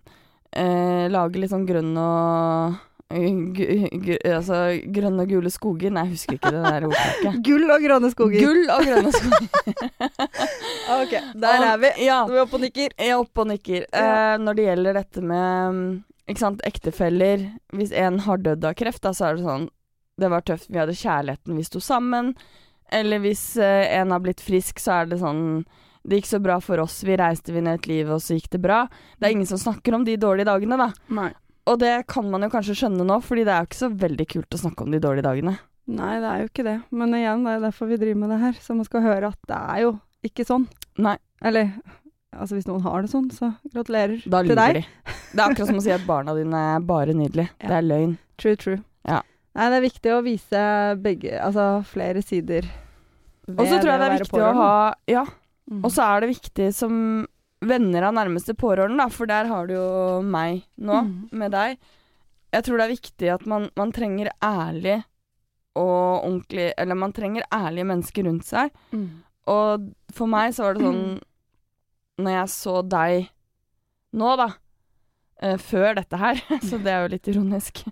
eh, 0.52 1.08
lage 1.12 1.42
litt 1.42 1.52
sånn 1.54 1.68
grønn 1.70 1.92
og 2.00 2.78
eh, 3.10 4.36
altså 4.36 4.60
grønne 4.94 5.26
og 5.26 5.34
gule 5.34 5.52
skoger. 5.54 5.94
Nei, 5.94 6.06
jeg 6.08 6.16
husker 6.18 6.38
ikke 6.38 6.54
det 6.56 6.64
der 6.66 6.88
ordtaket. 6.90 7.40
Gull 7.48 7.66
og 7.70 7.86
grønne 7.86 8.12
skoger. 8.14 8.46
Gull 8.46 8.76
og 8.76 8.86
grønne 8.90 9.16
skoger. 9.16 9.50
Ok, 10.90 11.12
der 11.38 11.64
er 11.68 11.76
vi. 11.78 11.90
Ja. 12.02 12.24
Nå 12.26 12.34
er 12.34 12.40
vi 12.40 12.42
oppe 12.42 12.58
og 12.58 12.64
nikker. 12.64 12.94
Jeg 12.98 13.12
er 13.14 13.20
oppe 13.22 13.44
og 13.44 13.52
nikker. 13.52 13.84
Ja. 13.94 14.06
Eh, 14.06 14.38
når 14.42 14.58
det 14.58 14.64
gjelder 14.66 14.98
dette 14.98 15.22
med 15.22 15.84
ikke 16.30 16.44
sant, 16.44 16.64
ektefeller 16.68 17.44
Hvis 17.74 17.92
en 17.98 18.20
har 18.26 18.42
dødd 18.46 18.66
av 18.66 18.76
kreft, 18.78 19.02
da, 19.06 19.14
så 19.18 19.30
er 19.30 19.38
det 19.38 19.46
sånn 19.48 19.68
Det 20.22 20.30
var 20.30 20.44
tøft, 20.46 20.70
vi 20.70 20.82
hadde 20.82 20.98
kjærligheten, 20.98 21.58
vi 21.58 21.66
sto 21.66 21.82
sammen. 21.84 22.34
Eller 22.92 23.22
hvis 23.24 23.44
eh, 23.62 23.86
en 24.00 24.12
har 24.14 24.22
blitt 24.24 24.42
frisk, 24.44 24.82
så 24.82 25.00
er 25.00 25.12
det 25.12 25.22
sånn 25.22 25.64
Det 26.04 26.22
gikk 26.22 26.30
så 26.30 26.40
bra 26.42 26.58
for 26.64 26.80
oss, 26.84 27.02
vi 27.04 27.18
reiste, 27.20 27.54
vi 27.54 27.62
nøt 27.66 27.88
livet, 27.90 28.14
og 28.16 28.22
så 28.24 28.38
gikk 28.38 28.50
det 28.56 28.62
bra. 28.64 28.84
Det 29.20 29.28
er 29.28 29.36
ingen 29.36 29.50
som 29.50 29.60
snakker 29.62 29.98
om 29.98 30.06
de 30.08 30.16
dårlige 30.20 30.48
dagene, 30.48 30.78
da. 30.80 30.90
Nei. 31.14 31.32
Og 31.70 31.78
det 31.82 31.94
kan 32.10 32.30
man 32.32 32.46
jo 32.46 32.50
kanskje 32.54 32.78
skjønne 32.80 33.06
nå, 33.06 33.20
fordi 33.22 33.44
det 33.46 33.54
er 33.54 33.66
jo 33.66 33.70
ikke 33.70 33.82
så 33.84 33.92
veldig 34.06 34.28
kult 34.32 34.56
å 34.56 34.62
snakke 34.64 34.86
om 34.86 34.94
de 34.96 35.02
dårlige 35.04 35.28
dagene. 35.28 35.58
Nei, 35.90 36.16
det 36.22 36.30
er 36.30 36.44
jo 36.44 36.50
ikke 36.50 36.66
det. 36.66 36.76
Men 36.94 37.16
igjen, 37.18 37.44
det 37.46 37.56
er 37.56 37.64
derfor 37.68 37.90
vi 37.90 37.98
driver 38.02 38.22
med 38.24 38.32
det 38.34 38.40
her. 38.44 38.60
Så 38.62 38.76
man 38.78 38.88
skal 38.88 39.06
høre 39.06 39.32
at 39.34 39.40
det 39.50 39.58
er 39.60 39.82
jo 39.84 39.92
ikke 40.26 40.46
sånn. 40.48 40.68
Nei, 41.02 41.16
Eller 41.46 41.72
altså 42.36 42.58
hvis 42.58 42.68
noen 42.70 42.84
har 42.86 43.02
det 43.04 43.10
sånn, 43.12 43.30
så 43.34 43.52
gratulerer 43.74 44.22
da 44.30 44.42
til 44.46 44.60
deg. 44.60 44.80
de. 44.82 45.14
Det 45.32 45.40
er 45.40 45.46
akkurat 45.46 45.72
som 45.72 45.80
å 45.80 45.84
si 45.86 45.94
at 45.94 46.06
barna 46.08 46.36
dine 46.38 46.62
er 46.76 46.86
bare 46.86 47.16
nydelige. 47.18 47.50
Ja. 47.58 47.68
Det 47.72 47.78
er 47.80 47.88
løgn. 47.88 48.14
True, 48.42 48.60
true. 48.60 48.80
Ja. 49.10 49.22
Nei, 49.58 49.70
det 49.74 49.80
er 49.80 49.86
viktig 49.88 50.14
å 50.14 50.22
vise 50.26 50.64
begge, 51.02 51.34
altså 51.42 51.66
flere 51.90 52.22
sider 52.24 52.68
Og 53.50 53.64
så 53.66 53.80
tror 53.82 53.90
jeg 53.90 54.00
det 54.00 54.06
er 54.06 54.14
viktig 54.22 54.42
å 54.46 54.52
ha 54.56 54.74
Ja, 55.10 55.24
Mm. 55.70 55.84
Og 55.86 55.92
så 55.94 56.02
er 56.08 56.22
det 56.24 56.32
viktig 56.34 56.70
som 56.74 56.94
venner 57.62 58.08
av 58.08 58.14
nærmeste 58.16 58.56
pårørende, 58.58 58.98
da, 59.04 59.08
for 59.14 59.30
der 59.30 59.46
har 59.52 59.68
du 59.68 59.74
jo 59.76 60.22
meg 60.26 60.64
nå, 60.80 61.02
Mm. 61.04 61.30
med 61.32 61.52
deg. 61.52 61.78
Jeg 62.54 62.64
tror 62.66 62.78
det 62.80 62.86
er 62.88 62.96
viktig 62.96 63.30
at 63.34 63.46
man, 63.46 63.70
man 63.78 63.92
trenger 63.94 64.32
ærlig 64.42 65.04
og 65.76 66.24
ordentlig 66.26 66.72
Eller 66.78 66.96
man 66.98 67.12
trenger 67.14 67.44
ærlige 67.54 67.86
mennesker 67.86 68.26
rundt 68.26 68.46
seg. 68.48 68.72
Mm. 68.92 69.22
Og 69.48 69.86
for 70.12 70.26
meg 70.28 70.56
så 70.58 70.64
var 70.66 70.74
det 70.74 70.82
sånn 70.88 71.20
Når 72.20 72.32
jeg 72.34 72.50
så 72.56 72.74
deg 72.90 73.30
nå, 74.18 74.32
da, 74.42 74.48
eh, 75.44 75.58
før 75.62 75.94
dette 76.00 76.18
her, 76.18 76.42
så 76.68 76.80
det 76.82 76.90
er 76.92 77.04
jo 77.06 77.12
litt 77.14 77.28
ironisk 77.30 77.84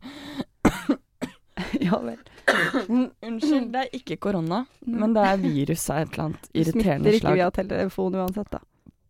ja 1.88 2.00
vel. 2.04 2.20
Unnskyld, 3.28 3.72
det 3.74 3.84
er 3.84 3.98
ikke 3.98 4.18
korona, 4.28 4.64
men 4.86 5.16
det 5.16 5.26
er 5.26 5.42
virus 5.42 5.90
av 5.94 6.04
et 6.04 6.14
eller 6.14 6.30
annet 6.30 6.50
irriterende 6.54 7.04
smitter 7.04 7.18
ikke 7.18 7.26
slag. 7.26 7.40
via 7.40 7.50
telefon 7.58 8.18
uansett, 8.22 8.50
da. 8.54 8.62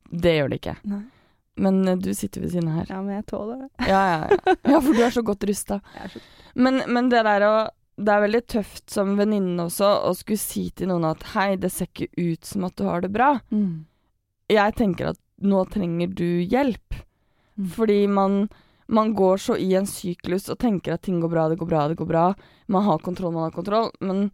Det 0.08 0.34
gjør 0.38 0.52
det 0.54 0.60
ikke. 0.62 0.76
Nei. 0.88 1.04
Men 1.58 1.80
eh, 1.88 1.98
du 1.98 2.14
sitter 2.14 2.42
ved 2.46 2.54
siden 2.54 2.70
av 2.72 2.80
her. 2.82 2.92
Ja, 2.94 3.02
men 3.02 3.18
jeg 3.18 3.26
tåler 3.32 3.64
det. 3.66 3.90
Ja, 3.90 4.02
ja, 4.12 4.18
ja. 4.30 4.56
ja 4.74 4.80
for 4.86 4.94
du 4.94 5.04
er 5.04 5.14
så 5.16 5.24
godt 5.26 5.44
rusta. 5.50 5.80
Så 6.14 6.22
Men, 6.54 6.82
men 6.88 7.10
det 7.14 7.24
der 7.28 7.46
å 7.48 7.56
Det 7.98 8.14
er 8.14 8.22
veldig 8.22 8.44
tøft 8.46 8.92
som 8.94 9.16
venninne 9.18 9.64
også 9.66 9.88
å 10.06 10.12
skulle 10.14 10.38
si 10.38 10.68
til 10.70 10.92
noen 10.92 11.08
at 11.10 11.24
hei, 11.34 11.56
det 11.58 11.72
ser 11.74 11.90
ikke 11.90 12.12
ut 12.14 12.46
som 12.46 12.68
at 12.68 12.76
du 12.78 12.84
har 12.86 13.02
det 13.02 13.10
bra. 13.10 13.40
mm. 13.50 13.86
Jeg 14.54 14.76
tenker 14.78 15.10
at 15.10 15.18
nå 15.44 15.64
trenger 15.68 16.14
du 16.14 16.40
hjelp. 16.46 16.94
Mm. 17.58 17.66
Fordi 17.74 17.98
man, 18.08 18.36
man 18.88 19.14
går 19.18 19.38
så 19.44 19.58
i 19.60 19.74
en 19.76 19.86
syklus 19.90 20.50
og 20.50 20.60
tenker 20.60 20.94
at 20.94 21.02
ting 21.04 21.20
går 21.22 21.30
bra, 21.30 21.48
det 21.50 21.58
går 21.60 21.68
bra, 21.68 21.88
det 21.92 21.98
går 22.00 22.08
bra. 22.08 22.26
Man 22.68 22.84
har 22.88 23.00
kontroll, 23.04 23.34
man 23.36 23.44
har 23.50 23.52
kontroll. 23.56 23.92
Men 24.00 24.32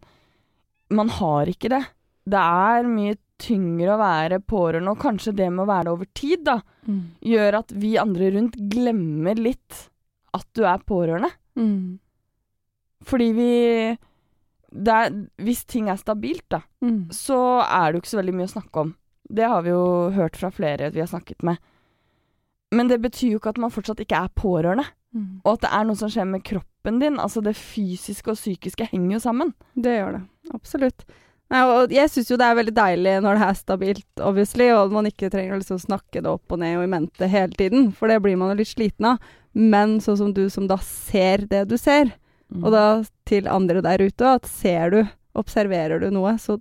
man 0.90 1.08
har 1.08 1.46
ikke 1.50 1.70
det. 1.72 1.82
Det 2.24 2.38
er 2.40 2.86
mye 2.88 3.16
tyngre 3.38 3.96
å 3.96 3.98
være 3.98 4.38
pårørende, 4.46 4.92
og 4.94 5.00
kanskje 5.02 5.34
det 5.34 5.48
med 5.52 5.64
å 5.64 5.68
være 5.68 5.84
det 5.88 5.92
over 5.96 6.06
tid, 6.14 6.44
da, 6.46 6.60
Mm. 6.86 7.00
gjør 7.24 7.54
at 7.58 7.72
vi 7.72 7.96
andre 7.98 8.30
rundt 8.30 8.56
glemmer 8.70 9.34
litt 9.36 9.88
at 10.34 10.46
du 10.54 10.62
er 10.64 10.78
pårørende. 10.78 11.30
Mm. 11.56 11.98
Fordi 13.04 13.32
vi 13.34 13.48
er, 14.86 15.10
Hvis 15.38 15.64
ting 15.66 15.88
er 15.88 15.96
stabilt, 15.96 16.48
da, 16.48 16.60
Mm. 16.82 17.08
så 17.10 17.62
er 17.62 17.92
det 17.92 17.94
jo 17.94 18.00
ikke 18.02 18.14
så 18.16 18.22
veldig 18.22 18.34
mye 18.34 18.48
å 18.48 18.54
snakke 18.60 18.80
om. 18.80 18.94
Det 19.30 19.44
har 19.48 19.62
vi 19.62 19.70
jo 19.70 20.10
hørt 20.10 20.36
fra 20.36 20.50
flere 20.50 20.90
vi 20.92 21.00
har 21.00 21.06
snakket 21.08 21.42
med. 21.42 21.58
Men 22.74 22.90
det 22.90 23.00
betyr 23.04 23.34
jo 23.34 23.40
ikke 23.40 23.54
at 23.54 23.60
man 23.62 23.72
fortsatt 23.74 24.02
ikke 24.04 24.20
er 24.26 24.32
pårørende. 24.36 24.86
Mm. 25.14 25.42
Og 25.44 25.52
at 25.54 25.66
det 25.66 25.72
er 25.76 25.84
noe 25.86 25.98
som 25.98 26.10
skjer 26.10 26.26
med 26.28 26.44
kroppen 26.46 26.98
din. 27.02 27.20
Altså 27.22 27.42
det 27.44 27.54
fysiske 27.58 28.32
og 28.32 28.40
psykiske 28.40 28.88
henger 28.90 29.16
jo 29.16 29.22
sammen. 29.22 29.52
Det 29.78 29.94
gjør 29.98 30.18
det. 30.18 30.24
Absolutt. 30.56 31.06
Nei, 31.52 31.60
og 31.68 31.92
jeg 31.92 32.10
syns 32.10 32.30
jo 32.32 32.38
det 32.40 32.46
er 32.48 32.56
veldig 32.58 32.74
deilig 32.74 33.14
når 33.22 33.38
det 33.38 33.46
er 33.46 33.56
stabilt, 33.58 34.22
obviously, 34.24 34.70
og 34.74 34.94
man 34.94 35.06
ikke 35.10 35.28
trenger 35.30 35.54
å 35.54 35.60
liksom 35.60 35.80
snakke 35.82 36.22
det 36.24 36.30
opp 36.30 36.54
og 36.54 36.60
ned 36.62 36.78
og 36.78 36.86
i 36.86 36.90
mente 36.90 37.28
hele 37.30 37.52
tiden, 37.54 37.90
for 37.94 38.10
det 38.10 38.16
blir 38.24 38.38
man 38.40 38.54
jo 38.54 38.62
litt 38.62 38.72
sliten 38.72 39.10
av. 39.12 39.32
Men 39.54 39.98
sånn 40.02 40.18
som 40.18 40.32
du 40.34 40.46
som 40.50 40.66
da 40.70 40.80
ser 40.82 41.44
det 41.50 41.66
du 41.70 41.76
ser, 41.78 42.14
og 42.62 42.70
da 42.74 42.86
til 43.28 43.46
andre 43.50 43.84
der 43.84 44.02
ute, 44.02 44.34
at 44.40 44.48
ser 44.50 44.94
du, 44.94 45.00
observerer 45.38 46.02
du 46.02 46.08
noe, 46.14 46.34
så 46.40 46.58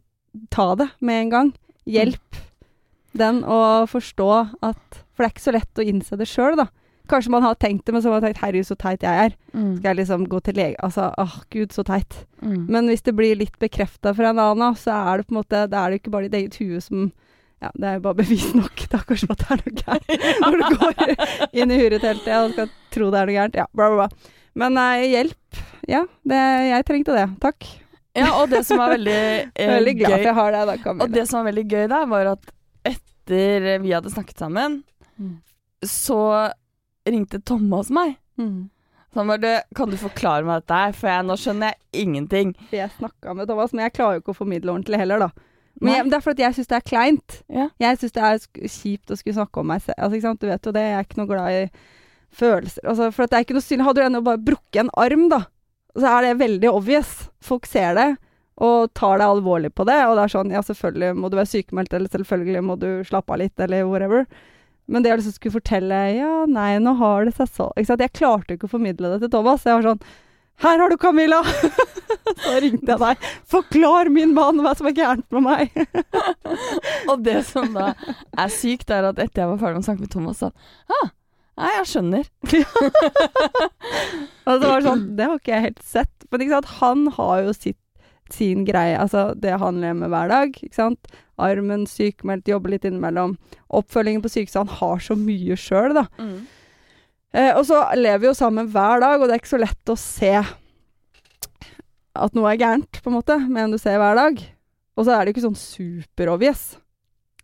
ta 0.53 0.73
det 0.77 0.89
med 0.99 1.23
en 1.23 1.33
gang. 1.33 1.51
Hjelp 1.89 2.43
den 3.17 3.43
å 3.45 3.85
forstå 3.89 4.29
at 4.65 5.01
For 5.13 5.21
det 5.21 5.27
er 5.27 5.33
ikke 5.35 5.43
så 5.45 5.53
lett 5.53 5.79
å 5.79 5.85
innse 5.85 6.17
det 6.17 6.25
sjøl, 6.25 6.55
da. 6.57 6.67
Kanskje 7.11 7.33
man 7.33 7.43
har 7.43 7.57
tenkt 7.59 7.85
det, 7.85 7.93
men 7.93 8.01
så 8.01 8.09
har 8.09 8.15
man 8.15 8.23
tenkt 8.23 8.39
'herregud, 8.41 8.65
så 8.65 8.77
teit 8.79 9.03
jeg 9.03 9.25
er'. 9.25 9.35
mm. 9.53 9.77
Skal 9.77 9.89
jeg 9.89 9.97
liksom 9.97 10.27
gå 10.27 10.39
til 10.41 10.55
lege 10.55 10.75
Altså, 10.79 11.11
åh, 11.17 11.35
gud, 11.51 11.73
så 11.75 11.83
teit. 11.83 12.25
Mm. 12.41 12.65
Men 12.69 12.87
hvis 12.87 13.03
det 13.03 13.15
blir 13.15 13.35
litt 13.35 13.59
bekrefta 13.59 14.15
fra 14.15 14.29
en 14.29 14.39
annen, 14.39 14.75
så 14.75 14.91
er 14.91 15.17
det 15.17 15.27
på 15.27 15.35
en 15.35 15.41
måte 15.43 15.69
Da 15.69 15.85
er 15.85 15.89
det 15.91 16.01
ikke 16.01 16.11
bare 16.11 16.29
ditt 16.29 16.39
eget 16.39 16.55
hue 16.57 16.81
som 16.81 17.11
Ja, 17.61 17.69
det 17.75 17.87
er 17.87 17.93
jo 17.93 17.99
bare 18.07 18.19
bevis 18.19 18.53
nok 18.55 18.75
kanskje 18.91 19.27
på 19.27 19.35
at 19.35 19.43
det 19.43 19.51
er 19.51 19.61
noe 19.61 19.75
gærent. 19.83 20.07
Når 20.41 20.57
du 20.57 20.77
går 20.79 20.93
inn 21.53 21.71
i 21.71 21.77
tida 21.99 22.39
og 22.43 22.51
skal 22.51 22.69
tro 22.91 23.11
det 23.11 23.19
er 23.19 23.25
noe 23.25 23.35
gærent. 23.37 23.55
Ja, 23.55 23.65
bla, 23.73 23.87
bla, 23.89 24.07
bla. 24.07 24.33
Men 24.55 24.73
nei, 24.73 25.07
hjelp. 25.13 25.61
Ja, 25.87 26.03
det, 26.23 26.41
jeg 26.69 26.85
trengte 26.85 27.15
det. 27.15 27.29
Takk. 27.39 27.69
Ja, 28.13 28.33
og 28.41 28.49
det 28.51 28.65
som 28.67 28.77
var 28.77 28.93
veldig, 28.93 29.15
eh, 29.55 29.63
er 29.63 29.77
veldig 29.79 29.95
glad 29.97 30.11
gøy 30.11 30.17
for 30.17 30.27
jeg 30.29 30.37
har 30.39 30.51
deg 30.51 30.67
da, 30.83 30.93
Og 30.93 31.13
det 31.13 31.23
som 31.29 31.39
var 31.39 31.47
veldig 31.49 31.65
gøy 31.71 31.87
da, 31.89 32.03
var 32.09 32.33
at 32.35 32.51
etter 33.23 33.79
vi 33.83 33.93
hadde 33.95 34.11
snakket 34.13 34.37
sammen, 34.37 34.83
Mm. 35.19 35.37
så 35.85 36.51
ringte 37.05 37.39
Thomas 37.45 37.89
meg. 37.93 38.15
Mm. 38.39 38.69
Så 39.13 39.19
han 39.21 39.27
bare 39.29 39.61
Kan 39.75 39.89
du 39.91 39.97
forklare 39.97 40.43
meg 40.43 40.63
dette 40.63 40.73
her, 40.73 40.91
for 40.97 41.07
jeg, 41.07 41.25
nå 41.27 41.35
skjønner 41.37 41.69
jeg 41.73 42.05
ingenting. 42.07 42.53
For 42.69 42.77
jeg 42.79 42.89
snakka 42.97 43.35
med 43.37 43.47
Thomas, 43.47 43.73
men 43.73 43.83
jeg 43.85 43.93
klarer 43.93 44.15
jo 44.17 44.21
ikke 44.23 44.33
å 44.33 44.39
formidle 44.39 44.73
ordentlig 44.73 44.97
heller, 44.97 45.19
da. 45.19 45.29
Men 45.81 45.93
jeg, 45.93 46.09
det 46.09 46.17
er 46.17 46.21
fordi 46.25 46.41
jeg 46.45 46.55
syns 46.55 46.67
det 46.71 46.75
er 46.77 46.87
kleint. 46.89 47.37
Ja. 47.49 47.67
Jeg 47.79 47.97
syns 47.99 48.11
det 48.13 48.23
er 48.23 48.67
kjipt 48.69 49.11
å 49.13 49.17
skulle 49.17 49.35
snakke 49.37 49.59
om 49.61 49.67
meg 49.67 49.81
selv. 49.81 49.97
Altså? 49.97 50.33
Du 50.39 50.47
vet 50.47 50.65
jo 50.65 50.71
det, 50.73 50.81
jeg 50.81 50.97
er 50.97 51.05
ikke 51.07 51.17
noe 51.21 51.29
glad 51.29 51.51
i 51.51 51.63
følelser. 52.33 52.85
Altså, 52.89 53.11
for 53.13 53.25
det 53.29 53.37
er 53.37 53.45
ikke 53.45 53.57
noe 53.57 53.65
synd. 53.65 53.85
Hadde 53.85 54.01
du 54.01 54.05
ennå 54.07 54.23
bare 54.25 54.41
brukket 54.41 54.81
en 54.83 54.93
arm, 54.97 55.27
da, 55.29 55.41
så 55.97 56.09
er 56.17 56.21
det 56.27 56.37
veldig 56.41 56.69
obvious. 56.73 57.29
Folk 57.41 57.65
ser 57.69 57.93
det 57.97 58.07
og 58.61 58.91
tar 58.97 59.19
deg 59.19 59.27
alvorlig 59.27 59.71
på 59.73 59.85
det. 59.89 59.99
Og 60.07 60.17
det 60.17 60.25
er 60.25 60.33
sånn, 60.33 60.51
ja, 60.53 60.61
selvfølgelig 60.65 61.13
må 61.17 61.29
du 61.29 61.37
være 61.39 61.51
sykemeldt, 61.53 61.93
eller 61.93 62.11
selvfølgelig 62.13 62.65
må 62.65 62.77
du 62.81 62.89
slappe 63.07 63.33
av 63.33 63.41
litt, 63.41 63.55
eller 63.63 63.87
whatever. 63.89 64.27
Men 64.85 65.03
det 65.03 65.13
å 65.13 65.19
liksom 65.19 65.37
skulle 65.37 65.59
fortelle 65.61 65.97
Ja, 66.17 66.43
nei, 66.49 66.75
nå 66.83 66.95
har 66.99 67.23
det 67.23 67.37
seg 67.37 67.47
så 67.55 67.69
ikke 67.77 67.93
sant? 67.93 68.03
Jeg 68.03 68.17
klarte 68.19 68.57
ikke 68.57 68.67
å 68.67 68.73
formidle 68.73 69.13
det 69.13 69.23
til 69.23 69.31
Thomas. 69.31 69.63
Jeg 69.63 69.79
var 69.79 69.93
sånn 69.93 70.03
Her 70.65 70.83
har 70.83 70.91
du 70.91 70.97
Camilla! 70.99 71.39
så 72.43 72.57
ringte 72.59 72.91
jeg 72.91 72.99
deg. 73.01 73.25
Forklar 73.49 74.11
min 74.13 74.35
mann 74.35 74.59
hva 74.63 74.75
som 74.77 74.89
er 74.89 74.97
gærent 74.97 75.27
med 75.33 75.47
meg! 75.47 75.83
Og 77.09 77.23
det 77.23 77.39
som 77.47 77.71
da 77.75 77.93
er 77.95 78.53
sykt, 78.53 78.91
er 78.91 79.07
at 79.09 79.21
etter 79.23 79.45
jeg 79.45 79.53
var 79.53 79.61
ferdig 79.61 79.79
med 79.79 79.85
å 79.85 79.89
snakke 79.89 80.05
med 80.05 80.13
Thomas, 80.13 80.43
sa 80.43 80.51
han 80.51 80.99
ah, 80.99 81.13
Nei, 81.53 81.69
jeg 81.69 81.89
skjønner. 81.91 82.29
Og 84.49 84.55
så 84.55 84.63
var 84.63 84.79
det 84.79 84.87
sånn 84.87 85.03
Det 85.17 85.27
har 85.29 85.37
ikke 85.37 85.51
jeg 85.53 85.65
helt 85.67 85.83
sett. 85.85 86.13
Men 86.31 86.41
ikke 86.41 86.55
sant, 86.55 86.71
han 86.79 87.03
har 87.19 87.43
jo 87.45 87.53
sitt, 87.53 87.77
sin 88.33 88.65
greie. 88.67 88.97
Altså 88.99 89.29
det 89.39 89.53
han 89.61 89.77
lever 89.83 89.99
med 90.01 90.11
hver 90.13 90.31
dag. 90.33 90.57
Ikke 90.65 90.79
sant. 90.81 91.13
Armen 91.41 91.85
sykmeldt, 91.89 92.49
jobber 92.51 92.73
litt 92.75 92.83
innimellom. 92.89 93.37
Oppfølgingen 93.73 94.21
på 94.25 94.29
sykehuset. 94.33 94.59
Han 94.65 94.75
har 94.81 95.01
så 95.05 95.15
mye 95.17 95.57
sjøl, 95.57 95.95
da. 95.97 96.07
Eh, 97.33 97.51
og 97.57 97.63
så 97.65 97.79
lever 97.97 98.19
vi 98.25 98.27
jo 98.29 98.35
sammen 98.37 98.67
hver 98.69 98.99
dag, 99.01 99.17
og 99.21 99.25
det 99.29 99.33
er 99.37 99.41
ikke 99.41 99.55
så 99.55 99.61
lett 99.63 99.89
å 99.89 99.97
se 99.97 100.33
at 102.13 102.35
noe 102.37 102.51
er 102.53 102.59
gærent, 102.61 102.99
på 103.01 103.09
en 103.09 103.15
måte, 103.17 103.39
med 103.49 103.63
en 103.67 103.73
du 103.73 103.79
ser 103.81 103.97
hver 104.01 104.13
dag. 104.19 104.37
Og 104.93 105.07
så 105.07 105.15
er 105.15 105.23
det 105.25 105.31
jo 105.31 105.35
ikke 105.39 105.45
sånn 105.47 105.57
super-obvious. 105.57 106.75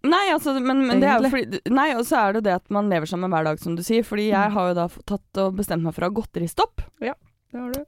Nei, 0.06 0.28
altså, 0.32 0.54
men, 0.63 0.84
men 0.88 1.02
det 1.02 1.10
er 1.12 1.17
jo 1.25 1.32
fordi 1.34 1.60
Nei, 1.75 1.89
og 1.97 2.06
så 2.08 2.19
er 2.21 2.32
det 2.32 2.39
jo 2.39 2.45
det 2.45 2.54
at 2.62 2.69
man 2.71 2.88
lever 2.91 3.10
sammen 3.10 3.34
hver 3.34 3.47
dag, 3.49 3.58
som 3.60 3.73
du 3.75 3.82
sier. 3.84 4.06
Fordi 4.08 4.30
jeg 4.30 4.52
Mm. 4.52 4.54
har 4.56 4.69
jo 4.69 4.75
da 4.78 4.86
tatt 5.10 5.41
og 5.43 5.58
bestemt 5.58 5.84
meg 5.84 5.95
for 5.97 6.06
å 6.06 6.12
ha 6.12 6.15
godteristopp. 6.21 6.86
Det 7.02 7.58
har 7.58 7.73
du. 7.73 7.82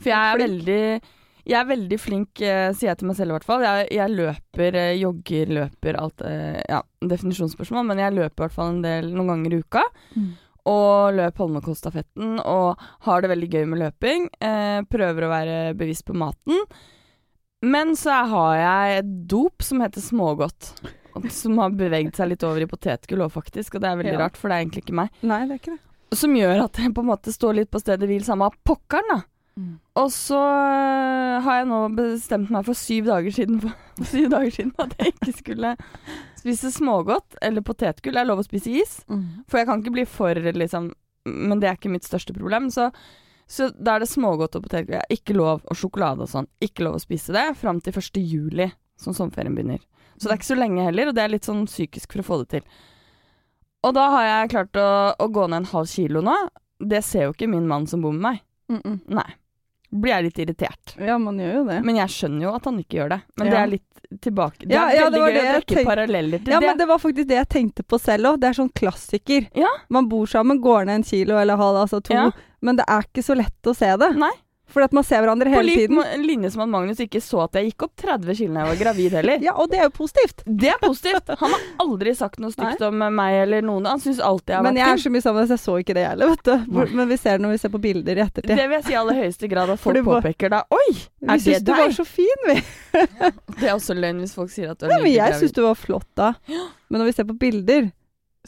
For 0.00 0.08
jeg 0.08 0.30
er 0.30 0.40
veldig 0.40 0.84
jeg 1.46 1.56
er 1.60 1.68
veldig 1.70 1.98
flink, 2.00 2.40
eh, 2.42 2.72
sier 2.76 2.90
jeg 2.90 2.98
til 2.98 3.08
meg 3.10 3.16
selv 3.16 3.30
i 3.32 3.36
hvert 3.38 3.48
fall. 3.48 3.62
Jeg, 3.64 3.88
jeg 3.96 4.10
løper, 4.16 4.74
eh, 4.76 4.92
jogger, 5.00 5.46
løper, 5.60 5.98
alt 6.00 6.22
eh, 6.26 6.60
Ja, 6.68 6.82
definisjonsspørsmål, 7.00 7.86
men 7.86 7.98
jeg 7.98 8.14
løper 8.16 8.36
i 8.36 8.46
hvert 8.46 8.56
fall 8.56 8.74
en 8.76 8.82
del 8.84 9.10
noen 9.14 9.32
ganger 9.34 9.56
i 9.56 9.60
uka. 9.64 9.82
Mm. 10.16 10.30
Og 10.70 11.14
løp 11.16 11.38
Holmenkollstafetten 11.40 12.38
og 12.44 12.80
har 13.06 13.22
det 13.24 13.30
veldig 13.32 13.48
gøy 13.50 13.66
med 13.72 13.80
løping. 13.80 14.28
Eh, 14.44 14.80
prøver 14.92 15.24
å 15.26 15.30
være 15.32 15.58
bevisst 15.80 16.04
på 16.06 16.14
maten. 16.20 16.60
Men 17.62 17.92
så 17.96 18.22
har 18.28 18.56
jeg 18.56 18.98
et 19.02 19.12
dop 19.28 19.62
som 19.64 19.80
heter 19.84 20.00
smågodt. 20.04 20.72
som 21.28 21.58
har 21.58 21.70
beveget 21.74 22.16
seg 22.16 22.30
litt 22.30 22.44
over 22.46 22.62
i 22.62 22.68
potetgull 22.70 23.24
òg, 23.26 23.32
faktisk. 23.34 23.74
Og 23.74 23.82
det 23.82 23.88
er 23.90 23.96
veldig 23.98 24.12
Ja. 24.14 24.18
rart, 24.26 24.36
for 24.36 24.48
det 24.48 24.56
er 24.56 24.64
egentlig 24.64 24.84
ikke 24.84 24.94
meg. 25.00 25.10
Nei, 25.22 25.40
det 25.46 25.52
er 25.56 25.58
ikke 25.58 25.76
det. 25.76 26.16
Som 26.18 26.34
gjør 26.34 26.64
at 26.64 26.72
jeg 26.78 26.94
på 26.94 27.00
en 27.02 27.10
måte 27.10 27.32
står 27.34 27.54
litt 27.54 27.70
på 27.70 27.80
stedet 27.80 28.06
hvil 28.08 28.22
samme 28.24 28.46
av 28.46 28.54
pokkeren, 28.64 29.08
da. 29.10 29.20
Og 30.00 30.08
så 30.14 30.38
øh, 30.40 31.36
har 31.44 31.60
jeg 31.60 31.68
nå 31.68 31.80
bestemt 31.96 32.52
meg 32.54 32.64
for 32.68 32.78
syv 32.78 33.10
dager 33.10 33.34
siden 33.34 33.60
for, 33.64 33.74
syv 34.06 34.28
dager 34.32 34.54
siden 34.54 34.74
at 34.80 34.94
jeg 34.98 35.14
ikke 35.14 35.34
skulle 35.36 35.72
spise 36.40 36.72
smågodt 36.72 37.36
eller 37.42 37.64
potetgull. 37.66 38.16
Det 38.16 38.22
er 38.22 38.30
lov 38.30 38.42
å 38.42 38.46
spise 38.46 38.72
is, 38.80 39.00
for 39.50 39.60
jeg 39.60 39.68
kan 39.68 39.82
ikke 39.82 39.96
bli 39.98 40.06
for 40.08 40.34
liksom 40.34 40.92
Men 41.28 41.60
det 41.60 41.68
er 41.68 41.76
ikke 41.76 41.92
mitt 41.92 42.06
største 42.08 42.32
problem. 42.32 42.70
Så, 42.72 42.86
så 43.44 43.68
da 43.76 43.94
er 43.94 44.00
det 44.00 44.08
smågodt 44.08 44.56
og 44.56 44.64
potetgull. 44.64 44.96
Jeg 44.96 45.04
har 45.04 45.18
ikke 45.18 45.36
lov, 45.36 45.60
og 45.68 45.76
sjokolade 45.76 46.24
og 46.24 46.30
sånn. 46.32 46.48
Ikke 46.64 46.86
lov 46.86 46.96
å 46.96 47.02
spise 47.02 47.34
det 47.36 47.50
fram 47.60 47.82
til 47.84 47.92
1. 47.92 48.22
juli, 48.24 48.70
som 48.96 49.12
sommerferien 49.12 49.54
begynner. 49.54 49.82
Så 50.16 50.28
det 50.28 50.32
er 50.32 50.40
ikke 50.40 50.48
så 50.48 50.56
lenge 50.56 50.86
heller, 50.86 51.10
og 51.10 51.16
det 51.16 51.22
er 51.22 51.34
litt 51.34 51.48
sånn 51.48 51.66
psykisk 51.68 52.12
for 52.12 52.22
å 52.22 52.24
få 52.24 52.40
det 52.40 52.48
til. 52.54 52.64
Og 53.84 53.94
da 53.96 54.06
har 54.12 54.24
jeg 54.26 54.50
klart 54.54 54.80
å, 54.80 54.88
å 55.12 55.28
gå 55.28 55.46
ned 55.48 55.62
en 55.62 55.70
halv 55.74 55.92
kilo 55.92 56.24
nå. 56.24 56.36
Det 56.80 57.02
ser 57.04 57.28
jo 57.28 57.34
ikke 57.34 57.48
min 57.52 57.68
mann 57.68 57.86
som 57.88 58.00
bor 58.04 58.16
med 58.16 58.24
meg. 58.24 58.42
Mm 58.70 58.80
-mm. 58.84 58.98
Nei. 59.18 59.30
Blir 59.92 60.12
jeg 60.14 60.24
litt 60.24 60.38
irritert. 60.38 60.92
Ja, 61.02 61.18
man 61.18 61.38
gjør 61.38 61.54
jo 61.54 61.64
det. 61.66 61.80
Men 61.84 61.96
jeg 61.96 62.08
skjønner 62.14 62.42
jo 62.46 62.54
at 62.54 62.64
han 62.64 62.76
ikke 62.78 62.96
gjør 63.00 63.08
det. 63.10 63.20
Men 63.36 63.46
Ja. 63.46 63.50
det 63.52 63.58
er 63.60 63.66
litt 63.66 64.20
tilbake 64.22 64.58
Det 64.66 64.70
Ja, 64.74 64.84
er 64.88 64.94
ja, 64.94 65.04
veldig 65.04 65.12
det 65.12 65.20
var 65.20 65.28
gøy 65.30 65.34
det 65.34 65.40
å 65.40 65.64
trekke 65.66 65.84
paralleller 65.86 66.38
til 66.44 66.52
Ja, 66.52 66.60
det. 66.60 66.66
men 66.66 66.78
det 66.78 66.86
var 66.88 66.98
faktisk 66.98 67.26
det 67.28 67.36
jeg 67.36 67.48
tenkte 67.48 67.82
på 67.82 67.98
selv 68.00 68.24
òg. 68.26 68.40
Det 68.40 68.48
er 68.48 68.52
sånn 68.62 68.72
klassiker. 68.72 69.48
Ja. 69.54 69.68
Man 69.88 70.08
bor 70.08 70.26
sammen, 70.26 70.60
går 70.60 70.84
ned 70.86 70.94
en 70.94 71.02
kilo 71.02 71.36
eller 71.38 71.56
halv, 71.56 71.76
altså 71.82 72.00
to. 72.02 72.14
Ja. 72.14 72.30
Men 72.62 72.76
det 72.76 72.84
er 72.88 73.02
ikke 73.02 73.22
så 73.22 73.34
lett 73.36 73.62
å 73.66 73.74
se 73.74 73.96
det. 73.96 74.16
Nei. 74.16 74.30
For 74.70 74.84
at 74.86 74.92
man 74.94 75.02
ser 75.06 75.20
hverandre 75.24 75.50
hele 75.50 75.72
tiden. 75.74 75.96
lik 75.98 76.26
linje 76.26 76.50
som 76.54 76.62
at 76.62 76.68
Magnus 76.70 77.00
ikke 77.02 77.18
så 77.20 77.40
at 77.44 77.56
jeg 77.58 77.72
gikk 77.72 77.82
opp 77.88 77.94
30 77.98 78.36
kilo 78.38 78.54
da 78.54 78.60
jeg 78.64 78.68
var 78.70 78.78
gravid 78.84 79.16
heller. 79.18 79.40
Ja, 79.48 79.54
og 79.58 79.70
det 79.72 79.80
er 79.80 79.88
jo 79.88 79.92
positivt. 79.96 80.44
Det 80.46 80.68
er 80.70 80.78
positivt. 80.82 81.32
Han 81.40 81.50
har 81.56 81.64
aldri 81.82 82.14
sagt 82.14 82.38
noe 82.42 82.52
stygt 82.54 82.82
om 82.86 83.02
meg 83.16 83.38
eller 83.42 83.62
noen. 83.66 83.88
Han 83.90 83.98
syns 84.02 84.20
alltid 84.22 84.52
jeg 84.54 84.60
har 84.60 84.64
vært 84.64 84.76
Men 84.76 84.80
jeg 84.82 84.94
er 84.94 85.02
så 85.04 85.12
mye 85.14 85.24
sammen, 85.26 85.40
med 85.42 85.50
så 85.50 85.56
jeg 85.58 85.64
så 85.64 85.76
ikke 85.82 85.96
det 85.98 86.06
heller, 86.06 86.30
vet 86.34 86.44
du. 86.46 86.54
Hvor- 86.70 86.94
Men 87.00 87.08
vi 87.10 87.16
ser 87.20 87.38
det 87.38 87.44
når 87.46 87.54
vi 87.56 87.58
ser 87.64 87.74
på 87.74 87.80
bilder 87.82 88.16
i 88.22 88.24
ettertid. 88.28 88.54
Det 88.56 88.68
vil 88.68 88.76
jeg 88.78 88.84
si 88.86 88.92
i 88.94 88.98
aller 89.02 89.20
høyeste 89.24 89.50
grad 89.50 89.70
at 89.74 89.80
folk 89.80 89.96
Fordi 89.96 90.06
påpeker 90.10 90.50
da 90.54 90.62
Oi, 90.70 90.88
vi 90.94 91.34
er 91.34 91.42
syns 91.46 91.64
du 91.66 91.72
var 91.74 91.90
så 91.98 92.06
fin, 92.06 92.46
vi. 92.46 92.56
Det 93.60 93.66
er 93.68 93.74
også 93.74 93.94
løgn 93.98 94.20
hvis 94.22 94.34
folk 94.38 94.50
sier 94.54 94.70
at 94.72 94.78
du 94.80 94.86
er 94.86 94.94
Nei, 94.94 95.00
men 95.02 95.12
jeg 95.12 95.24
gravid. 95.34 95.40
syns 95.42 95.52
du 95.56 95.62
var 95.66 95.74
flott 95.78 96.06
da. 96.18 96.32
Men 96.90 97.00
når 97.02 97.10
vi 97.10 97.12
ser 97.18 97.26
på 97.28 97.36
bilder, 97.38 97.90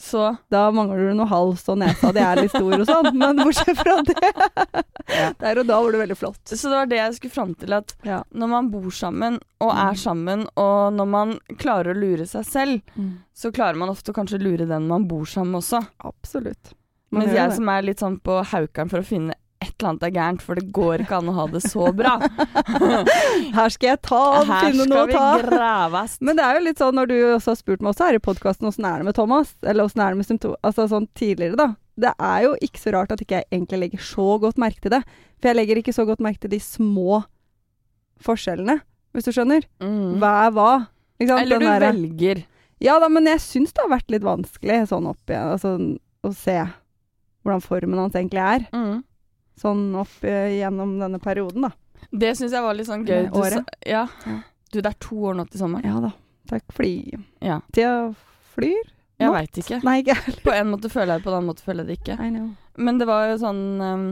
Så 0.01 0.37
da 0.49 0.71
mangler 0.73 0.97
du 1.11 1.13
noe 1.13 1.27
hals 1.29 1.67
og 1.69 1.77
nesa 1.77 2.09
det 2.15 2.21
er 2.25 2.39
litt 2.41 2.51
stor 2.53 2.73
og 2.79 2.85
sånn. 2.89 3.11
Men 3.13 3.37
bortsett 3.37 3.77
fra 3.77 3.99
det, 4.07 4.31
der 5.43 5.59
og 5.61 5.67
da 5.69 5.77
var 5.83 5.91
du 5.93 5.99
veldig 6.01 6.17
flott. 6.17 6.41
Så 6.49 6.69
det 6.71 6.77
var 6.79 6.89
det 6.89 6.97
jeg 6.97 7.13
skulle 7.19 7.35
fram 7.35 7.51
til, 7.61 7.73
at 7.77 7.93
Ja. 8.07 8.23
når 8.33 8.49
man 8.55 8.71
bor 8.73 8.89
sammen 8.91 9.37
og 9.61 9.69
er 9.71 9.93
Mm. 9.93 9.99
sammen, 10.01 10.47
og 10.57 10.93
når 10.97 11.07
man 11.07 11.39
klarer 11.61 11.93
å 11.93 11.99
lure 11.99 12.25
seg 12.25 12.45
selv, 12.45 12.81
så 13.35 13.51
klarer 13.53 13.77
man 13.77 13.89
ofte 13.93 14.11
å 14.11 14.17
kanskje 14.17 14.41
lure 14.41 14.65
den 14.67 14.87
man 14.87 15.05
bor 15.07 15.25
sammen 15.25 15.51
med 15.51 15.61
også. 15.61 15.85
Absolutt. 16.03 16.73
Man 17.11 17.27
Mens 17.27 17.35
jeg 17.37 17.49
det. 17.49 17.55
som 17.57 17.69
er 17.69 17.81
litt 17.83 17.99
sånn 17.99 18.19
på 18.19 18.43
haukeren 18.49 18.89
for 18.89 18.97
å 18.99 19.05
finne 19.05 19.35
et 19.73 19.81
eller 19.81 19.89
annet 19.89 20.05
er 20.07 20.13
gærent, 20.15 20.43
for 20.45 20.59
det 20.59 20.67
går 20.75 21.03
ikke 21.03 21.17
an 21.19 21.29
å 21.31 21.35
ha 21.35 21.45
det 21.49 21.61
så 21.65 21.89
bra. 21.97 22.13
Her 23.57 23.73
skal 23.73 23.89
jeg 23.89 24.01
ta, 24.05 24.21
Her 24.45 24.67
finne 24.69 24.85
noe 24.85 25.03
skal 25.03 25.09
vi 25.09 25.17
ta. 25.17 25.27
graves. 25.49 26.17
Men 26.21 26.37
det 26.37 26.45
er 26.45 26.57
jo 26.59 26.63
litt 26.67 26.81
sånn 26.83 26.97
når 26.97 27.09
du 27.09 27.15
også 27.33 27.53
har 27.53 27.59
spurt 27.59 27.83
meg 27.83 27.93
også 27.93 28.07
her 28.07 28.19
i 28.19 28.23
podkasten 28.23 28.69
åssen 28.69 28.87
er 28.87 29.01
det 29.01 29.09
med 29.09 29.17
Thomas, 29.17 29.55
eller 29.65 29.89
åssen 29.89 30.03
er 30.05 30.13
det 30.13 30.21
med 30.21 30.29
symptom... 30.29 30.55
Altså 30.63 30.85
sånn 30.91 31.09
tidligere, 31.17 31.57
da. 31.59 31.69
Det 31.99 32.13
er 32.13 32.45
jo 32.47 32.53
ikke 32.65 32.81
så 32.81 32.93
rart 32.95 33.13
at 33.13 33.21
ikke 33.21 33.41
jeg 33.41 33.49
egentlig 33.51 33.81
legger 33.83 34.05
så 34.05 34.27
godt 34.41 34.61
merke 34.61 34.81
til 34.85 34.93
det. 34.95 35.03
For 35.41 35.51
jeg 35.51 35.59
legger 35.59 35.81
ikke 35.81 35.95
så 35.97 36.07
godt 36.09 36.23
merke 36.25 36.45
til 36.45 36.53
de 36.53 36.61
små 36.63 37.23
forskjellene, 38.23 38.79
hvis 39.13 39.27
du 39.27 39.33
skjønner. 39.35 39.65
Mm. 39.83 40.19
Hva 40.21 40.33
er 40.45 40.55
hva? 40.55 40.71
Eller 41.23 41.61
du 41.61 41.67
der, 41.67 41.87
velger. 41.91 42.45
Ja 42.83 42.97
da, 42.99 43.09
men 43.11 43.27
jeg 43.29 43.41
syns 43.43 43.73
det 43.75 43.83
har 43.83 43.93
vært 43.93 44.09
litt 44.11 44.25
vanskelig 44.25 44.79
sånn 44.89 45.05
opp 45.11 45.29
igjen, 45.29 45.53
altså 45.53 45.75
å 46.23 46.31
se 46.35 46.57
hvordan 47.43 47.63
formen 47.63 47.99
hans 47.99 48.15
egentlig 48.15 48.41
er. 48.43 48.65
Mm. 48.73 49.03
Sånn 49.59 49.93
opp 49.95 50.23
eh, 50.25 50.55
gjennom 50.59 50.95
denne 50.99 51.19
perioden, 51.21 51.67
da. 51.67 51.71
Det 52.11 52.33
syns 52.37 52.51
jeg 52.55 52.61
var 52.65 52.73
litt 52.77 52.87
sånn 52.89 53.05
gøy. 53.07 53.27
Du, 53.31 53.39
året. 53.39 53.53
sa- 53.63 53.89
ja. 53.89 54.07
Ja. 54.25 54.39
du, 54.73 54.81
det 54.81 54.89
er 54.89 54.97
to 54.99 55.15
år 55.29 55.35
nå 55.37 55.45
til 55.49 55.59
sommeren. 55.61 55.85
Ja 55.85 55.99
da. 56.01 56.11
Takk 56.49 56.73
fordi 56.75 57.19
Ja. 57.41 57.59
tida 57.71 58.13
flyr. 58.55 58.89
Jeg 59.21 59.31
veit 59.31 59.57
ikke. 59.61 59.77
Nei, 59.85 59.99
ikke. 60.01 60.17
På 60.43 60.51
en 60.51 60.71
måte 60.73 60.89
føler 60.91 61.13
jeg 61.15 61.21
det, 61.21 61.23
på 61.23 61.31
en 61.31 61.37
annen 61.37 61.47
måte 61.53 61.63
føler 61.63 61.85
jeg 61.85 61.93
det 61.93 61.99
ikke. 62.01 62.17
I 62.19 62.29
know. 62.33 62.49
Men 62.77 62.97
det 62.99 63.07
var 63.07 63.27
jo 63.29 63.37
sånn 63.39 63.61
um, 63.81 64.07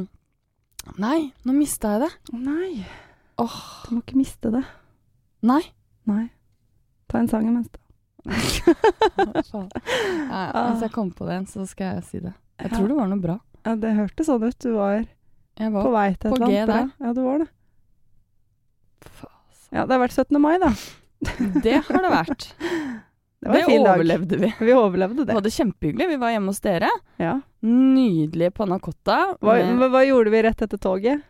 Nei, 1.02 1.32
nå 1.46 1.54
mista 1.58 1.96
jeg 1.98 2.06
det. 2.06 2.12
Nei. 2.38 2.86
Åh, 3.42 3.58
Du 3.90 3.96
må 3.98 4.02
ikke 4.06 4.18
miste 4.22 4.52
det. 4.54 4.64
nei. 5.44 5.62
Nei. 6.10 6.30
Ta 7.10 7.20
en 7.20 7.28
sang 7.28 7.46
imens, 7.50 7.68
da. 7.74 7.80
Ja, 9.52 10.42
ja, 10.54 10.62
hvis 10.72 10.82
jeg 10.86 10.92
kommer 10.94 11.14
på 11.18 11.26
det 11.28 11.34
igjen, 11.36 11.48
så 11.50 11.66
skal 11.70 11.96
jeg 11.98 12.04
si 12.08 12.20
det. 12.24 12.34
Jeg 12.62 12.72
tror 12.74 12.88
det 12.92 12.98
var 12.98 13.10
noe 13.12 13.22
bra. 13.22 13.36
Ja, 13.66 13.76
det 13.76 13.92
hørtes 13.98 14.30
sånn 14.30 14.44
ut. 14.46 14.58
Du 14.62 14.72
var 14.78 15.04
Jeg 15.62 15.74
på 15.76 15.92
vei 15.94 16.08
til 16.16 16.32
et 16.32 16.36
eller 16.36 16.48
annet 16.48 16.68
bra. 16.68 16.76
der. 16.82 16.92
Ja, 17.08 17.14
du 17.14 17.22
var 17.26 17.42
det. 17.44 17.48
Faen. 19.22 19.38
Ja, 19.72 19.86
det 19.88 19.96
har 19.96 20.02
vært 20.04 20.18
17. 20.18 20.42
mai, 20.42 20.56
da. 20.62 20.74
Det 21.64 21.78
har 21.86 22.02
det 22.04 22.10
vært. 22.12 22.46
Det 23.42 23.50
var 23.50 23.56
Det 23.56 23.62
en 23.64 23.70
fin 23.70 23.84
dag. 23.86 23.96
overlevde 23.96 24.38
vi. 24.42 24.50
Vi 24.60 24.74
overlevde 24.74 25.22
Vi 25.22 25.26
det. 25.30 25.36
hadde 25.38 25.52
kjempehyggelig. 25.54 26.08
Vi 26.12 26.18
var 26.22 26.34
hjemme 26.34 26.50
hos 26.54 26.60
dere. 26.62 26.90
Ja. 27.22 27.36
Nydelige 27.66 28.52
panna 28.58 28.78
cotta. 28.82 29.20
Hva, 29.42 29.56
hva, 29.88 30.02
gjorde 30.06 30.34
vi 30.34 30.42
rett 30.46 30.62
etter 30.66 30.82
toget? 30.82 31.22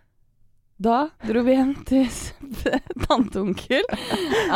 Da 0.82 1.10
dro 1.28 1.44
vi 1.46 1.54
hjem 1.54 1.76
til 1.86 2.08
tante 3.06 3.38
og 3.38 3.52
onkel, 3.52 3.84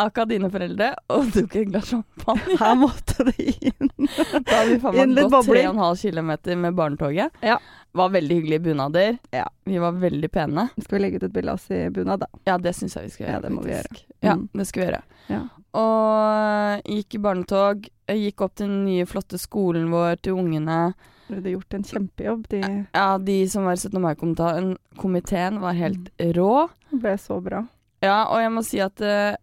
aka 0.02 0.24
dine 0.26 0.48
foreldre, 0.50 0.88
og 1.14 1.28
tok 1.36 1.54
et 1.62 1.68
glass 1.70 1.92
champagne. 1.92 2.56
Her 2.58 2.74
måtte 2.82 3.28
det 3.28 3.36
inn. 3.70 3.92
Da 3.94 4.56
hadde 4.56 4.72
vi 4.72 4.80
faen 4.82 5.14
meg 5.14 5.30
gått 5.30 5.52
3,5 5.52 6.02
km 6.02 6.32
med 6.64 6.80
barnetoget. 6.80 7.38
Ja. 7.46 7.60
Var 7.96 8.10
veldig 8.12 8.36
hyggelige 8.42 8.60
bunader. 8.66 9.18
Ja. 9.32 9.46
Vi 9.66 9.78
var 9.80 9.92
veldig 10.02 10.30
pene. 10.34 10.66
Skal 10.82 10.98
vi 10.98 11.04
legge 11.06 11.16
ut 11.22 11.24
et 11.30 11.34
bilde 11.34 11.54
av 11.54 11.60
oss 11.62 11.70
i 11.72 11.86
bunad, 11.96 12.20
da? 12.26 12.28
Ja, 12.46 12.58
det 12.60 12.74
syns 12.76 12.96
jeg 12.98 13.06
vi 13.08 13.14
skal 13.14 13.26
gjøre. 13.28 13.36
Ja, 13.38 13.40
det 13.46 13.52
må 13.56 13.62
vi 13.64 13.72
gjøre. 13.72 14.02
Ja, 14.26 14.34
Mm. 14.36 14.50
det 14.54 14.66
skal 14.68 14.82
vi 14.84 14.88
gjøre. 14.90 15.04
Ja. 15.30 15.42
Og 15.80 16.82
gikk 16.92 17.16
i 17.16 17.22
barnetog. 17.24 17.88
Gikk 18.08 18.42
opp 18.46 18.56
til 18.56 18.68
den 18.68 18.86
nye, 18.86 19.06
flotte 19.10 19.40
skolen 19.40 19.88
vår 19.92 20.20
til 20.22 20.34
ungene. 20.34 20.94
Du 21.28 21.36
hadde 21.36 21.54
gjort 21.56 21.74
en 21.74 21.84
kjempejobb. 21.84 22.48
De 22.52 22.60
Ja, 22.94 23.18
de 23.18 23.48
som 23.50 23.64
var 23.66 23.74
i 23.74 23.82
17. 23.82 24.02
mai-komiteen, 24.02 25.60
var 25.62 25.74
helt 25.74 26.10
rå. 26.20 26.70
Det 26.92 27.00
ble 27.02 27.16
så 27.18 27.40
bra. 27.44 27.64
Ja, 28.04 28.26
og 28.30 28.40
jeg 28.44 28.52
må 28.52 28.64
si 28.64 28.80
at 28.84 29.02
uh, 29.02 29.36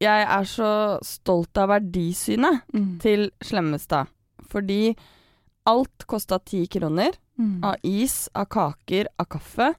jeg 0.00 0.26
er 0.26 0.44
så 0.48 0.98
stolt 1.04 1.56
av 1.58 1.68
verdisynet 1.76 2.62
Mm. 2.74 2.98
til 3.00 3.30
Slemmestad. 3.42 4.08
Fordi 4.48 4.96
alt 5.66 6.06
kosta 6.06 6.38
ti 6.44 6.66
kroner. 6.66 7.12
Mm. 7.38 7.64
Av 7.64 7.76
is, 7.82 8.28
av 8.34 8.46
kaker, 8.50 9.06
av 9.18 9.26
kaffe. 9.30 9.74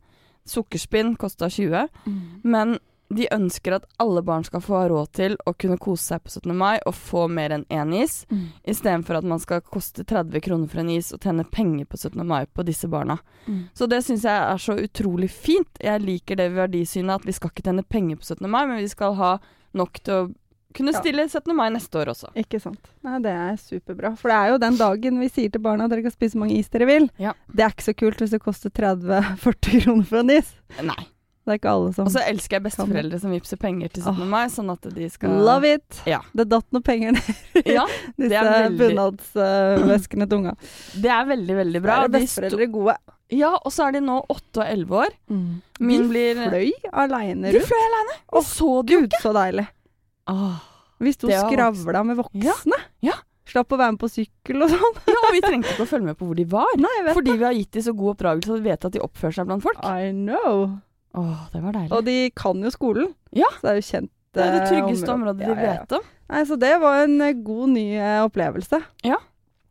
Sukkerspinn 0.45 1.15
kosta 1.19 1.49
20. 1.49 1.87
Mm. 2.05 2.21
Men 2.43 2.77
de 3.09 3.25
ønsker 3.33 3.73
at 3.73 3.85
alle 3.97 4.21
barn 4.21 4.43
skal 4.45 4.61
få 4.61 4.83
råd 4.91 5.11
til 5.17 5.35
å 5.49 5.53
kunne 5.57 5.79
kose 5.81 6.03
seg 6.11 6.21
på 6.23 6.29
17. 6.29 6.53
mai 6.55 6.77
og 6.85 6.93
få 6.93 7.23
mer 7.29 7.49
enn 7.55 7.63
én 7.73 7.93
is, 8.03 8.25
Mm. 8.29 8.43
istedenfor 8.67 9.17
at 9.17 9.23
man 9.23 9.39
skal 9.39 9.61
koste 9.61 10.03
30 10.05 10.39
kroner 10.41 10.69
for 10.69 10.79
en 10.79 10.89
is 10.91 11.11
og 11.11 11.19
tjene 11.19 11.43
penger 11.51 11.85
på 11.85 11.97
17. 11.97 12.23
mai 12.27 12.45
på 12.45 12.63
disse 12.63 12.87
barna. 12.87 13.17
Mm. 13.47 13.69
Så 13.73 13.89
det 13.89 14.03
syns 14.05 14.21
jeg 14.23 14.41
er 14.53 14.57
så 14.57 14.77
utrolig 14.77 15.29
fint. 15.31 15.67
Jeg 15.81 16.01
liker 16.01 16.35
det 16.35 16.51
verdisynet 16.53 17.15
at 17.15 17.25
vi 17.25 17.31
skal 17.31 17.49
ikke 17.49 17.63
tjene 17.65 17.83
penger 17.83 18.15
på 18.17 18.25
17. 18.25 18.47
mai, 18.49 18.65
men 18.67 18.77
vi 18.77 18.87
skal 18.87 19.15
ha 19.15 19.39
nok 19.73 19.93
til 20.03 20.13
å 20.13 20.33
kunne 20.75 20.93
stille 20.93 21.25
17. 21.29 21.55
mai 21.57 21.69
neste 21.73 21.97
år 22.01 22.11
også. 22.13 22.29
Ikke 22.37 22.59
sant. 22.61 22.91
Nei, 23.03 23.19
det 23.23 23.31
er 23.33 23.55
superbra. 23.57 24.11
For 24.19 24.29
det 24.29 24.37
er 24.37 24.49
jo 24.53 24.57
den 24.61 24.77
dagen 24.77 25.19
vi 25.19 25.29
sier 25.33 25.49
til 25.53 25.61
barna 25.65 25.85
at 25.87 25.91
dere 25.93 26.03
kan 26.05 26.13
spise 26.13 26.35
så 26.35 26.41
mange 26.43 26.57
is 26.59 26.69
dere 26.69 26.85
vil. 26.89 27.07
Ja. 27.17 27.33
Det 27.51 27.65
er 27.65 27.73
ikke 27.73 27.87
så 27.89 27.95
kult 27.97 28.19
hvis 28.21 28.35
det 28.35 28.41
koster 28.43 28.69
30-40 28.69 29.81
kroner 29.85 30.05
for 30.05 30.21
en 30.21 30.29
is. 30.37 30.51
Nei. 30.81 30.99
Det 31.49 31.55
er 31.55 31.57
ikke 31.63 31.71
alle 31.73 31.93
som 31.95 32.05
Og 32.05 32.11
så 32.13 32.21
elsker 32.29 32.59
jeg 32.59 32.63
besteforeldre 32.67 33.17
som 33.23 33.31
vippser 33.33 33.57
penger 33.57 33.89
til 33.89 34.03
17. 34.05 34.27
mai, 34.29 34.43
sånn 34.53 34.67
at 34.69 34.83
de 34.93 35.07
skal 35.09 35.31
Love 35.47 35.71
it! 35.79 36.01
Ja. 36.05 36.19
Det 36.37 36.45
datt 36.51 36.67
noen 36.75 36.83
penger 36.85 37.15
ned 37.15 37.65
Ja, 37.65 37.87
disse 38.19 38.43
veldig- 38.43 38.77
bunadsveskene 38.77 40.27
til 40.29 40.37
unga. 40.43 40.53
det 41.01 41.09
er 41.15 41.25
veldig, 41.31 41.55
veldig 41.63 41.81
bra. 41.81 41.95
Da 42.05 42.05
er 42.05 42.27
sto- 42.27 42.43
besteforeldre 42.43 42.67
gode. 42.75 42.95
ja, 43.33 43.49
og 43.57 43.71
så 43.73 43.87
er 43.87 43.97
de 43.97 44.03
nå 44.05 44.19
åtte 44.29 44.61
og 44.61 44.67
elleve 44.69 45.01
år. 45.07 45.17
Min 45.79 46.05
de 46.05 46.07
blir 46.11 46.43
fløy 46.45 46.71
aleine 46.93 47.51
De 47.55 47.59
fløy 47.65 47.81
alene. 47.87 48.19
Å, 48.29 48.37
Og 48.37 48.45
så 48.45 48.69
du 48.85 48.93
Gud, 48.99 49.17
så 49.23 49.33
deilig. 49.33 49.65
Åh. 50.29 50.59
du 50.99 51.09
Det 51.09 51.31
var 51.31 51.49
skravla 51.49 52.03
med 52.07 52.19
voksne. 52.21 52.79
Ja. 53.05 53.17
Slapp 53.49 53.73
å 53.73 53.79
være 53.79 53.95
med 53.95 54.01
på 54.03 54.11
sykkel 54.13 54.61
og 54.61 54.69
sånn. 54.69 54.99
Ja, 55.09 55.17
og 55.23 55.33
vi 55.33 55.41
trengte 55.41 55.71
ikke 55.73 55.87
å 55.87 55.89
følge 55.89 56.11
med 56.11 56.19
på 56.19 56.27
hvor 56.29 56.37
de 56.37 56.45
var. 56.51 56.69
Nei, 56.77 56.91
jeg 56.99 57.07
vet 57.07 57.17
Fordi 57.17 57.33
vi 57.33 57.47
har 57.47 57.57
gitt 57.57 57.71
dem 57.73 57.85
så 57.87 57.95
god 57.97 58.13
oppdragelse 58.13 58.53
at 58.53 58.59
vi 58.59 58.69
vet 58.69 58.85
at 58.85 58.93
de 58.93 59.01
oppfører 59.01 59.37
seg 59.39 59.49
blant 59.49 59.65
folk. 59.65 59.81
I 59.81 60.11
know. 60.13 60.77
Åh, 61.17 61.39
det 61.55 61.63
var 61.63 61.73
deilig. 61.79 61.91
Og 61.97 62.05
de 62.05 62.17
kan 62.37 62.61
jo 62.61 62.71
skolen. 62.73 63.09
Ja. 63.33 63.49
Så 63.57 63.65
det 63.65 63.71
er 63.71 63.81
jo 63.81 63.87
kjent 63.89 64.13
det 64.37 64.43
er 64.45 64.53
det 64.53 64.61
eh, 64.61 64.69
tryggeste 64.69 65.09
området 65.09 65.41
de 65.41 65.49
Ja, 65.49 65.55
ja, 65.57 65.73
vet 65.79 65.97
om. 65.97 66.05
Nei, 66.29 66.43
så 66.45 66.57
det 66.61 66.75
var 66.83 67.01
en 67.07 67.15
eh, 67.25 67.37
god 67.45 67.71
ny 67.73 67.85
eh, 67.97 68.19
opplevelse. 68.27 68.79
Ja. 69.07 69.17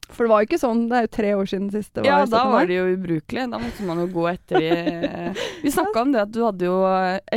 For 0.09 0.25
det 0.25 0.33
var 0.33 0.43
jo 0.43 0.49
ikke 0.49 0.59
sånn, 0.59 0.87
det 0.91 0.97
er 0.99 1.05
jo 1.05 1.11
tre 1.15 1.31
år 1.37 1.51
siden 1.51 1.69
sist 1.71 1.93
det 1.95 2.03
var 2.03 2.09
Ja, 2.09 2.19
da 2.33 2.41
var 2.51 2.67
de 2.67 2.79
jo 2.79 2.87
ubrukelige. 2.97 3.45
Da 3.53 3.61
måtte 3.63 3.87
man 3.87 4.01
jo 4.03 4.09
gå 4.17 4.25
etter 4.33 4.65
i 4.65 4.71
Vi 5.63 5.73
snakka 5.75 6.03
om 6.03 6.15
det 6.17 6.25
at 6.25 6.33
du 6.35 6.41
hadde 6.47 6.67
jo 6.67 6.79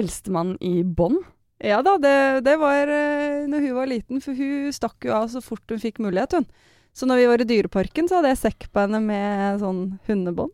eldstemann 0.01 0.55
i 0.63 0.79
bånd. 0.87 1.19
Ja 1.61 1.81
da, 1.85 1.95
det, 2.01 2.15
det 2.47 2.57
var 2.57 2.89
uh, 2.89 3.47
når 3.49 3.67
hun 3.67 3.77
var 3.77 3.89
liten, 3.89 4.21
for 4.23 4.37
hun 4.37 4.71
stakk 4.73 5.05
jo 5.05 5.13
av 5.13 5.27
så 5.29 5.43
fort 5.45 5.69
hun 5.69 5.81
fikk 5.81 6.01
mulighet, 6.01 6.39
hun. 6.39 6.47
Så 6.93 7.07
når 7.07 7.21
vi 7.21 7.27
var 7.29 7.41
i 7.41 7.45
Dyreparken, 7.47 8.09
så 8.09 8.17
hadde 8.17 8.33
jeg 8.33 8.39
sekk 8.41 8.65
på 8.73 8.81
henne 8.83 8.99
med 8.99 9.61
sånn 9.61 9.83
hundebånd. 10.09 10.51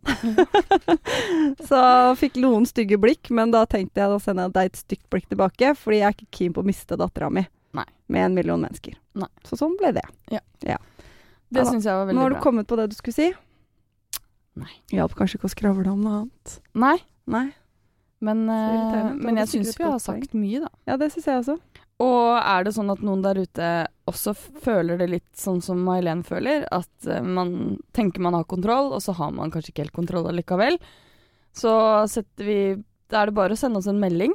så 1.69 1.79
fikk 2.19 2.37
noen 2.43 2.67
stygge 2.69 2.99
blikk, 3.01 3.31
men 3.33 3.49
da 3.55 3.63
tenkte 3.65 4.03
jeg 4.03 4.11
da 4.11 4.19
sender 4.21 4.45
jeg 4.45 4.53
deg 4.59 4.69
et 4.69 4.81
stygt 4.83 5.07
blikk 5.13 5.25
tilbake, 5.31 5.71
fordi 5.79 6.03
jeg 6.03 6.09
er 6.11 6.17
ikke 6.17 6.37
keen 6.37 6.53
på 6.53 6.61
å 6.61 6.67
miste 6.67 6.99
dattera 6.99 7.31
mi 7.33 7.47
Nei. 7.77 7.87
med 8.13 8.27
en 8.27 8.37
million 8.37 8.61
mennesker. 8.61 8.99
Nei. 9.17 9.31
Så 9.49 9.57
sånn 9.57 9.73
ble 9.81 9.95
det. 9.97 10.05
Det 10.29 10.75
Ja 10.75 10.77
da. 11.63 11.63
syns 11.71 11.85
jeg 11.87 11.95
var 11.95 12.13
Nå 12.13 12.21
har 12.21 12.33
du 12.33 12.37
bra. 12.37 12.43
kommet 12.43 12.67
på 12.67 12.77
det 12.79 12.89
du 12.91 12.95
skulle 12.97 13.15
si. 13.15 13.31
Nei. 14.57 14.73
Hjalp 14.93 15.15
kanskje 15.17 15.39
ikke 15.39 15.49
å 15.49 15.53
skravle 15.53 15.89
om 15.91 16.03
noe 16.03 16.21
annet. 16.23 16.59
Nei, 16.77 16.97
Nei. 17.27 17.47
Men, 18.19 18.49
eh, 18.49 19.11
men 19.13 19.37
jeg 19.43 19.47
syns 19.51 19.75
vi 19.77 19.85
har 19.85 19.99
sagt 20.01 20.33
mye, 20.37 20.63
da. 20.63 20.69
Ja, 20.89 20.97
det 20.97 21.11
syns 21.13 21.27
jeg 21.29 21.41
også. 21.43 21.57
Og 22.01 22.37
er 22.37 22.65
det 22.65 22.73
sånn 22.75 22.91
at 22.93 23.01
noen 23.05 23.23
der 23.25 23.39
ute 23.41 23.67
også 24.09 24.35
føler 24.61 24.99
det 25.01 25.09
litt 25.09 25.37
sånn 25.37 25.61
som 25.65 25.79
May-Len 25.85 26.21
føler, 26.25 26.65
at 26.73 27.07
eh, 27.09 27.21
man 27.25 27.77
tenker 27.97 28.21
man 28.21 28.37
har 28.37 28.45
kontroll, 28.49 28.91
og 28.93 29.01
så 29.01 29.15
har 29.17 29.31
man 29.33 29.53
kanskje 29.53 29.73
ikke 29.73 29.87
helt 29.87 29.97
kontroll 29.97 30.29
allikevel, 30.29 30.77
så 31.57 31.73
setter 32.09 32.45
vi 32.45 32.59
Da 33.09 33.21
er 33.21 33.29
det 33.29 33.37
bare 33.37 33.55
å 33.55 33.57
sende 33.57 33.79
oss 33.79 33.87
en 33.87 34.01
melding. 34.01 34.33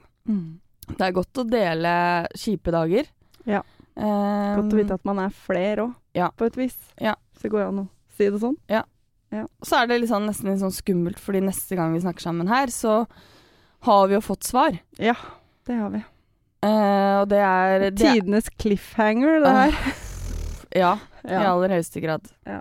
Det 0.97 1.05
er 1.05 1.13
godt 1.13 1.39
å 1.39 1.45
dele 1.45 1.91
kjipe 2.41 2.73
dager. 2.73 3.05
Ja. 3.45 3.61
Um, 3.93 4.63
Godt 4.63 4.73
å 4.73 4.79
vite 4.79 4.97
at 4.97 5.05
man 5.05 5.19
er 5.21 5.29
flere 5.29 5.85
òg, 5.85 5.95
Ja. 6.17 6.31
på 6.31 6.47
et 6.47 6.57
vis. 6.57 6.79
Ja. 6.99 7.15
Så 7.37 7.51
det 7.51 7.67
an 7.67 7.83
å 7.83 7.89
si 8.17 8.31
det 8.31 8.41
sånn. 8.41 8.57
Så 9.63 9.77
er 9.77 9.87
det 9.89 10.09
sånn, 10.09 10.27
nesten 10.27 10.49
litt 10.51 10.61
sånn 10.61 10.73
skummelt, 10.73 11.19
fordi 11.21 11.41
neste 11.45 11.77
gang 11.77 11.93
vi 11.93 12.01
snakker 12.01 12.21
sammen 12.21 12.49
her, 12.49 12.67
så 12.69 13.07
har 13.87 14.09
vi 14.11 14.15
jo 14.17 14.21
fått 14.25 14.45
svar. 14.47 14.79
Ja, 14.99 15.15
det 15.67 15.77
har 15.79 15.91
vi. 15.95 16.03
Uh, 16.63 17.21
og 17.23 17.29
det 17.33 17.39
er 17.43 17.79
det, 17.91 17.93
Tidenes 17.99 18.49
cliffhanger, 18.63 19.41
det 19.43 19.51
her. 19.57 19.71
her. 19.71 19.95
Ja, 20.79 20.93
i 21.27 21.35
aller 21.35 21.75
høyeste 21.75 22.01
grad. 22.03 22.29
Ja. 22.49 22.61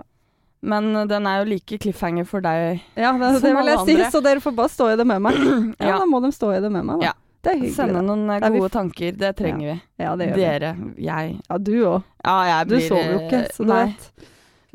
Men 0.62 0.92
eh, 0.96 1.06
den 1.10 1.26
er 1.26 1.40
jo 1.42 1.46
like 1.50 1.78
cliffhanger 1.82 2.26
for 2.30 2.44
deg. 2.46 2.82
ja 2.94 3.12
det, 3.18 3.30
Som 3.40 3.46
det 3.48 3.54
vil 3.58 3.70
jeg 3.72 3.80
si, 3.88 3.96
så 4.14 4.20
dere 4.22 4.42
får 4.44 4.54
bare 4.58 4.70
stå 4.70 4.90
i 4.92 4.98
det 5.00 5.06
med 5.10 5.22
meg. 5.26 5.38
Ja, 5.82 5.88
Ja. 5.94 5.98
da 6.02 6.06
må 6.10 6.20
de 6.22 6.30
stå 6.36 6.52
i 6.54 6.60
det 6.62 6.70
med 6.74 6.86
meg, 6.86 7.00
da. 7.02 7.12
Ja. 7.12 7.14
Det 7.42 7.50
er 7.50 7.56
hyggelig. 7.58 7.74
Sende 7.74 8.02
noen 8.06 8.28
da. 8.30 8.50
Vi 8.54 8.60
gode 8.62 8.70
tanker, 8.76 9.16
det 9.18 9.32
trenger 9.40 9.72
vi. 9.72 9.78
Ja, 10.04 10.12
det 10.20 10.28
gjør 10.30 10.36
vi. 10.38 10.42
Dere, 10.44 10.74
jeg. 11.02 11.32
Ja, 11.50 11.58
du 11.58 11.72
òg. 11.90 12.04
Ja, 12.22 12.36
jeg 12.52 12.68
Du 12.70 12.76
sover 12.86 13.08
jo 13.16 13.22
ikke, 13.24 13.40
eh, 13.40 13.56
så 13.56 13.66
du 13.66 13.72
Nei, 13.74 13.80
vet. 13.88 14.28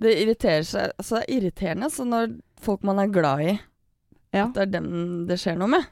det 0.03 0.15
irriterer 0.25 0.67
seg 0.67 0.91
Altså, 0.99 1.21
det 1.21 1.23
er 1.29 1.37
irriterende 1.37 1.91
så 1.95 2.07
når 2.09 2.35
folk 2.67 2.83
man 2.83 2.99
er 3.05 3.13
glad 3.15 3.45
i, 3.47 3.55
Ja. 4.35 4.49
at 4.49 4.55
det 4.59 4.63
er 4.67 4.73
dem 4.81 4.89
det 5.29 5.39
skjer 5.39 5.55
noe 5.63 5.71
med. 5.77 5.87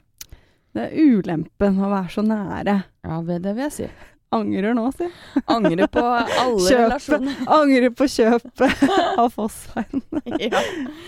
Det 0.75 0.89
er 0.89 0.97
ulempen 1.15 1.77
å 1.79 1.91
være 1.93 2.11
så 2.11 2.25
nære. 2.27 2.75
Ja, 3.07 3.21
det, 3.23 3.41
vil 3.55 3.63
jeg 3.69 3.73
si. 3.77 3.89
Angrer 4.35 4.75
nå, 4.75 4.89
si. 4.99 5.07
Angrer 5.47 5.87
på 5.95 6.03
alle 6.03 6.59
Kjøp. 6.59 6.81
relasjoner. 6.81 7.37
Angrer 7.55 7.93
på 7.95 8.09
kjøpet 8.11 8.85
av 9.23 9.29
Fossveien 9.37 10.03
Ja. 10.43 10.63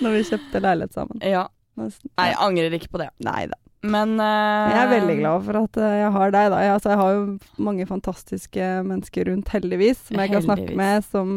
når 0.04 0.14
vi 0.14 0.24
kjøpte 0.30 0.62
leilighet 0.62 0.94
sammen. 1.00 1.22
ja. 1.26 1.46
Nesten. 1.76 2.08
Nei, 2.16 2.30
jeg 2.30 2.36
angrer 2.40 2.72
ikke 2.78 2.88
på 2.94 3.00
det. 3.02 3.10
Nei 3.20 3.42
da. 3.50 3.56
Men 3.84 4.14
uh, 4.16 4.70
Jeg 4.72 4.78
er 4.80 4.88
veldig 4.94 5.16
glad 5.18 5.42
for 5.44 5.58
at 5.60 5.76
eh, 5.76 5.96
jeg 6.00 6.12
har 6.14 6.30
deg, 6.32 6.46
da. 6.54 6.60
Jeg, 6.64 6.70
altså, 6.72 6.88
jeg 6.94 7.00
har 7.02 7.10
jo 7.12 7.26
mange 7.66 7.84
fantastiske 7.90 8.68
mennesker 8.86 9.28
rundt, 9.28 9.50
heldigvis, 9.52 10.00
som 10.08 10.22
jeg 10.22 10.32
kan 10.32 10.46
snakke 10.46 10.72
med, 10.78 11.04
som 11.10 11.34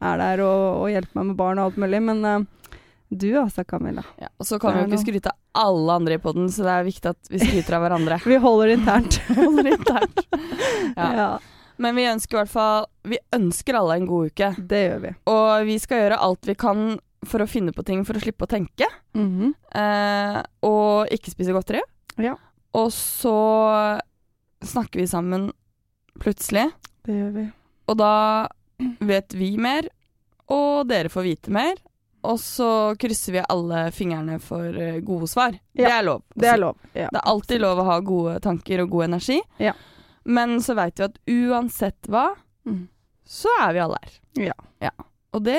er 0.00 0.22
der 0.22 0.40
og, 0.46 0.62
og 0.80 0.88
hjelper 0.94 1.18
meg 1.20 1.28
med 1.34 1.36
barn 1.42 1.60
og 1.60 1.68
alt 1.68 1.82
mulig. 1.84 2.00
Men 2.08 2.24
eh, 2.24 2.46
du 3.12 3.26
også, 3.36 3.64
Camilla. 3.68 4.02
Ja, 4.20 4.28
og 4.40 4.46
så 4.48 4.56
kan 4.62 4.72
vi 4.74 4.80
jo 4.82 4.88
ikke 4.88 5.02
skryte 5.04 5.32
av 5.32 5.66
alle 5.68 5.96
andre 6.00 6.16
i 6.16 6.20
poden, 6.22 6.46
så 6.48 6.64
det 6.64 6.72
er 6.78 6.86
viktig 6.86 7.10
at 7.10 7.28
vi 7.32 7.40
skryter 7.42 7.76
av 7.76 7.82
hverandre. 7.84 8.16
Vi 8.32 8.38
holder 8.40 8.72
internt. 8.72 9.18
Holder 9.36 9.68
internt. 9.74 10.22
Ja. 10.96 11.08
ja, 11.18 11.26
Men 11.82 11.96
vi 11.96 12.06
ønsker 12.08 12.36
i 12.36 12.40
hvert 12.42 12.52
fall 12.52 12.86
Vi 13.08 13.18
ønsker 13.36 13.76
alle 13.78 13.96
en 14.00 14.06
god 14.08 14.30
uke. 14.32 14.48
det 14.58 14.80
gjør 14.86 15.02
vi. 15.04 15.12
Og 15.32 15.66
vi 15.68 15.76
skal 15.82 16.02
gjøre 16.04 16.18
alt 16.24 16.48
vi 16.48 16.54
kan 16.58 16.82
for 17.28 17.44
å 17.44 17.46
finne 17.46 17.70
på 17.76 17.84
ting 17.86 18.00
for 18.08 18.18
å 18.18 18.22
slippe 18.24 18.48
å 18.48 18.50
tenke. 18.50 18.88
Mhm. 19.14 19.52
Eh, 19.78 20.40
og 20.66 21.12
ikke 21.14 21.30
spise 21.34 21.54
godteri. 21.54 21.82
Ja. 22.18 22.34
Og 22.74 22.88
så 22.96 23.36
snakker 24.64 25.00
vi 25.02 25.06
sammen 25.10 25.50
plutselig. 26.22 26.70
Det 27.06 27.14
gjør 27.20 27.32
vi. 27.36 27.46
Og 27.90 27.98
da 28.00 28.12
vet 29.02 29.34
vi 29.38 29.52
mer, 29.60 29.86
og 30.50 30.88
dere 30.90 31.10
får 31.12 31.26
vite 31.28 31.52
mer. 31.54 31.78
Og 32.22 32.38
så 32.38 32.68
krysser 33.02 33.32
vi 33.34 33.40
alle 33.50 33.90
fingrene 33.92 34.36
for 34.40 34.66
eh, 34.78 35.00
gode 35.02 35.26
svar. 35.26 35.56
Ja, 35.74 35.88
det 35.88 35.94
er 35.96 36.02
lov. 36.06 36.22
Det 36.38 36.48
er 36.52 36.60
lov. 36.62 36.76
Ja. 36.94 37.08
Det 37.10 37.18
er 37.18 37.28
alltid 37.32 37.60
lov 37.64 37.80
å 37.82 37.86
ha 37.88 37.96
gode 38.00 38.36
tanker 38.44 38.84
og 38.84 38.90
god 38.94 39.04
energi. 39.08 39.40
Ja. 39.58 39.72
Men 40.24 40.60
så 40.62 40.76
veit 40.78 41.00
vi 41.00 41.08
at 41.08 41.18
uansett 41.28 42.06
hva, 42.08 42.28
Mm. 42.64 42.84
så 43.26 43.50
er 43.64 43.72
vi 43.74 43.80
alle 43.82 43.96
her. 44.04 44.12
Ja. 44.38 44.90
Og 45.34 45.42
det, 45.42 45.56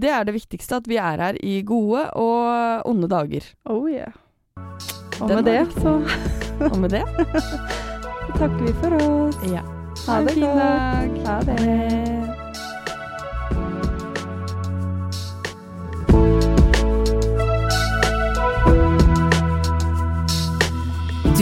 det 0.00 0.08
er 0.08 0.24
det 0.24 0.32
viktigste, 0.38 0.76
at 0.78 0.86
vi 0.88 0.96
er 1.02 1.18
her 1.20 1.36
i 1.44 1.58
gode 1.66 2.06
og 2.16 2.86
onde 2.88 3.08
dager. 3.10 3.42
Oh 3.68 3.84
yeah. 3.90 4.12
Og 5.20 5.28
Den 5.28 5.42
med 5.42 5.44
det 5.44 5.66
så 5.82 5.96
Og 6.72 6.78
med 6.80 6.90
det 6.96 7.02
takker 8.38 8.62
vi 8.64 8.72
for 8.80 8.96
oss. 9.02 9.36
ja. 9.52 9.66
Ha 10.06 10.20
det 10.24 10.32
fin 10.32 10.48
dag. 10.56 11.18
Ha 11.26 11.40
det. 11.50 12.15